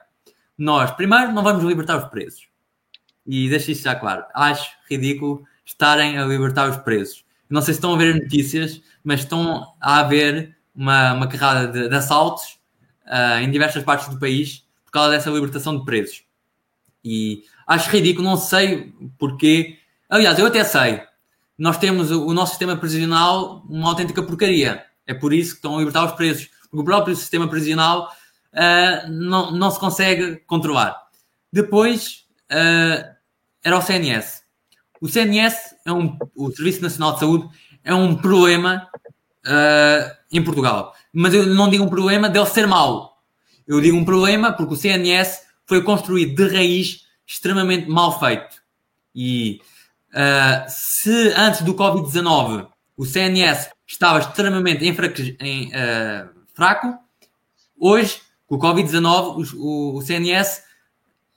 [0.56, 2.48] nós, primeiro, não vamos libertar os presos.
[3.26, 4.24] E deixa isso já claro.
[4.32, 7.26] Acho ridículo estarem a libertar os presos.
[7.50, 11.68] Não sei se estão a ver as notícias, mas estão a haver uma, uma carrada
[11.68, 12.60] de, de assaltos
[13.08, 16.24] uh, em diversas partes do país por causa dessa libertação de presos.
[17.04, 19.80] E acho ridículo, não sei porquê.
[20.08, 21.02] Aliás, eu até sei.
[21.58, 24.86] Nós temos o, o nosso sistema prisional uma autêntica porcaria.
[25.08, 28.12] É por isso que estão a libertar os presos o próprio sistema prisional
[28.54, 30.98] uh, não, não se consegue controlar.
[31.52, 33.14] Depois uh,
[33.64, 34.44] era o CNS.
[35.00, 37.50] O CNS, é um, o Serviço Nacional de Saúde,
[37.84, 38.88] é um problema
[39.46, 40.96] uh, em Portugal.
[41.14, 43.22] Mas eu não digo um problema dele ser mau.
[43.68, 48.62] Eu digo um problema porque o CNS foi construído de raiz extremamente mal feito.
[49.16, 49.62] E
[50.10, 55.72] uh, se antes do Covid-19 o CNS estava extremamente enfraque, em,
[56.54, 56.98] fraco.
[57.80, 60.64] Hoje, com o Covid-19, o, o CNS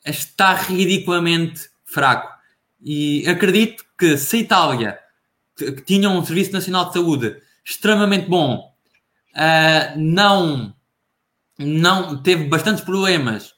[0.04, 2.36] está ridiculamente fraco.
[2.80, 4.98] E acredito que se a Itália,
[5.56, 8.72] que tinha um Serviço Nacional de Saúde extremamente bom,
[9.34, 10.74] uh, não,
[11.58, 13.48] não teve bastantes problemas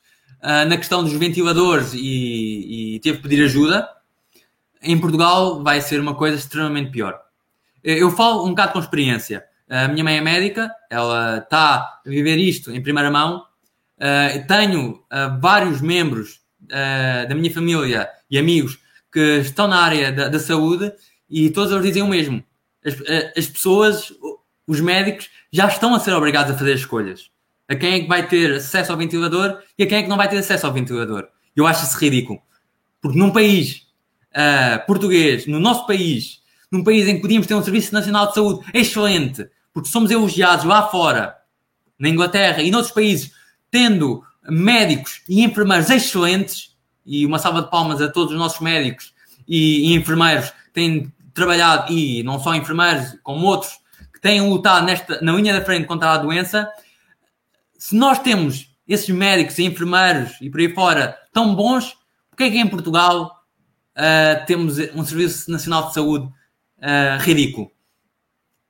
[0.43, 3.89] uh, na questão dos ventiladores e, e, teve que pedir ajuda,
[4.81, 7.21] em Portugal vai ser uma coisa extremamente pior.
[7.83, 9.45] Eu falo um bocado com experiência.
[9.69, 13.45] A minha mãe é médica, ela está a viver isto em primeira mão.
[13.99, 18.79] Uh, tenho uh, vários membros uh, da minha família e amigos
[19.13, 20.91] que estão na área da, da saúde
[21.29, 22.43] e todos eles dizem o mesmo.
[22.83, 22.95] As,
[23.37, 24.11] as, pessoas,
[24.67, 27.31] os médicos, já estão a ser obrigados a fazer escolhas.
[27.69, 30.17] A quem é que vai ter acesso ao ventilador e a quem é que não
[30.17, 31.29] vai ter acesso ao ventilador.
[31.55, 32.41] Eu acho isso ridículo.
[33.03, 33.87] Porque num país
[34.87, 36.41] português, no nosso país,
[36.71, 40.65] num país em que podíamos ter um Serviço Nacional de Saúde excelente, porque somos elogiados
[40.65, 41.37] lá fora,
[41.97, 43.31] na Inglaterra e noutros países,
[43.71, 46.77] tendo médicos e enfermeiros excelentes,
[47.07, 49.15] e uma salva de palmas a todos os nossos médicos
[49.47, 53.79] e, e enfermeiros que têm trabalhado, e não só enfermeiros, como outros,
[54.13, 56.69] que têm lutado nesta, na linha da frente contra a doença,
[57.79, 61.97] se nós temos esses médicos e enfermeiros e por aí fora tão bons,
[62.29, 63.45] porque é que em Portugal
[63.97, 67.71] uh, temos um Serviço Nacional de Saúde uh, ridículo?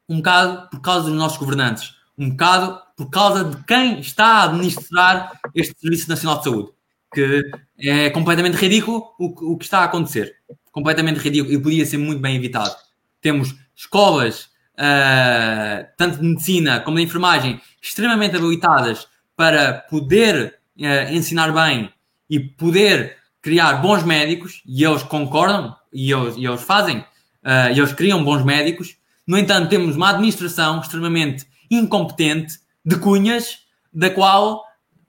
[0.08, 4.44] Um bocado por causa dos nossos governantes, um bocado por causa de quem está a
[4.44, 6.70] administrar este Serviço Nacional de Saúde,
[7.14, 10.36] que é completamente ridículo o, o que está a acontecer.
[10.72, 12.74] Completamente ridículo e podia ser muito bem evitado.
[13.20, 19.06] Temos escolas, uh, tanto de medicina como de enfermagem, extremamente habilitadas
[19.36, 21.92] para poder uh, ensinar bem
[22.28, 27.78] e poder criar bons médicos, e eles concordam, e eles, e eles fazem, uh, e
[27.78, 28.96] eles criam bons médicos,
[29.28, 33.58] no entanto, temos uma administração extremamente incompetente, de cunhas,
[33.92, 34.64] da qual,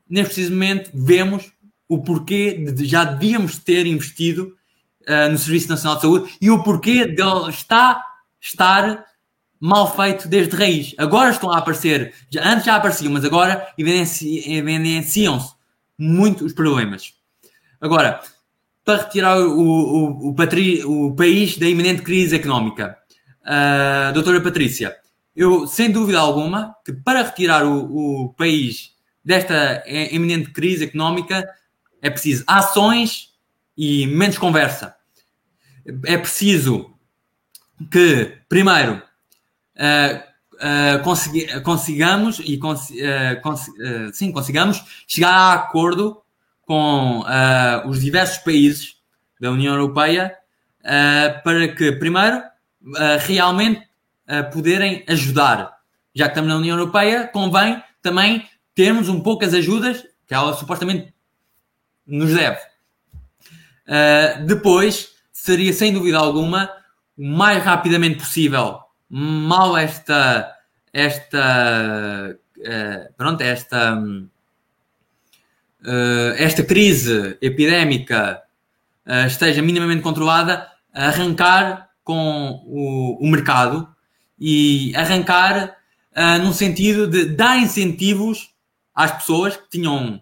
[0.10, 1.54] neste preciso momento, vemos
[1.88, 4.54] o porquê de já devíamos ter investido
[5.08, 8.04] uh, no Serviço Nacional de Saúde e o porquê de ele está,
[8.42, 9.06] estar
[9.58, 10.94] mal feito desde raiz.
[10.98, 15.54] Agora estão a aparecer, já, antes já apareciam, mas agora evidenciam-se
[15.98, 17.14] muito os problemas.
[17.80, 18.20] Agora,
[18.84, 22.99] para retirar o, o, o, patri, o país da iminente crise económica,
[23.50, 24.96] uh, doutora Patrícia,
[25.36, 28.94] eu, sem dúvida alguma, que para retirar o, o país
[29.24, 31.48] desta eminente crise económica
[32.02, 33.34] é preciso ações
[33.78, 34.96] e menos conversa.
[36.06, 36.94] É preciso
[37.92, 39.02] que, primeiro,
[39.76, 40.20] uh,
[40.56, 43.68] uh, consigamos e cons uh, cons
[44.14, 46.22] sim, consigamos chegar a acordo
[46.64, 47.24] com
[47.88, 48.98] os diversos países
[49.42, 50.38] da União Europeia
[51.44, 52.44] para que, primeiro,
[52.84, 53.88] uh, realmente
[54.54, 55.80] poderem ajudar.
[56.14, 60.54] Já que estamos na União Europeia, convém também termos um pouco as ajudas que ela
[60.54, 61.12] supostamente
[62.06, 62.60] nos deve.
[64.46, 66.70] depois, seria sem dúvida alguma,
[67.18, 70.56] o mais rapidamente possível, mal esta,
[70.94, 72.38] esta,
[73.18, 74.00] pronto, esta
[75.86, 78.42] uh, esta crise epidémica
[79.06, 83.88] uh, esteja minimamente controlada, arrancar com o, o mercado
[84.40, 85.78] e arrancar
[86.18, 88.50] uh, num sentido de dar incentivos
[88.96, 90.20] às pessoas que tinham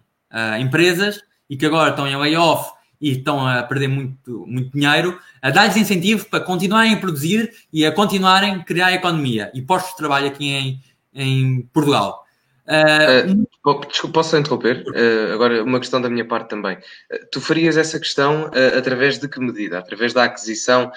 [0.60, 2.70] empresas e que agora estão em layoff
[3.00, 7.86] e estão a perder muito, muito dinheiro, a dar-lhes incentivos para continuarem a produzir e
[7.86, 10.82] a continuarem a criar a economia e postos de trabalho aqui em,
[11.14, 12.26] em Portugal.
[12.68, 13.46] Uh,
[13.88, 14.84] desculpa, posso interromper?
[14.88, 16.76] Uh, agora, uma questão da minha parte também.
[16.76, 19.78] Uh, tu farias essa questão através de que medida?
[19.78, 20.92] Através da aquisição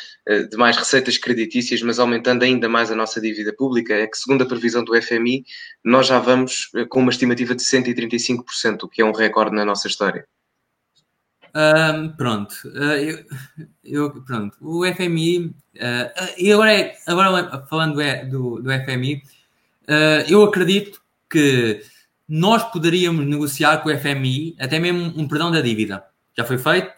[0.49, 3.93] de mais receitas creditícias, mas aumentando ainda mais a nossa dívida pública?
[3.93, 5.45] É que, segundo a previsão do FMI,
[5.83, 9.87] nós já vamos com uma estimativa de 135%, o que é um recorde na nossa
[9.87, 10.25] história.
[12.17, 13.25] pronto, eu,
[13.83, 15.55] eu, pronto, o FMI,
[16.37, 17.95] e agora, agora falando
[18.29, 19.21] do, do FMI,
[20.27, 21.00] eu acredito
[21.31, 21.81] que
[22.27, 26.03] nós poderíamos negociar com o FMI até mesmo um perdão da dívida.
[26.37, 26.93] Já foi feito,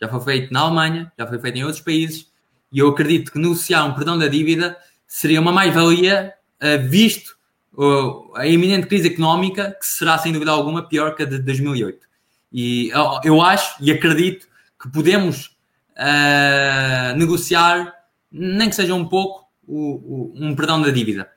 [0.00, 2.30] já foi feito na Alemanha, já foi feito em outros países,
[2.70, 7.36] e eu acredito que negociar um perdão da dívida seria uma mais-valia, uh, visto
[7.74, 12.06] uh, a iminente crise económica, que será sem dúvida alguma pior que a de 2008.
[12.52, 12.90] E
[13.24, 14.46] eu acho e acredito
[14.80, 15.56] que podemos
[15.96, 17.92] uh, negociar,
[18.30, 21.30] nem que seja um pouco, o, o, um perdão da dívida.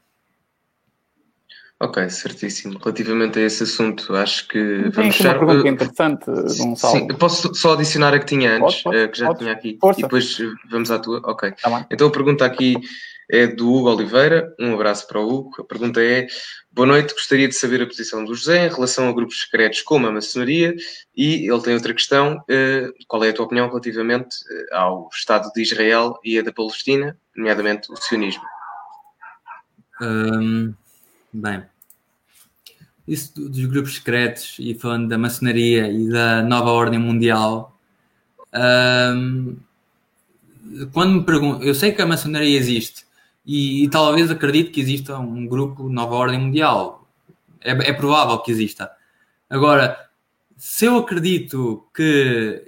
[1.84, 2.78] Ok, certíssimo.
[2.78, 5.38] Relativamente a esse assunto, acho que Tem vamos fechar.
[5.38, 6.94] Uma pergunta interessante, Gonçalo.
[6.96, 9.40] Sim, posso só adicionar a que tinha antes, pode, pode, que já pode.
[9.40, 10.00] tinha aqui, Força.
[10.00, 10.38] e depois
[10.70, 11.20] vamos à tua.
[11.24, 11.52] Ok.
[11.60, 12.76] Tá então a pergunta aqui
[13.32, 14.54] é do Hugo Oliveira.
[14.60, 15.60] Um abraço para o Hugo.
[15.60, 16.28] A pergunta é:
[16.72, 20.06] Boa noite, gostaria de saber a posição do José em relação a grupos secretos como
[20.06, 20.76] a maçonaria.
[21.18, 25.52] E ele tem outra questão: eh, qual é a tua opinião relativamente eh, ao Estado
[25.52, 28.44] de Israel e a da Palestina, nomeadamente o sionismo?
[30.00, 30.74] Hum,
[31.34, 31.64] bem,
[33.08, 37.78] isso dos grupos secretos e falando da maçonaria e da nova ordem mundial,
[40.92, 43.06] quando me pergunto, eu sei que a maçonaria existe
[43.46, 47.08] e, e, talvez acredito que exista um grupo nova ordem mundial.
[47.60, 48.92] É, é provável que exista.
[49.50, 50.10] Agora,
[50.58, 52.64] se eu acredito que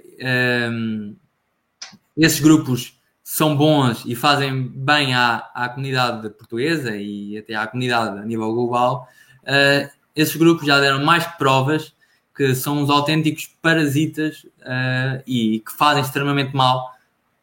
[2.16, 2.98] esses grupos
[3.34, 8.52] são bons e fazem bem à, à comunidade portuguesa e até à comunidade a nível
[8.54, 9.08] global,
[9.42, 11.92] uh, esses grupos já deram mais provas
[12.32, 16.94] que são os autênticos parasitas uh, e que fazem extremamente mal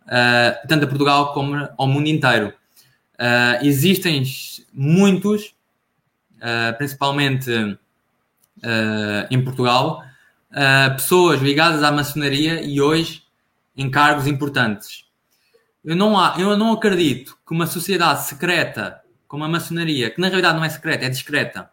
[0.05, 2.53] uh, tanto a Portugal como ao mundo inteiro.
[3.61, 4.23] Existem
[4.73, 5.53] muitos,
[6.79, 7.51] principalmente
[9.29, 10.03] em Portugal,
[10.95, 13.21] pessoas ligadas à maçonaria e hoje
[13.77, 15.10] em cargos importantes.
[15.83, 20.27] Eu não, há, eu não acredito que uma sociedade secreta como a maçonaria, que na
[20.27, 21.71] realidade não é secreta, é discreta,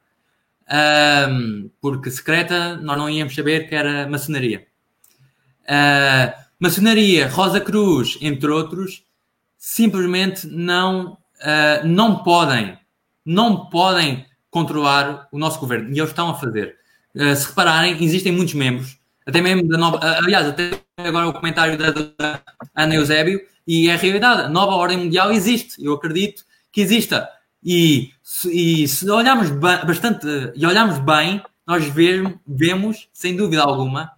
[1.28, 4.66] um, porque secreta nós não íamos saber que era maçonaria.
[5.64, 9.05] Uh, maçonaria, Rosa Cruz, entre outros,
[9.56, 12.78] simplesmente não, uh, não podem,
[13.24, 15.89] não podem controlar o nosso governo.
[15.89, 16.76] E eles estão a fazer.
[17.14, 19.98] Uh, se repararem, existem muitos membros, até mesmo da nova.
[20.18, 22.40] aliás, até agora o comentário da, da
[22.74, 24.40] Ana Eusébio, e é realidade.
[24.40, 25.84] A nova ordem mundial existe.
[25.84, 26.42] Eu acredito
[26.72, 27.28] que exista.
[27.62, 28.10] E,
[28.46, 34.10] e se olharmos bastante e olharmos bem, nós vemos, vemos, sem dúvida alguma,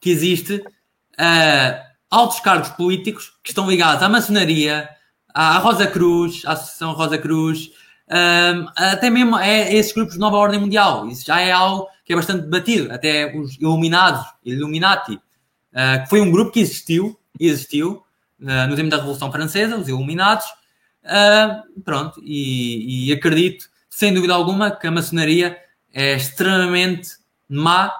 [0.00, 4.88] que existe uh, altos cargos políticos que estão ligados à maçonaria,
[5.34, 7.72] à Rosa Cruz, à Associação Rosa Cruz,
[8.08, 11.08] uh, até mesmo a esses grupos de nova ordem mundial.
[11.08, 12.92] Isso já é algo que é bastante debatido.
[12.92, 18.05] Até os Iluminados, Illuminati, uh, que foi um grupo que existiu, existiu
[18.38, 20.46] no tempo da Revolução Francesa, os Iluminados,
[21.06, 25.56] Uh, pronto, e, e, acredito, sem dúvida alguma, que a maçonaria
[25.92, 27.10] é extremamente
[27.48, 27.92] má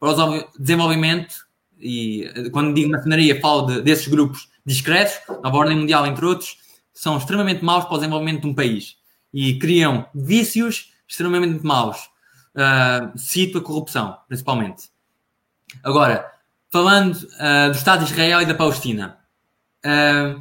[0.00, 1.46] para o desenvolvimento.
[1.78, 6.58] E quando digo maçonaria, falo de, desses grupos discretos, Nova Ordem Mundial, entre outros,
[6.92, 8.96] são extremamente maus para o desenvolvimento de um país
[9.32, 12.10] e criam vícios extremamente maus.
[12.56, 14.90] Uh, cito a corrupção, principalmente.
[15.84, 16.28] Agora,
[16.70, 19.17] falando uh, do Estado de Israel e da Palestina.
[19.84, 20.40] Uh,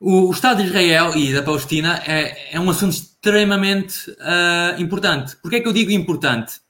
[0.00, 5.36] o, Estado de Israel e da Palestina é, é um assunto extremamente uh, importante.
[5.36, 6.60] Porquê é que eu digo importante?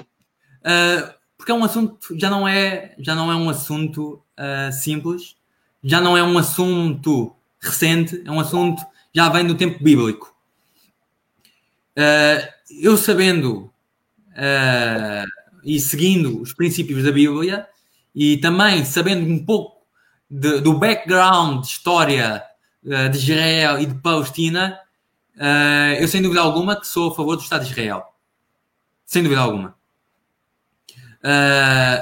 [0.00, 4.22] Uh, porque é um assunto, já não é, já não é um assunto
[4.72, 5.36] simples,
[5.82, 8.84] já não é um assunto recente, é um assunto
[9.14, 10.34] já vem do tempo bíblico.
[12.68, 13.72] Eu sabendo
[15.62, 17.68] e seguindo os princípios da Bíblia
[18.14, 19.75] e também sabendo um pouco
[20.30, 22.42] de, do background de história
[22.84, 24.78] uh, de Israel e de Palestina,
[26.00, 28.04] eu sem dúvida alguma que sou a favor do Estado de Israel.
[29.04, 29.74] Sem dúvida alguma.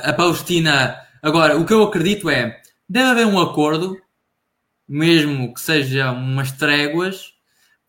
[0.05, 4.01] a Palestina, agora, o que eu acredito é deve haver um acordo,
[4.89, 7.35] mesmo que seja umas tréguas,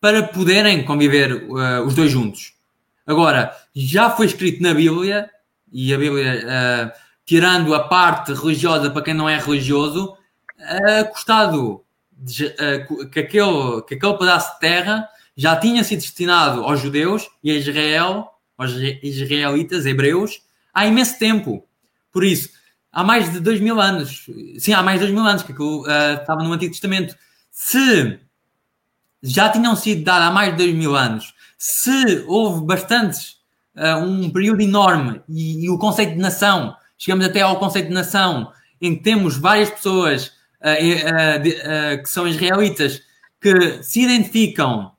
[0.00, 2.54] para poderem conviver uh, os dois juntos.
[3.06, 5.30] Agora, já foi escrito na Bíblia,
[5.72, 6.92] e a Bíblia, uh,
[7.24, 10.16] tirando a parte religiosa para quem não é religioso,
[11.12, 16.80] custado de, uh, que, aquele, que aquele pedaço de terra já tinha sido destinado aos
[16.80, 18.72] judeus e a Israel, aos
[19.02, 20.40] israelitas, hebreus,
[20.72, 21.66] há imenso tempo.
[22.10, 22.48] Por isso,
[22.90, 24.26] há mais de dois mil anos,
[24.58, 27.14] sim, há mais de dois mil anos que aquilo uh, estava no Antigo Testamento.
[27.50, 28.18] Se
[29.22, 33.36] já tinham sido dados há mais de dois mil anos, se houve bastantes,
[33.76, 37.94] uh, um período enorme, e, e, o conceito de nação, chegamos até ao conceito de
[37.94, 40.32] nação, em que temos várias pessoas
[41.42, 43.02] de, que são israelitas
[43.40, 44.92] que se identificam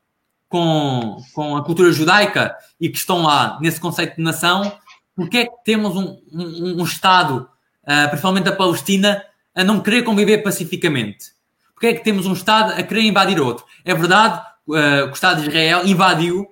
[0.50, 4.72] com, com a cultura judaica e que estão lá nesse conceito de nação,
[5.16, 7.50] porque é que temos um, um, um Estado
[7.84, 9.24] uh, principalmente a Palestina,
[9.56, 11.32] a não querer conviver pacificamente?
[11.74, 13.66] Porque é que temos um Estado a querer invadir outro?
[13.84, 16.48] É verdade uh, que o Estado de Israel invadiu,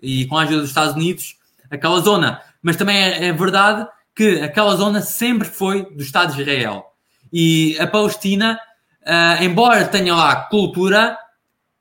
[0.00, 1.36] e com a ajuda dos Estados Unidos,
[1.70, 2.42] aquela zona.
[2.60, 6.91] Mas também é, é verdade que aquela zona sempre foi do Estado de Israel.
[7.32, 8.60] E a Palestina,
[9.02, 11.16] uh, embora tenha lá cultura,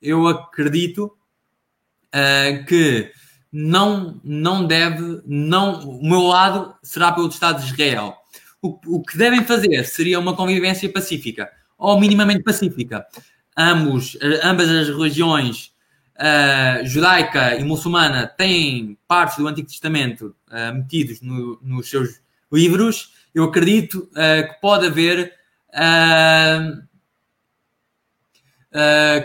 [0.02, 1.14] eu acredito
[2.08, 3.12] uh, que
[3.52, 8.18] não, não deve, não, o meu lado será pelo Estado de Israel
[8.62, 13.06] o, o que devem fazer seria uma convivência pacífica, ou minimamente pacífica.
[13.58, 15.72] Ambos, ambas as religiões,
[16.16, 22.22] uh, judaica e muçulmana, têm partes do Antigo Testamento uh, metidos no, nos seus
[22.52, 23.14] livros.
[23.34, 25.34] Eu acredito uh, que pode haver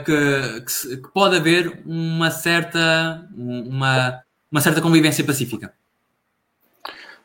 [0.05, 5.73] que, que, que, pode haver uma certa, uma, uma certa convivência pacífica.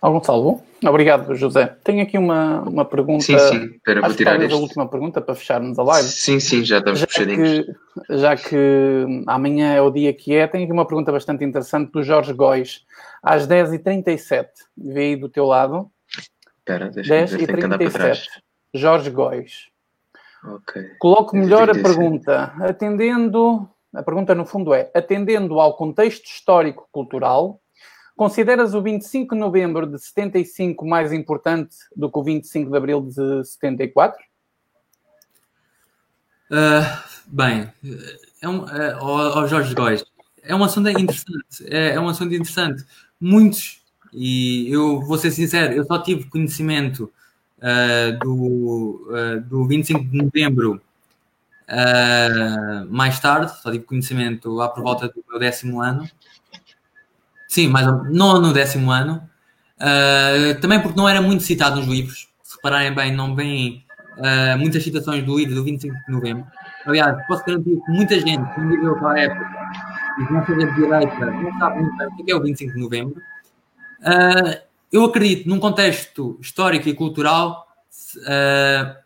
[0.01, 0.63] Algum salvo?
[0.83, 1.75] Obrigado, José.
[1.83, 3.23] Tenho aqui uma, uma pergunta.
[3.23, 4.55] Sim, sim, espera, vou tirar isto.
[4.55, 6.07] a última pergunta para fecharmos a live.
[6.07, 7.67] Sim, sim, já estamos já fechadinhos.
[8.07, 11.91] Que, já que amanhã é o dia que é, tenho aqui uma pergunta bastante interessante
[11.91, 12.83] do Jorge Góis,
[13.21, 14.47] às 10h37.
[14.75, 15.87] Vê aí do teu lado.
[16.57, 18.27] Espera, deixa 10 ver, que andar para trás.
[18.73, 19.69] Jorge Góis.
[20.43, 20.81] Ok.
[20.99, 22.53] Coloco melhor a pergunta.
[22.61, 27.61] Atendendo, a pergunta no fundo é, atendendo ao contexto histórico-cultural,
[28.21, 33.01] Consideras o 25 de novembro de 75 mais importante do que o 25 de abril
[33.01, 34.23] de 74?
[36.51, 37.73] Uh, ah, bem,
[38.39, 40.05] é um, é, oh, Jorge Góis,
[40.43, 41.65] é um assunto interessante.
[41.65, 42.85] É, é, um assunto interessante.
[43.19, 43.81] Muitos,
[44.13, 47.11] e eu vou ser sincero, eu só tive conhecimento
[47.61, 50.81] uh, do, uh, do 25 de novembro
[51.69, 56.09] uh, mais tarde, só tive conhecimento lá por volta do meu décimo ano.
[57.47, 59.29] Sim, mais ou não no décimo ano.
[60.61, 62.29] Também porque não era muito citado nos livros.
[62.43, 63.35] Se repararem bem, não
[64.21, 66.45] uh, muitas citações do livro do 25 de novembro.
[66.85, 69.49] Aliás, posso garantir que muita gente que viveu aquela época
[70.19, 72.79] e não seja de direita não sabe muito bem o que é o 25 de
[72.79, 73.21] novembro.
[74.01, 77.67] Uh, eu acredito, num contexto histórico e cultural,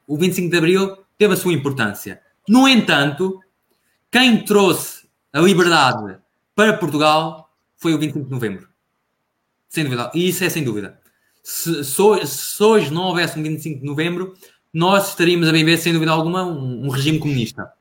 [0.08, 2.22] o 25 de abril teve a sua importância.
[2.48, 3.40] No entanto,
[4.12, 6.18] quem trouxe a liberdade
[6.56, 8.70] para Portugal foi o 25 de novembro.
[9.68, 10.12] Sem dúvida.
[10.14, 11.00] E isso é sem dúvida.
[11.44, 14.34] Se, se, hoje não houvesse um 25 de novembro,
[14.74, 17.72] nós estaríamos a viver, sem dúvida alguma, um, um regime comunista.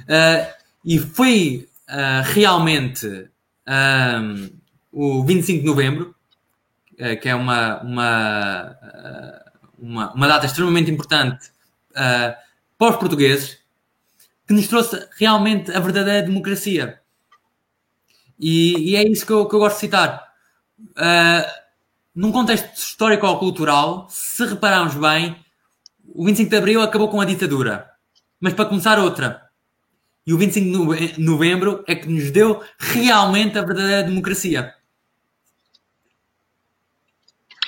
[0.00, 0.52] Uh,
[0.84, 3.28] e foi uh, realmente
[3.66, 4.50] um,
[4.92, 6.14] o 25 de novembro, uh,
[7.20, 8.78] que é uma, uma,
[9.78, 11.50] uma, uma, data extremamente importante
[11.92, 13.58] para os portugueses,
[14.46, 17.00] que nos trouxe realmente a verdadeira democracia.
[18.38, 20.32] E, e é isso que eu, que eu, gosto de citar.
[20.80, 21.62] Uh,
[22.14, 25.36] num contexto histórico ou cultural, se repararmos bem,
[26.04, 27.88] o 25 de Abril acabou com a ditadura.
[28.40, 29.42] Mas para começar outra.
[30.26, 34.74] E o 25 de novembro é que nos deu realmente a verdadeira democracia.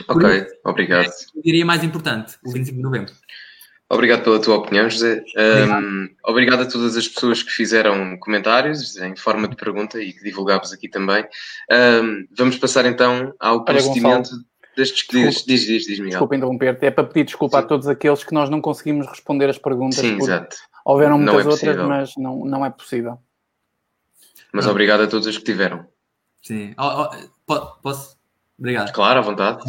[0.09, 1.07] Ok, isso, obrigado.
[1.07, 3.13] É, eu diria mais importante, o 25 de novembro.
[3.89, 5.25] Obrigado pela tua opinião, José.
[5.37, 10.25] Um, obrigado a todas as pessoas que fizeram comentários em forma de pergunta e que
[10.25, 11.25] divulgámos aqui também.
[11.71, 14.31] Um, vamos passar então ao procedimento.
[14.77, 15.45] das despedidas.
[15.47, 16.11] Diz, diz, diz, Miguel.
[16.11, 16.87] Desculpa interromper-te.
[16.87, 17.65] É para pedir desculpa Sim.
[17.65, 19.99] a todos aqueles que nós não conseguimos responder as perguntas.
[19.99, 20.57] Sim, exato.
[20.85, 23.19] Houveram muitas é outras, mas não, não é possível.
[24.53, 25.87] Mas obrigado a todos os que tiveram.
[26.43, 26.75] Sim.
[26.79, 27.09] Oh,
[27.49, 28.14] oh, posso?
[28.65, 28.93] Obrigado.
[28.93, 29.63] Claro, à vontade.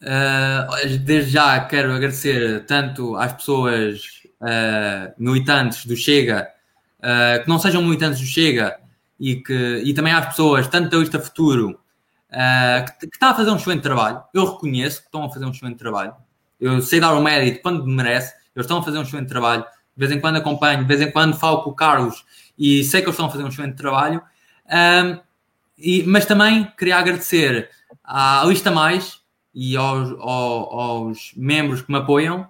[0.00, 6.48] Uh, desde já quero agradecer tanto às pessoas uh, militantes do Chega,
[7.00, 8.78] uh, que não sejam militantes do Chega,
[9.18, 11.80] e, que, e também às pessoas, tanto da Lista Futuro,
[12.98, 14.22] que, que está a fazer um excelente trabalho.
[14.32, 16.14] Eu reconheço que estão a fazer um excelente trabalho.
[16.60, 18.32] Eu sei dar o mérito quando merece.
[18.54, 19.62] Eles estão a fazer um excelente trabalho.
[19.62, 22.24] De vez em quando acompanho, de vez em quando falo com o Carlos
[22.58, 24.22] e sei que eles estão a fazer um excelente trabalho.
[24.66, 25.20] Um,
[25.76, 27.68] e, mas também queria agradecer
[28.04, 29.20] à Lista Mais
[29.54, 32.48] e aos, aos, aos membros que me apoiam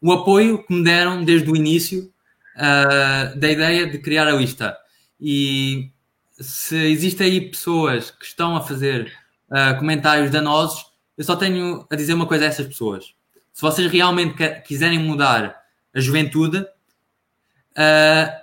[0.00, 2.12] o apoio que me deram desde o início
[2.56, 4.76] uh, da ideia de criar a lista.
[5.20, 5.90] E
[6.32, 9.12] se existem aí pessoas que estão a fazer
[9.50, 10.86] uh, comentários danosos,
[11.18, 13.14] eu só tenho a dizer uma coisa a essas pessoas.
[13.52, 15.60] Se vocês realmente quiserem mudar
[15.94, 16.66] a juventude, uh,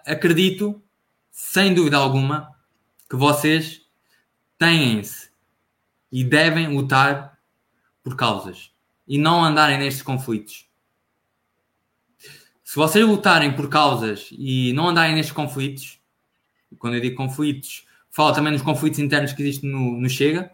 [0.06, 0.80] acredito,
[1.32, 2.56] sem dúvida alguma,
[3.10, 3.82] que vocês
[4.60, 5.27] têm-se
[6.12, 7.38] e devem lutar
[8.04, 8.72] por causas
[9.08, 10.68] e não andarem nestes conflitos.
[12.64, 16.00] Se vocês lutarem por causas e não andarem nestes conflitos,
[16.78, 20.52] quando eu digo conflitos, falo também nos conflitos internos que existem no, no Chega,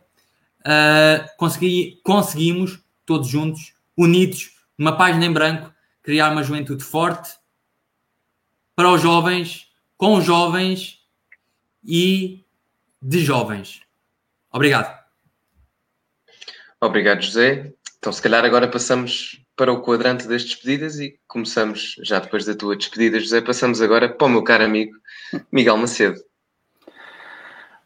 [0.60, 7.32] uh, consegui, conseguimos, todos juntos, unidos, numa página em branco, criar uma juventude forte
[8.76, 9.68] para os jovens,
[9.98, 11.00] com os jovens
[11.84, 12.46] e
[13.02, 13.82] de jovens.
[14.52, 15.03] Obrigado.
[16.84, 17.72] Obrigado, José.
[17.97, 22.53] Então, se calhar agora passamos para o quadrante das despedidas e começamos, já depois da
[22.53, 24.91] tua despedida, José, passamos agora para o meu caro amigo
[25.49, 26.19] Miguel Macedo.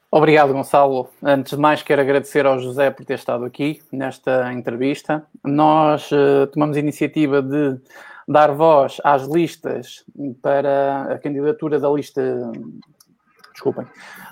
[0.10, 1.12] Obrigado, Gonçalo.
[1.22, 5.24] Antes de mais, quero agradecer ao José por ter estado aqui nesta entrevista.
[5.46, 7.80] Nós uh, tomamos a iniciativa de
[8.28, 10.04] dar voz às listas
[10.42, 12.52] para a candidatura da lista.
[13.52, 13.86] Desculpem.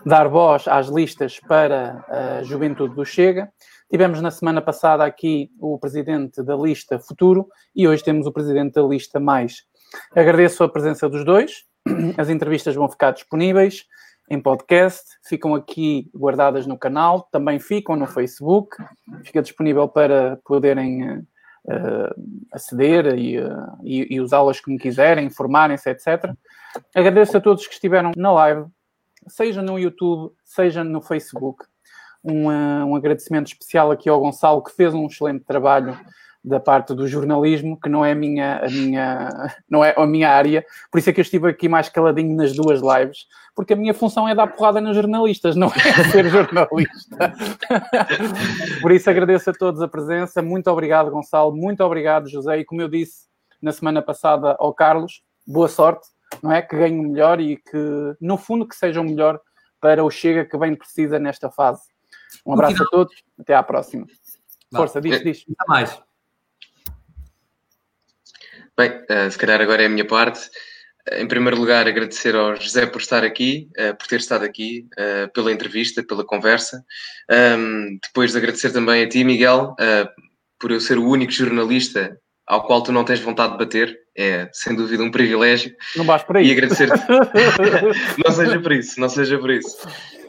[0.03, 3.51] Dar voz às listas para a juventude do Chega.
[3.89, 8.73] Tivemos na semana passada aqui o presidente da lista Futuro e hoje temos o presidente
[8.73, 9.63] da lista Mais.
[10.15, 11.65] Agradeço a presença dos dois.
[12.17, 13.85] As entrevistas vão ficar disponíveis
[14.29, 18.75] em podcast, ficam aqui guardadas no canal, também ficam no Facebook,
[19.23, 21.25] fica disponível para poderem uh,
[22.51, 26.33] aceder e, uh, e, e usá-las como quiserem, informarem-se, etc.
[26.95, 28.65] Agradeço a todos que estiveram na live,
[29.27, 31.65] seja no YouTube, seja no Facebook.
[32.27, 35.95] Um, uh, um agradecimento especial aqui ao Gonçalo, que fez um excelente trabalho
[36.45, 40.29] da parte do jornalismo, que não é a minha, a minha, não é a minha
[40.29, 43.25] área, por isso é que eu estive aqui mais caladinho nas duas lives,
[43.55, 47.33] porque a minha função é dar porrada nos jornalistas, não é ser jornalista.
[48.79, 52.81] por isso agradeço a todos a presença, muito obrigado Gonçalo, muito obrigado José, e como
[52.81, 53.25] eu disse
[53.59, 56.07] na semana passada ao Carlos, boa sorte,
[56.43, 56.61] não é?
[56.61, 59.39] Que ganhe o melhor e que, no fundo, que seja o melhor
[59.79, 61.81] para o Chega que bem precisa nesta fase.
[62.45, 64.05] Um abraço a todos, até à próxima.
[64.75, 65.45] Força, diz, diz.
[65.57, 65.99] Até mais.
[68.77, 70.49] Bem, uh, se calhar agora é a minha parte.
[71.09, 74.87] Uh, em primeiro lugar, agradecer ao José por estar aqui, uh, por ter estado aqui,
[75.33, 76.83] pela entrevista, pela conversa.
[77.57, 79.75] Um, depois agradecer também a ti, Miguel,
[80.59, 83.99] por eu ser o único jornalista ao qual tu não tens vontade de bater.
[84.17, 85.75] É, sem dúvida, um privilégio.
[85.95, 86.47] Não vais por aí.
[86.47, 86.87] E agradecer
[88.23, 89.77] não seja por isso, não seja por isso.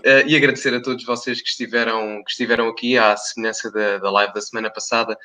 [0.07, 4.11] Uh, e agradecer a todos vocês que estiveram, que estiveram aqui, à semelhança da, da
[4.11, 5.17] live da semana passada.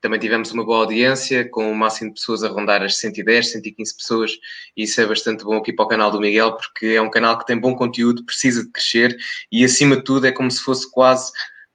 [0.00, 3.96] Também tivemos uma boa audiência, com o máximo de pessoas a rondar as 110, 115
[3.96, 4.32] pessoas,
[4.74, 7.38] e isso é bastante bom aqui para o canal do Miguel, porque é um canal
[7.38, 9.14] que tem bom conteúdo, precisa de crescer
[9.52, 11.30] e, acima de tudo, é como se fosse quase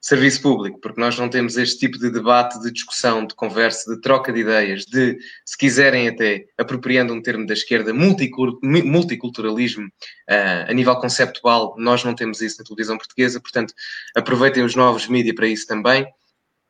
[0.05, 3.99] serviço público, porque nós não temos este tipo de debate, de discussão, de conversa, de
[3.99, 10.73] troca de ideias, de, se quiserem até, apropriando um termo da esquerda, multiculturalismo uh, a
[10.73, 13.73] nível conceptual, nós não temos isso na televisão portuguesa, portanto,
[14.15, 16.05] aproveitem os novos mídias para isso também.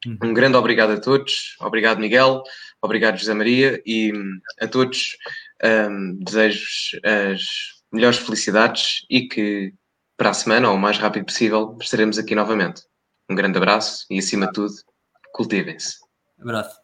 [0.06, 0.18] Uhum.
[0.24, 2.42] Um grande obrigado a todos, obrigado Miguel,
[2.82, 4.14] obrigado José Maria e
[4.62, 5.18] a todos
[5.62, 6.66] um, desejo
[7.04, 7.42] as
[7.92, 9.74] melhores felicidades e que
[10.16, 12.82] para a semana, ou o mais rápido possível, estaremos aqui novamente.
[13.30, 14.74] Um grande abraço e, acima de tudo,
[15.34, 16.00] cultivem-se.
[16.40, 16.80] Abraço.